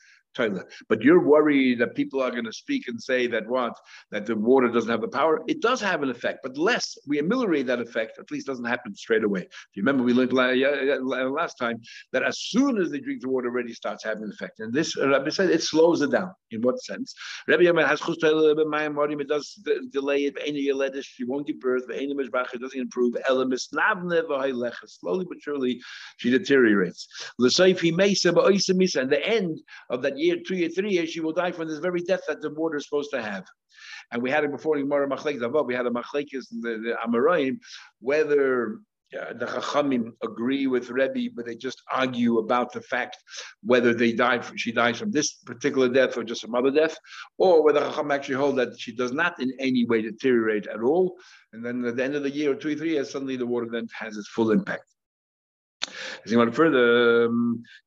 but 0.90 1.02
you're 1.02 1.24
worried 1.24 1.80
that 1.80 1.96
people 1.96 2.22
are 2.22 2.32
going 2.32 2.46
to 2.46 2.54
speak 2.54 2.88
and 2.88 3.02
say 3.02 3.28
that 3.28 3.48
what 3.48 3.74
that 4.12 4.26
the 4.26 4.36
water 4.36 4.70
doesn't 4.70 4.90
have 4.90 5.02
the 5.02 5.08
power. 5.08 5.42
It 5.48 5.62
does 5.62 5.82
have 5.82 6.04
an 6.04 6.10
effect, 6.10 6.40
but 6.44 6.58
less 6.58 6.98
we 7.08 7.20
ameliorate 7.20 7.66
that 7.68 7.80
effect. 7.80 8.20
At 8.20 8.32
least 8.32 8.48
doesn't 8.48 8.66
happen 8.66 8.96
straight 8.96 9.24
away. 9.24 9.42
If 9.42 9.50
you 9.76 9.84
remember, 9.84 10.04
we 10.04 10.14
learned 10.14 10.34
last 10.34 11.56
time 11.58 11.82
that 12.14 12.24
as 12.24 12.40
soon 12.40 12.78
as 12.78 12.92
they 12.92 13.00
drink 13.00 13.22
the 13.22 13.30
water, 13.30 13.48
already 13.48 13.74
starts 13.74 14.04
having 14.04 14.24
an 14.24 14.32
effect. 14.32 14.60
And 14.60 14.74
this 14.74 14.96
Rabbi 14.98 15.30
said 15.30 15.50
it 15.50 15.64
slows 15.64 16.02
it 16.02 16.12
down. 16.12 16.32
In 16.52 16.62
what 16.62 16.82
sense? 16.82 17.14
Rabbi 17.48 17.64
has 17.64 18.02
it 18.08 19.28
does 19.28 19.54
delay 19.92 20.26
it. 20.26 21.04
She 21.04 21.24
won't 21.24 21.48
give 21.48 21.60
birth. 21.60 21.84
It 21.90 22.62
doesn't 22.62 22.80
improve. 22.80 23.16
Slowly 24.86 25.26
but 25.28 25.42
surely, 25.42 25.82
she 26.18 26.30
deteriorates. 26.30 27.08
And 27.40 27.50
the 27.50 29.22
end 29.24 29.60
of 29.90 30.02
that 30.02 30.18
year, 30.28 30.38
two 30.46 30.56
year, 30.56 30.70
three 30.70 30.92
years, 30.92 31.10
she 31.10 31.22
will 31.22 31.34
die 31.34 31.52
from 31.52 31.68
this 31.68 31.80
very 31.80 32.02
death 32.02 32.22
that 32.28 32.42
the 32.42 32.54
water 32.54 32.78
is 32.78 32.86
supposed 32.86 33.12
to 33.12 33.22
have. 33.22 33.46
And 34.12 34.22
we 34.22 34.32
had 34.32 34.44
it 34.44 34.52
before 34.52 34.78
in 34.78 34.84
Gemara 34.84 35.10
Machlekes 35.10 35.68
We 35.68 35.74
had 35.74 35.86
a 35.86 35.92
Machlekes 35.92 36.52
in 36.52 36.62
the, 36.62 36.74
the 36.86 36.98
Amoraim, 37.06 37.58
whether 38.00 38.80
uh, 39.18 39.34
the 39.34 39.46
Chachamim 39.46 40.12
agree 40.24 40.68
with 40.68 40.90
Rebbe, 40.90 41.34
but 41.36 41.46
they 41.46 41.56
just 41.56 41.82
argue 41.92 42.40
about 42.40 42.74
the 42.74 42.82
fact 42.82 43.18
whether 43.64 43.94
they 43.94 44.12
died, 44.12 44.44
she 44.58 44.72
dies 44.72 45.00
from 45.00 45.12
this 45.12 45.36
particular 45.46 45.88
death 45.88 46.18
or 46.18 46.24
just 46.24 46.42
some 46.42 46.56
other 46.56 46.72
death, 46.72 46.98
or 47.38 47.64
whether 47.64 47.80
Chacham 47.80 48.12
actually 48.12 48.36
hold 48.36 48.58
that 48.58 48.80
she 48.80 48.94
does 48.94 49.14
not 49.14 49.40
in 49.40 49.52
any 49.60 49.86
way 49.86 50.02
deteriorate 50.02 50.68
at 50.68 50.82
all. 50.82 51.16
And 51.54 51.66
then 51.66 51.86
at 51.86 51.96
the 51.96 52.04
end 52.04 52.16
of 52.16 52.24
the 52.24 52.32
year 52.32 52.52
or 52.52 52.56
two, 52.56 52.76
three 52.76 52.92
years, 52.92 53.12
suddenly 53.12 53.38
the 53.38 53.48
water 53.48 53.68
then 53.72 53.88
has 53.98 54.18
its 54.18 54.28
full 54.28 54.52
impact. 54.52 54.97
As 56.26 56.32
you 56.32 56.38
went 56.38 56.56
further, 56.56 57.30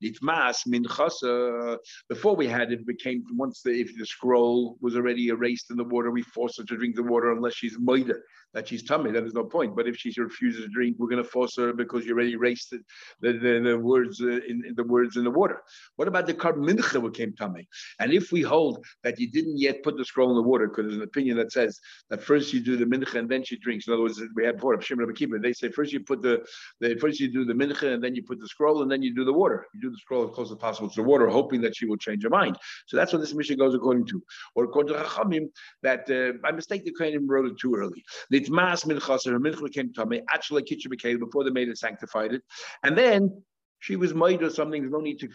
nitmas 0.03 0.67
um, 0.67 0.73
minchasa. 0.73 1.79
Before 2.09 2.37
we 2.37 2.47
had 2.47 2.73
it, 2.73 2.87
became 2.87 3.25
once 3.33 3.63
the 3.63 3.71
if 3.71 3.97
the 3.97 4.07
scroll 4.07 4.77
was 4.81 4.97
already 4.97 5.29
erased 5.29 5.71
in 5.71 5.77
the 5.77 5.85
water, 5.85 6.11
we 6.11 6.23
force 6.23 6.59
her 6.59 6.65
to 6.65 6.77
drink 6.77 6.97
the 6.97 7.03
water 7.03 7.33
unless 7.33 7.55
she's 7.55 7.79
moida 7.79 8.15
that 8.55 8.69
she's 8.69 8.83
tummy. 8.83 9.11
then 9.13 9.23
there's 9.23 9.35
no 9.35 9.45
point. 9.45 9.77
But 9.77 9.87
if 9.87 9.97
she 9.97 10.13
refuses 10.21 10.65
to 10.65 10.69
drink, 10.69 10.97
we're 10.99 11.09
going 11.09 11.23
to 11.23 11.29
force 11.29 11.57
her 11.57 11.73
because 11.73 12.05
you 12.05 12.15
already 12.15 12.33
erased 12.33 12.71
the, 12.71 12.81
the, 13.21 13.33
the, 13.39 13.71
the 13.71 13.79
words 13.79 14.21
uh, 14.21 14.27
in, 14.29 14.63
in, 14.67 14.75
the 14.75 14.85
words 14.85 15.17
in 15.17 15.25
the 15.25 15.31
water. 15.31 15.63
What 15.97 16.09
about 16.09 16.27
the 16.27 16.35
carbon 16.35 16.65
mincha 16.65 17.03
became 17.03 17.35
tummy? 17.35 17.69
And 17.99 18.13
if 18.13 18.33
we 18.33 18.43
hold 18.43 18.85
that 19.05 19.19
you 19.19 19.31
didn't 19.31 19.59
yet 19.59 19.83
put 19.83 19.97
the 19.97 20.05
scroll 20.05 20.31
in 20.31 20.37
the 20.37 20.43
water, 20.43 20.69
because 20.69 20.85
there's 20.85 20.97
an 20.97 21.03
opinion 21.03 21.37
that 21.37 21.53
says 21.53 21.79
that 22.09 22.23
first 22.23 22.53
you 22.53 22.61
do 22.61 22.77
the 22.77 22.85
mincha 22.85 23.15
and 23.17 23.29
then 23.29 23.45
she 23.45 23.59
drinks. 23.59 23.87
In 23.87 23.93
other 23.93 24.03
words, 24.03 24.21
we 24.35 24.45
had 24.45 24.57
before 24.57 24.75
of 24.75 24.85
Shimon 24.85 25.13
They 25.41 25.53
say 25.53 25.71
first 25.71 25.93
you 25.93 26.01
put 26.01 26.23
the, 26.23 26.45
the 26.81 26.97
first 26.97 27.21
you 27.21 27.33
do 27.33 27.45
the 27.45 27.55
mincha 27.55 27.95
and 27.95 28.03
then 28.03 28.15
you 28.15 28.23
put 28.23 28.41
the 28.41 28.49
scroll, 28.49 28.83
and 28.83 28.91
then 28.91 29.03
you 29.03 29.15
do 29.15 29.25
the 29.25 29.33
water. 29.33 29.67
You 29.75 29.81
do 29.81 29.91
the 29.91 29.99
scroll 29.99 30.29
as 30.29 30.35
close 30.35 30.51
as 30.51 30.59
possible 30.59 30.89
to 30.89 30.97
the 30.97 31.07
water, 31.07 31.29
hoping 31.29 31.61
that 31.63 31.77
she 31.77 31.87
will 31.87 31.97
change 31.97 32.23
her 32.25 32.31
mind. 32.31 32.57
So 32.87 32.97
that's 32.97 33.13
what 33.13 33.21
this 33.21 33.35
mission 33.35 33.59
goes 33.59 33.75
according 33.75 34.07
to. 34.07 34.23
Or 34.55 34.65
according 34.65 34.95
to 34.95 35.01
Chachamim, 35.01 35.49
that 35.83 36.11
uh, 36.11 36.39
by 36.43 36.53
mistake 36.53 36.85
the 36.85 36.93
Kohanim 36.93 37.29
wrote 37.29 37.47
it 37.47 37.59
too 37.59 37.75
early. 37.75 38.05
Litmas 38.41 38.87
minchas, 38.87 39.27
her 39.27 39.39
mincha 39.39 39.63
became 39.63 39.93
tummy, 39.93 40.23
actually 40.33 40.63
kitchen 40.63 40.91
became 40.91 41.19
before 41.19 41.45
they 41.45 41.51
made 41.51 41.69
it 41.69 41.79
sanctified 41.79 42.33
it, 42.33 42.43
and 42.83 42.97
then 42.97 43.43
she 43.81 43.97
was 43.97 44.15
made 44.15 44.43
or 44.43 44.51
something. 44.51 44.83
There's 44.83 44.93
no 44.93 45.01
need 45.01 45.19
to 45.21 45.29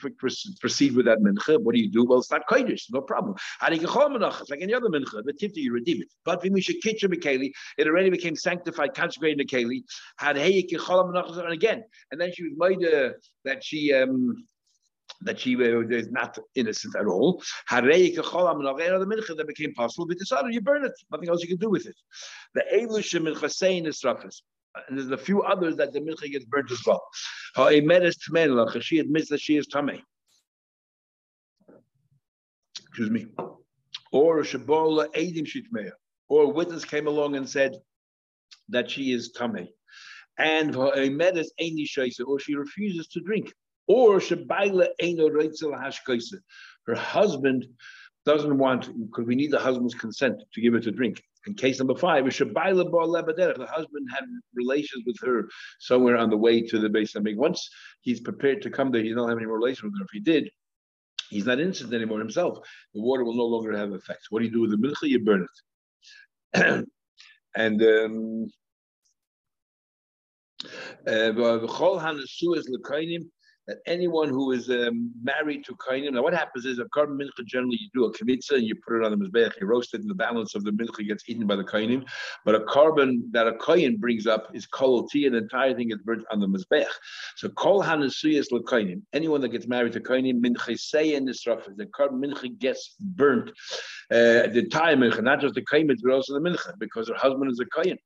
proceed 0.59 0.95
with 0.95 1.05
that 1.07 1.19
mincha. 1.19 1.59
What 1.59 1.75
do 1.75 1.81
you 1.81 1.89
do? 1.89 2.05
Well, 2.05 2.19
it's 2.19 2.31
not 2.31 2.47
kodesh, 2.47 2.83
no 2.91 3.01
problem. 3.01 3.35
It's 3.63 4.49
like 4.49 4.61
any 4.61 4.73
other 4.73 4.89
mincha. 4.89 5.23
The 5.23 5.33
tifta, 5.33 5.57
you 5.57 5.73
redeem 5.73 6.01
it. 6.01 6.07
But 6.23 6.43
we 6.43 6.61
kitchen 6.61 7.11
bekeli, 7.11 7.51
it 7.77 7.87
already 7.87 8.09
became 8.11 8.35
sanctified, 8.35 8.93
consecrated 8.93 9.41
in 9.41 9.47
the. 9.47 9.83
Had 10.17 10.37
and 10.37 11.53
again, 11.53 11.83
and 12.11 12.21
then 12.21 12.31
she 12.33 12.43
was 12.43 12.53
made 12.57 12.87
uh, 12.87 13.09
that 13.43 13.63
she 13.63 13.91
um, 13.93 14.45
that 15.21 15.39
she 15.39 15.53
is 15.53 16.09
not 16.09 16.37
innocent 16.55 16.95
at 16.95 17.05
all. 17.07 17.41
That 17.71 19.45
became 19.47 19.73
possible. 19.73 20.07
But 20.07 20.53
you 20.53 20.61
burn 20.61 20.85
it. 20.85 20.93
Nothing 21.11 21.29
else 21.29 21.41
you 21.41 21.47
can 21.47 21.57
do 21.57 21.69
with 21.69 21.85
it. 21.87 21.95
The 22.53 22.63
Elushim 22.73 23.27
Chasein 23.35 23.87
is 23.87 24.01
rafis 24.01 24.41
and 24.87 24.97
there's 24.97 25.09
a 25.11 25.17
few 25.17 25.41
others 25.41 25.77
that 25.77 25.93
the 25.93 25.99
mincha 25.99 26.29
gets 26.31 26.45
burnt 26.45 26.71
as 26.71 26.85
well. 26.85 27.01
She 28.81 28.99
admits 28.99 29.29
that 29.29 29.39
she 29.39 29.57
is 29.57 29.67
tamei. 29.67 30.01
Excuse 32.79 33.09
me. 33.09 33.27
Or 34.11 34.41
shabola 34.41 35.07
edim 35.13 35.45
shitmeya. 35.45 35.91
Or 36.27 36.43
a 36.43 36.49
witness 36.49 36.83
came 36.85 37.07
along 37.07 37.35
and 37.35 37.49
said 37.49 37.75
that 38.69 38.89
she 38.89 39.13
is 39.13 39.31
tamei. 39.33 39.69
And 40.37 40.75
or 40.75 40.93
she 40.95 42.55
refuses 42.55 43.07
to 43.07 43.21
drink. 43.21 43.53
Or 43.87 44.19
her 46.87 46.95
husband 46.95 47.67
doesn't 48.25 48.57
want, 48.57 49.09
because 49.09 49.25
we 49.25 49.35
need 49.35 49.51
the 49.51 49.59
husband's 49.59 49.93
consent 49.93 50.41
to 50.53 50.61
give 50.61 50.73
her 50.73 50.79
to 50.79 50.91
drink. 50.91 51.21
And 51.45 51.55
case 51.55 51.77
number 51.77 51.95
five, 51.95 52.25
the 52.25 53.67
husband 53.69 54.07
had 54.11 54.23
relations 54.55 55.03
with 55.05 55.17
her 55.21 55.47
somewhere 55.79 56.17
on 56.17 56.31
the 56.31 56.37
way 56.37 56.61
to 56.61 56.79
the 56.79 56.89
base. 56.89 57.15
I 57.15 57.19
mean, 57.19 57.37
once 57.37 57.69
he's 58.01 58.19
prepared 58.19 58.63
to 58.63 58.71
come 58.71 58.91
there, 58.91 59.03
he 59.03 59.13
don't 59.13 59.29
have 59.29 59.37
any 59.37 59.45
relation 59.45 59.91
with 59.91 59.99
her. 59.99 60.05
If 60.05 60.11
he 60.11 60.19
did, 60.19 60.49
he's 61.29 61.45
not 61.45 61.59
innocent 61.59 61.93
anymore 61.93 62.19
himself. 62.19 62.57
The 62.95 63.01
water 63.01 63.23
will 63.23 63.35
no 63.35 63.45
longer 63.45 63.77
have 63.77 63.93
effects. 63.93 64.31
What 64.31 64.39
do 64.39 64.45
you 64.45 64.51
do 64.51 64.61
with 64.61 64.71
the 64.71 64.77
milk? 64.77 64.97
You 65.03 65.23
burn 65.23 65.45
it. 66.53 66.87
and 67.55 67.81
um, 67.83 68.47
uh, 71.07 71.31
that 73.67 73.77
anyone 73.85 74.29
who 74.29 74.51
is 74.51 74.69
um, 74.69 75.11
married 75.23 75.65
to 75.65 75.75
Kainim, 75.75 76.13
now 76.13 76.21
what 76.21 76.33
happens 76.33 76.65
is 76.65 76.79
a 76.79 76.85
carbon 76.93 77.17
mincha, 77.17 77.45
generally 77.45 77.77
you 77.79 77.89
do 77.93 78.05
a 78.05 78.13
kavitza 78.13 78.53
and 78.53 78.63
you 78.63 78.75
put 78.75 78.97
it 78.97 79.03
on 79.03 79.11
the 79.11 79.17
mizbeach, 79.17 79.53
you 79.59 79.67
roast 79.67 79.93
it, 79.93 80.01
and 80.01 80.09
the 80.09 80.15
balance 80.15 80.55
of 80.55 80.63
the 80.63 80.71
mincha 80.71 81.07
gets 81.07 81.23
eaten 81.27 81.47
by 81.47 81.55
the 81.55 81.63
Kainim. 81.63 82.05
But 82.43 82.55
a 82.55 82.63
carbon 82.65 83.27
that 83.31 83.47
a 83.47 83.57
Kain 83.57 83.97
brings 83.97 84.27
up 84.27 84.49
is 84.53 84.65
kol 84.67 85.07
and 85.13 85.33
the 85.33 85.37
entire 85.37 85.73
thing 85.73 85.89
gets 85.89 86.03
burnt 86.03 86.23
on 86.31 86.39
the 86.39 86.47
mizbeach. 86.47 86.85
So 87.37 87.49
kol 87.49 87.83
hanasuyas 87.83 88.51
lekainim, 88.51 89.01
anyone 89.13 89.41
that 89.41 89.49
gets 89.49 89.67
married 89.67 89.93
to 89.93 89.99
Kainim, 89.99 90.41
mincha 90.41 90.77
say 90.77 91.15
in 91.15 91.25
this 91.25 91.45
rough, 91.47 91.67
the 91.75 91.87
carbon 91.87 92.21
mincha 92.21 92.57
gets 92.59 92.95
burnt. 92.99 93.49
Uh, 94.11 94.47
the 94.53 94.59
entire 94.59 94.95
mincha, 94.95 95.23
not 95.23 95.41
just 95.41 95.55
the 95.55 95.61
Kainim, 95.61 95.95
but 96.03 96.11
also 96.11 96.33
the 96.33 96.39
mincha, 96.39 96.73
because 96.79 97.07
her 97.07 97.15
husband 97.15 97.51
is 97.51 97.59
a 97.59 97.81
Kain 97.81 97.97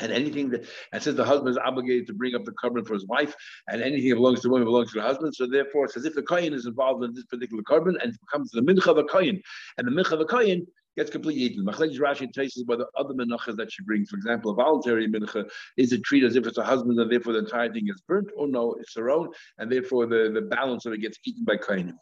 and 0.00 0.12
anything 0.12 0.50
that 0.50 0.66
and 0.92 1.02
says 1.02 1.14
the 1.14 1.24
husband 1.24 1.50
is 1.50 1.58
obligated 1.58 2.06
to 2.06 2.14
bring 2.14 2.34
up 2.34 2.44
the 2.44 2.52
carbon 2.52 2.84
for 2.84 2.94
his 2.94 3.06
wife, 3.06 3.34
and 3.68 3.82
anything 3.82 4.10
that 4.10 4.16
belongs 4.16 4.40
to 4.40 4.48
the 4.48 4.52
woman 4.52 4.66
belongs 4.66 4.92
to 4.92 5.00
the 5.00 5.06
husband. 5.06 5.34
So 5.34 5.46
therefore, 5.46 5.86
it's 5.86 5.96
as 5.96 6.04
if 6.04 6.14
the 6.14 6.22
kohen 6.22 6.52
is 6.52 6.66
involved 6.66 7.04
in 7.04 7.14
this 7.14 7.24
particular 7.24 7.62
carbon 7.62 7.96
and 8.00 8.12
it 8.12 8.20
becomes 8.20 8.50
the 8.50 8.60
mincha 8.60 8.88
of 8.88 8.98
a 8.98 9.04
kohen, 9.04 9.40
and 9.76 9.86
the 9.86 9.90
mincha 9.90 10.12
of 10.12 10.20
a 10.20 10.24
kohen 10.24 10.66
gets 10.96 11.10
completely 11.10 11.42
eaten. 11.42 11.64
Machlekes 11.64 11.98
Rashi 11.98 12.32
traces 12.32 12.64
whether 12.66 12.84
other 12.96 13.14
minchas 13.14 13.56
that 13.56 13.70
she 13.70 13.84
brings, 13.84 14.10
for 14.10 14.16
example, 14.16 14.50
a 14.50 14.54
voluntary 14.54 15.08
mincha, 15.08 15.48
is 15.76 15.92
it 15.92 16.02
treated 16.02 16.26
as 16.26 16.36
if 16.36 16.46
it's 16.46 16.58
a 16.58 16.64
husband 16.64 16.98
and 16.98 17.10
therefore 17.10 17.32
the 17.32 17.38
entire 17.38 17.72
thing 17.72 17.86
is 17.88 18.02
burnt, 18.06 18.28
or 18.36 18.48
no, 18.48 18.74
it's 18.80 18.96
her 18.96 19.10
own, 19.10 19.28
and 19.58 19.70
therefore 19.70 20.06
the, 20.06 20.30
the 20.34 20.42
balance 20.42 20.86
of 20.86 20.92
it 20.92 20.98
gets 20.98 21.18
eaten 21.24 21.44
by 21.44 21.56
kohenim. 21.56 21.94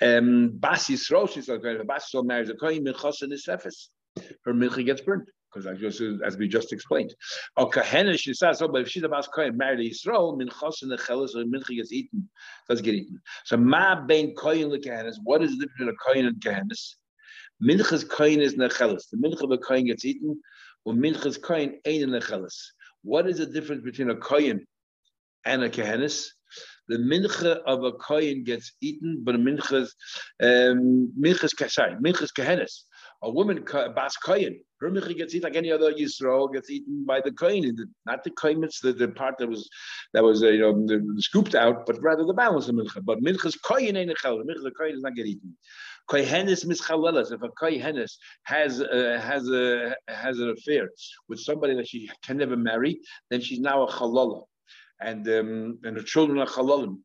Um, 0.00 0.52
Bas 0.54 0.88
Yisrael, 0.88 1.30
she's 1.30 1.48
like, 1.48 1.60
Bas 1.86 2.10
Yisrael 2.10 2.24
marries 2.24 2.48
a 2.48 2.54
kohen, 2.54 2.84
minchas 2.84 3.20
and 3.20 3.32
is 3.32 3.46
Her 3.46 4.54
mincha 4.54 4.84
gets 4.84 5.02
burnt 5.02 5.28
because 5.54 5.66
I 5.66 5.74
just 5.74 6.00
as 6.24 6.36
we 6.36 6.48
just 6.48 6.72
explained. 6.72 7.14
Kahena 7.58 8.18
she 8.18 8.34
says, 8.34 8.60
oh, 8.62 8.68
but 8.68 8.82
if 8.82 8.88
she's 8.88 9.02
a 9.02 9.08
bas 9.08 9.28
kohen 9.28 9.56
married 9.56 9.78
to 9.78 10.08
Yisrael, 10.08 10.36
minchas 10.36 10.82
and 10.82 10.90
the 10.90 10.96
chelas 10.96 11.34
or 11.34 11.44
mincha 11.44 11.76
gets 11.76 11.92
eaten, 11.92 12.28
does 12.68 12.80
get 12.80 12.94
eaten. 12.94 13.20
So 13.44 13.56
ma 13.56 13.94
bein 14.00 14.34
kohen 14.34 14.70
lekehenes. 14.70 15.16
What 15.22 15.42
is 15.42 15.56
the 15.56 15.66
difference 15.66 15.78
between 15.78 15.88
a 15.88 16.12
kohen 16.12 16.26
and 16.26 16.40
kehenes? 16.40 16.96
Minchas 17.62 18.08
kohen 18.08 18.40
is 18.40 18.54
nechelas. 18.56 19.04
The 19.10 19.18
mincha 19.18 19.42
of 19.42 19.50
a 19.52 19.82
gets 19.82 20.04
eaten, 20.04 20.40
or 20.84 20.92
minchas 20.92 21.40
kohen 21.40 21.80
ain't 21.84 22.10
nechelas. 22.10 22.56
What 23.02 23.28
is 23.28 23.38
the 23.38 23.46
difference 23.46 23.82
between 23.84 24.10
a 24.10 24.16
kohen 24.16 24.66
and 25.44 25.62
a 25.62 25.70
kehenes? 25.70 26.30
The 26.88 26.96
mincha 26.96 27.60
of 27.66 27.84
a 27.84 27.92
kohen 27.92 28.44
gets 28.44 28.72
eaten, 28.80 29.22
but 29.22 29.34
a 29.34 29.38
minchas 29.38 29.90
um, 30.42 31.12
minchas 31.18 31.56
kasai, 31.56 31.94
minchas 32.02 32.32
kehenes. 32.32 32.84
A 33.24 33.30
woman 33.30 33.64
bas 33.96 34.16
kohen 34.18 34.60
her 34.84 34.90
mincha 34.90 35.16
gets 35.16 35.34
eaten 35.34 35.48
like 35.48 35.56
any 35.56 35.72
other 35.72 35.92
Yisrael 35.92 36.52
gets 36.52 36.70
eaten 36.70 37.04
by 37.06 37.20
the 37.20 37.32
kohen. 37.32 37.76
Not 38.06 38.22
the 38.22 38.30
kohen, 38.30 38.62
it's 38.62 38.80
the, 38.80 38.92
the 38.92 39.08
part 39.08 39.38
that 39.38 39.48
was 39.48 39.68
that 40.12 40.22
was 40.22 40.42
uh, 40.42 40.48
you 40.48 40.60
know 40.60 41.00
scooped 41.18 41.54
out, 41.54 41.86
but 41.86 42.02
rather 42.02 42.24
the 42.24 42.34
balance 42.34 42.68
of 42.68 42.74
mincha. 42.74 43.02
But 43.02 43.22
mincha's 43.22 43.56
kohen 43.56 43.96
ain't 43.96 44.10
a 44.10 44.14
chel. 44.14 44.36
Mincha 44.38 44.62
the 44.62 44.72
kohen 44.72 44.92
does 44.92 45.02
not 45.02 45.14
get 45.14 45.26
eaten. 45.26 45.56
Kohenis 46.10 46.66
mischalelas. 46.66 47.32
If 47.32 47.42
a 47.42 47.48
kohenis 47.48 48.12
has 48.42 48.82
uh, 48.82 49.18
has 49.22 49.48
a 49.48 49.96
has 50.08 50.38
an 50.38 50.50
affair 50.50 50.90
with 51.28 51.40
somebody 51.40 51.74
that 51.76 51.88
she 51.88 52.10
can 52.22 52.36
never 52.36 52.56
marry, 52.56 53.00
then 53.30 53.40
she's 53.40 53.60
now 53.60 53.84
a 53.84 53.90
chalala, 53.90 54.42
and 55.00 55.26
um, 55.28 55.78
and 55.84 55.96
her 55.96 56.02
children 56.02 56.38
are 56.38 56.46
chalalim. 56.46 56.98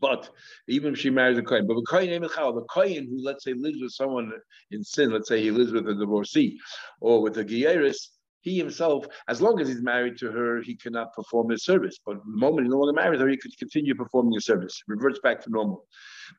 But 0.00 0.30
even 0.66 0.94
if 0.94 0.98
she 0.98 1.10
marries 1.10 1.38
a 1.38 1.42
kohen, 1.42 1.66
but 1.66 1.74
the 1.74 1.86
kohen 1.88 2.20
the 2.20 2.66
kohen 2.68 3.06
who 3.06 3.22
let's 3.22 3.44
say 3.44 3.54
lives 3.54 3.80
with 3.80 3.92
someone 3.92 4.32
in 4.72 4.82
sin, 4.82 5.12
let's 5.12 5.28
say 5.28 5.40
he 5.40 5.52
lives 5.52 5.72
with 5.72 5.88
a 5.88 5.94
divorcee 5.94 6.58
or 7.00 7.22
with 7.22 7.38
a 7.38 7.44
gieris, 7.44 8.08
he 8.40 8.58
himself, 8.58 9.06
as 9.28 9.40
long 9.40 9.60
as 9.60 9.68
he's 9.68 9.82
married 9.82 10.18
to 10.18 10.32
her, 10.32 10.60
he 10.60 10.76
cannot 10.76 11.12
perform 11.14 11.50
his 11.50 11.64
service. 11.64 11.98
But 12.04 12.16
the 12.16 12.22
moment 12.24 12.66
he 12.66 12.70
no 12.70 12.78
longer 12.78 13.00
marries 13.00 13.20
her, 13.20 13.28
he 13.28 13.36
could 13.36 13.56
continue 13.56 13.94
performing 13.94 14.32
his 14.32 14.44
service, 14.44 14.82
reverts 14.88 15.20
back 15.20 15.40
to 15.42 15.50
normal. 15.50 15.86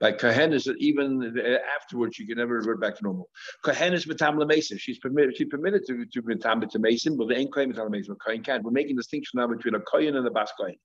Like 0.02 0.20
Kohenis, 0.20 0.68
even 0.78 1.38
afterwards, 1.76 2.16
she 2.16 2.26
can 2.26 2.38
never 2.38 2.56
revert 2.56 2.82
back 2.82 2.98
to 2.98 3.04
normal. 3.04 3.30
Kohenis 3.64 4.08
betam 4.08 4.46
mason. 4.48 4.78
She's 4.78 5.00
permitted. 5.00 5.38
She's 5.38 5.48
permitted 5.50 5.86
to 5.88 6.06
to 6.06 6.22
betam 6.22 6.70
to 6.70 6.80
mason, 6.80 7.18
but 7.18 7.30
they 7.30 7.36
ain't 7.36 7.54
kohen 7.54 7.74
betam 7.74 7.90
mason. 7.90 8.16
Kohen 8.26 8.44
can't. 8.44 8.64
We're 8.64 8.72
making 8.72 8.96
distinction 8.96 9.40
now 9.40 9.48
between 9.48 9.76
a 9.76 9.80
kohen 9.80 10.16
and 10.16 10.28
a 10.28 10.32
bas 10.32 10.52
kohen. 10.60 10.76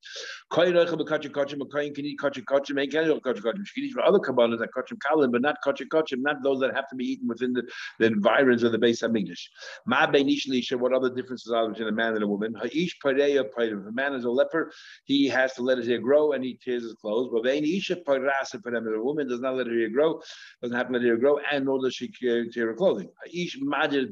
Kohen 0.50 0.72
reichel 0.72 1.00
bekachim 1.00 1.30
kachim. 1.30 1.60
A 1.60 1.66
kohen 1.66 1.94
can 1.94 2.04
eat 2.04 2.18
kachim 2.18 2.44
kachim. 2.44 2.80
Ain't 2.80 2.92
can 2.92 3.10
eat 3.10 3.22
kachim 3.22 3.42
kachim. 3.42 3.66
She 3.66 3.80
can 3.80 3.88
eat 3.88 3.92
for 3.92 4.02
other 4.02 4.18
kabbalas 4.18 4.60
like 4.60 4.70
kachim 4.76 4.98
kalim, 4.98 5.32
but 5.32 5.42
not 5.42 5.56
kachim 5.64 5.88
kachim. 5.88 6.18
Not 6.18 6.42
those 6.42 6.60
that 6.60 6.74
have 6.74 6.88
to 6.88 6.96
be 6.96 7.04
eaten 7.04 7.28
within 7.28 7.52
the, 7.52 7.62
the 7.98 8.06
environs 8.06 8.62
of 8.62 8.72
the 8.72 8.78
base 8.78 9.02
of 9.02 9.14
English. 9.14 9.50
Ma 9.86 10.06
lisha. 10.06 10.78
What 10.78 10.92
other 10.92 11.14
differences 11.14 11.52
are 11.52 11.68
between 11.68 11.88
a 11.88 11.92
man 11.92 12.14
and 12.14 12.22
a 12.22 12.26
woman? 12.26 12.54
Haish 12.54 12.92
pareya 13.04 13.44
pareya. 13.56 13.80
If 13.80 13.86
a 13.86 13.92
man 13.92 14.14
is 14.14 14.24
a 14.24 14.30
leper, 14.30 14.70
he 15.04 15.28
has 15.28 15.54
to 15.54 15.62
let 15.62 15.78
his 15.78 15.86
hair 15.86 15.98
grow 15.98 16.32
and 16.32 16.44
he 16.44 16.58
tears 16.62 16.82
his 16.82 16.94
clothes. 16.94 17.30
But 17.32 17.46
isha 17.46 17.96
parasa 17.96 18.62
them 18.62 18.84
a 18.98 19.02
woman 19.02 19.28
does 19.28 19.40
not 19.40 19.56
let 19.56 19.66
her 19.66 19.72
hair 19.72 19.88
grow, 19.88 20.20
doesn't 20.62 20.76
have 20.76 20.88
to 20.88 20.92
let 20.92 21.02
her 21.02 21.16
grow, 21.16 21.38
and 21.50 21.64
nor 21.64 21.80
does 21.82 21.94
she 21.94 22.08
tear 22.08 22.44
her 22.54 22.74
clothing. 22.74 23.08
Each 23.30 23.58
madir 23.60 24.06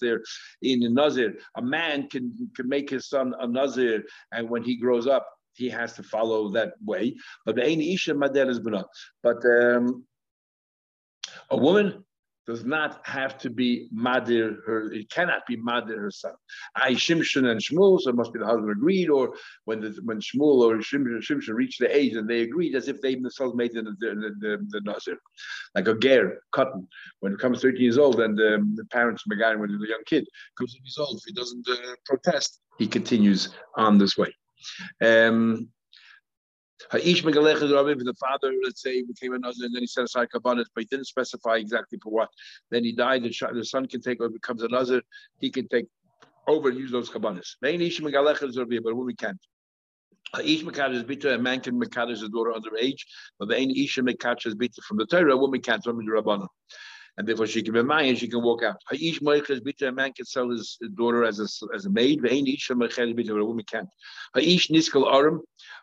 there 0.00 0.20
in 0.62 0.94
Nazir, 0.94 1.34
a 1.56 1.62
man 1.62 2.08
can 2.08 2.50
can 2.54 2.68
make 2.68 2.90
his 2.90 3.08
son 3.08 3.34
a 3.40 3.46
Nazir, 3.46 4.04
and 4.32 4.48
when 4.48 4.62
he 4.62 4.76
grows 4.76 5.06
up, 5.06 5.26
he 5.54 5.68
has 5.68 5.94
to 5.94 6.02
follow 6.02 6.50
that 6.52 6.74
way. 6.84 7.16
But 7.44 7.56
the 7.56 7.66
isha 7.66 8.14
madir 8.14 8.48
is 8.48 8.60
But 9.22 9.44
um, 9.44 10.04
a 11.50 11.56
woman 11.56 12.04
does 12.50 12.64
not 12.64 13.00
have 13.06 13.38
to 13.38 13.48
be 13.48 13.88
Madir 13.94 14.56
her, 14.66 14.92
it 14.92 15.08
cannot 15.08 15.42
be 15.46 15.56
Madir 15.56 15.98
her 15.98 16.10
son. 16.10 16.32
I 16.74 16.94
Shimshon 16.94 17.48
and 17.48 17.60
Shmuel, 17.60 18.00
so 18.00 18.10
it 18.10 18.16
must 18.16 18.32
be 18.32 18.40
the 18.40 18.46
husband 18.46 18.72
agreed, 18.72 19.08
or 19.08 19.36
when 19.66 19.80
the, 19.80 19.96
when 20.02 20.20
Shmuel 20.20 20.58
or 20.66 20.78
Shimshon, 20.78 21.22
Shimshon 21.22 21.54
reached 21.54 21.78
the 21.78 21.96
age 21.96 22.14
and 22.16 22.28
they 22.28 22.40
agreed 22.40 22.74
as 22.74 22.88
if 22.88 23.00
they 23.00 23.14
themselves 23.14 23.54
made 23.54 23.72
the, 23.72 23.82
the, 23.82 24.34
the, 24.40 24.66
the 24.68 24.80
Nazir. 24.80 25.16
Like 25.76 25.86
a 25.86 25.96
Ger, 25.96 26.40
cotton, 26.50 26.88
when 27.20 27.34
it 27.34 27.38
comes 27.38 27.62
13 27.62 27.80
years 27.80 27.98
old 27.98 28.20
and 28.20 28.38
um, 28.40 28.74
the 28.74 28.84
parents, 28.86 29.22
Megan, 29.28 29.60
when 29.60 29.70
a 29.70 29.88
young 29.88 30.02
kid, 30.06 30.26
comes 30.58 30.72
13 30.72 30.82
years 30.84 30.98
old, 30.98 31.18
if 31.18 31.22
he 31.28 31.32
doesn't 31.32 31.68
uh, 31.68 31.94
protest, 32.04 32.60
he 32.78 32.88
continues 32.88 33.50
on 33.76 33.96
this 33.96 34.18
way. 34.18 34.34
Um, 35.00 35.68
Ha'ish 36.90 37.22
Megalech 37.22 37.60
the 37.60 38.14
father, 38.14 38.52
let's 38.64 38.82
say, 38.82 39.02
became 39.02 39.34
a 39.34 39.38
Nazir 39.38 39.66
and 39.66 39.74
then 39.74 39.82
he 39.82 39.86
set 39.86 40.04
aside 40.04 40.30
Kabbalah, 40.30 40.64
but 40.74 40.82
he 40.82 40.86
didn't 40.86 41.06
specify 41.06 41.56
exactly 41.56 41.98
for 42.02 42.10
what. 42.10 42.28
Then 42.70 42.84
he 42.84 42.92
died, 42.92 43.22
and 43.22 43.34
the 43.58 43.64
son 43.64 43.86
can 43.86 44.00
take 44.00 44.20
over, 44.20 44.30
becomes 44.30 44.62
a 44.62 44.68
Nazir, 44.68 45.02
he 45.38 45.50
can 45.50 45.68
take 45.68 45.86
over 46.46 46.70
and 46.70 46.78
use 46.78 46.90
those 46.90 47.10
Kabbalahs. 47.10 47.56
But 47.60 48.90
a 48.90 48.94
woman 48.94 49.16
can't. 49.16 49.38
Ish 50.38 50.62
Mekadosh 50.62 51.04
Bita, 51.04 51.34
a 51.34 51.38
man 51.38 51.60
can 51.60 51.80
Mekadosh 51.80 52.20
his 52.20 52.28
daughter 52.28 52.52
underage, 52.52 53.00
but 53.38 53.48
the 53.48 53.56
ain't 53.56 53.76
Isha 53.76 54.02
Mekadosh 54.02 54.54
Bita 54.54 54.82
from 54.86 54.98
the 54.98 55.06
Torah, 55.06 55.34
a 55.34 55.36
woman 55.36 55.60
can't 55.60 55.82
from 55.82 56.04
the 56.04 56.10
Rabbanah. 56.10 56.46
And 57.16 57.26
therefore 57.26 57.48
she 57.48 57.62
can 57.62 57.74
be 57.74 57.82
mine 57.82 58.14
she 58.14 58.28
can 58.28 58.42
walk 58.42 58.62
out. 58.62 58.76
Ish 58.92 59.20
Moiches 59.20 59.60
Bita, 59.60 59.88
a 59.88 59.92
man 59.92 60.12
can 60.12 60.24
sell 60.24 60.48
his 60.48 60.78
daughter 60.94 61.24
as 61.24 61.40
a, 61.40 61.74
as 61.74 61.86
a 61.86 61.90
maid, 61.90 62.22
but 62.22 62.30
ain't 62.30 62.48
Isha 62.48 62.74
Mekadosh 62.74 63.14
Bita, 63.14 63.40
a 63.40 63.44
woman 63.44 63.64
can't. 63.64 63.88
Ish 64.36 64.68
Niskal 64.68 65.40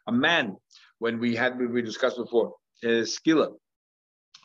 a 0.07 0.11
man, 0.11 0.55
when 0.99 1.19
we 1.19 1.35
had, 1.35 1.59
we 1.59 1.81
discussed 1.81 2.17
before, 2.17 2.53
uh, 2.83 3.05
Skilla, 3.05 3.53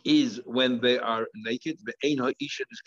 is 0.05 0.41
when 0.45 0.81
they 0.81 0.99
are 0.99 1.27
naked. 1.35 1.79
The 1.85 1.95
ein 2.05 2.19
ha'isha 2.19 2.65
is 2.71 2.83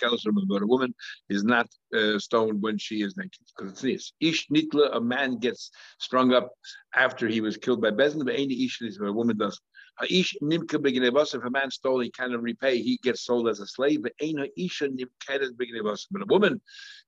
but 0.48 0.62
a 0.62 0.68
woman 0.68 0.94
is 1.30 1.44
not 1.44 1.68
uh, 1.96 2.20
stoned 2.20 2.62
when 2.62 2.78
she 2.78 3.02
is 3.02 3.18
naked 3.18 3.40
because 3.56 3.72
it's 3.72 3.82
this. 3.82 4.14
Ish 4.20 4.48
nitla, 4.50 4.96
a 4.96 5.02
man 5.02 5.38
gets 5.38 5.72
strung 6.00 6.34
up 6.34 6.52
after 6.94 7.28
he 7.28 7.42
was 7.42 7.58
killed 7.58 7.82
by 7.82 7.90
bezin. 7.92 8.26
But 8.26 8.36
ein 8.36 8.52
isha 8.52 8.86
is 8.86 9.00
a 9.02 9.12
woman 9.12 9.38
does. 9.38 9.60
If 10.02 10.34
a 10.42 11.50
man 11.50 11.72
stole, 11.72 12.02
he 12.02 12.12
cannot 12.12 12.42
repay. 12.42 12.82
He 12.82 13.00
gets 13.02 13.24
sold 13.24 13.48
as 13.48 13.62
a 13.62 13.68
slave. 13.68 14.04
But. 14.04 14.12
But 14.20 14.50
a 16.22 16.26
woman, 16.28 16.62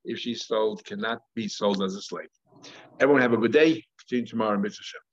if 0.05 0.19
she's 0.19 0.47
sold, 0.47 0.85
cannot 0.85 1.19
be 1.35 1.49
sold 1.49 1.83
as 1.83 1.95
a 1.95 2.01
slave. 2.01 2.29
Everyone 3.01 3.21
have 3.21 3.33
a 3.33 3.37
good 3.37 3.51
day. 3.51 3.83
See 4.07 4.17
you 4.17 4.25
tomorrow. 4.25 4.63
Shem. 4.69 5.06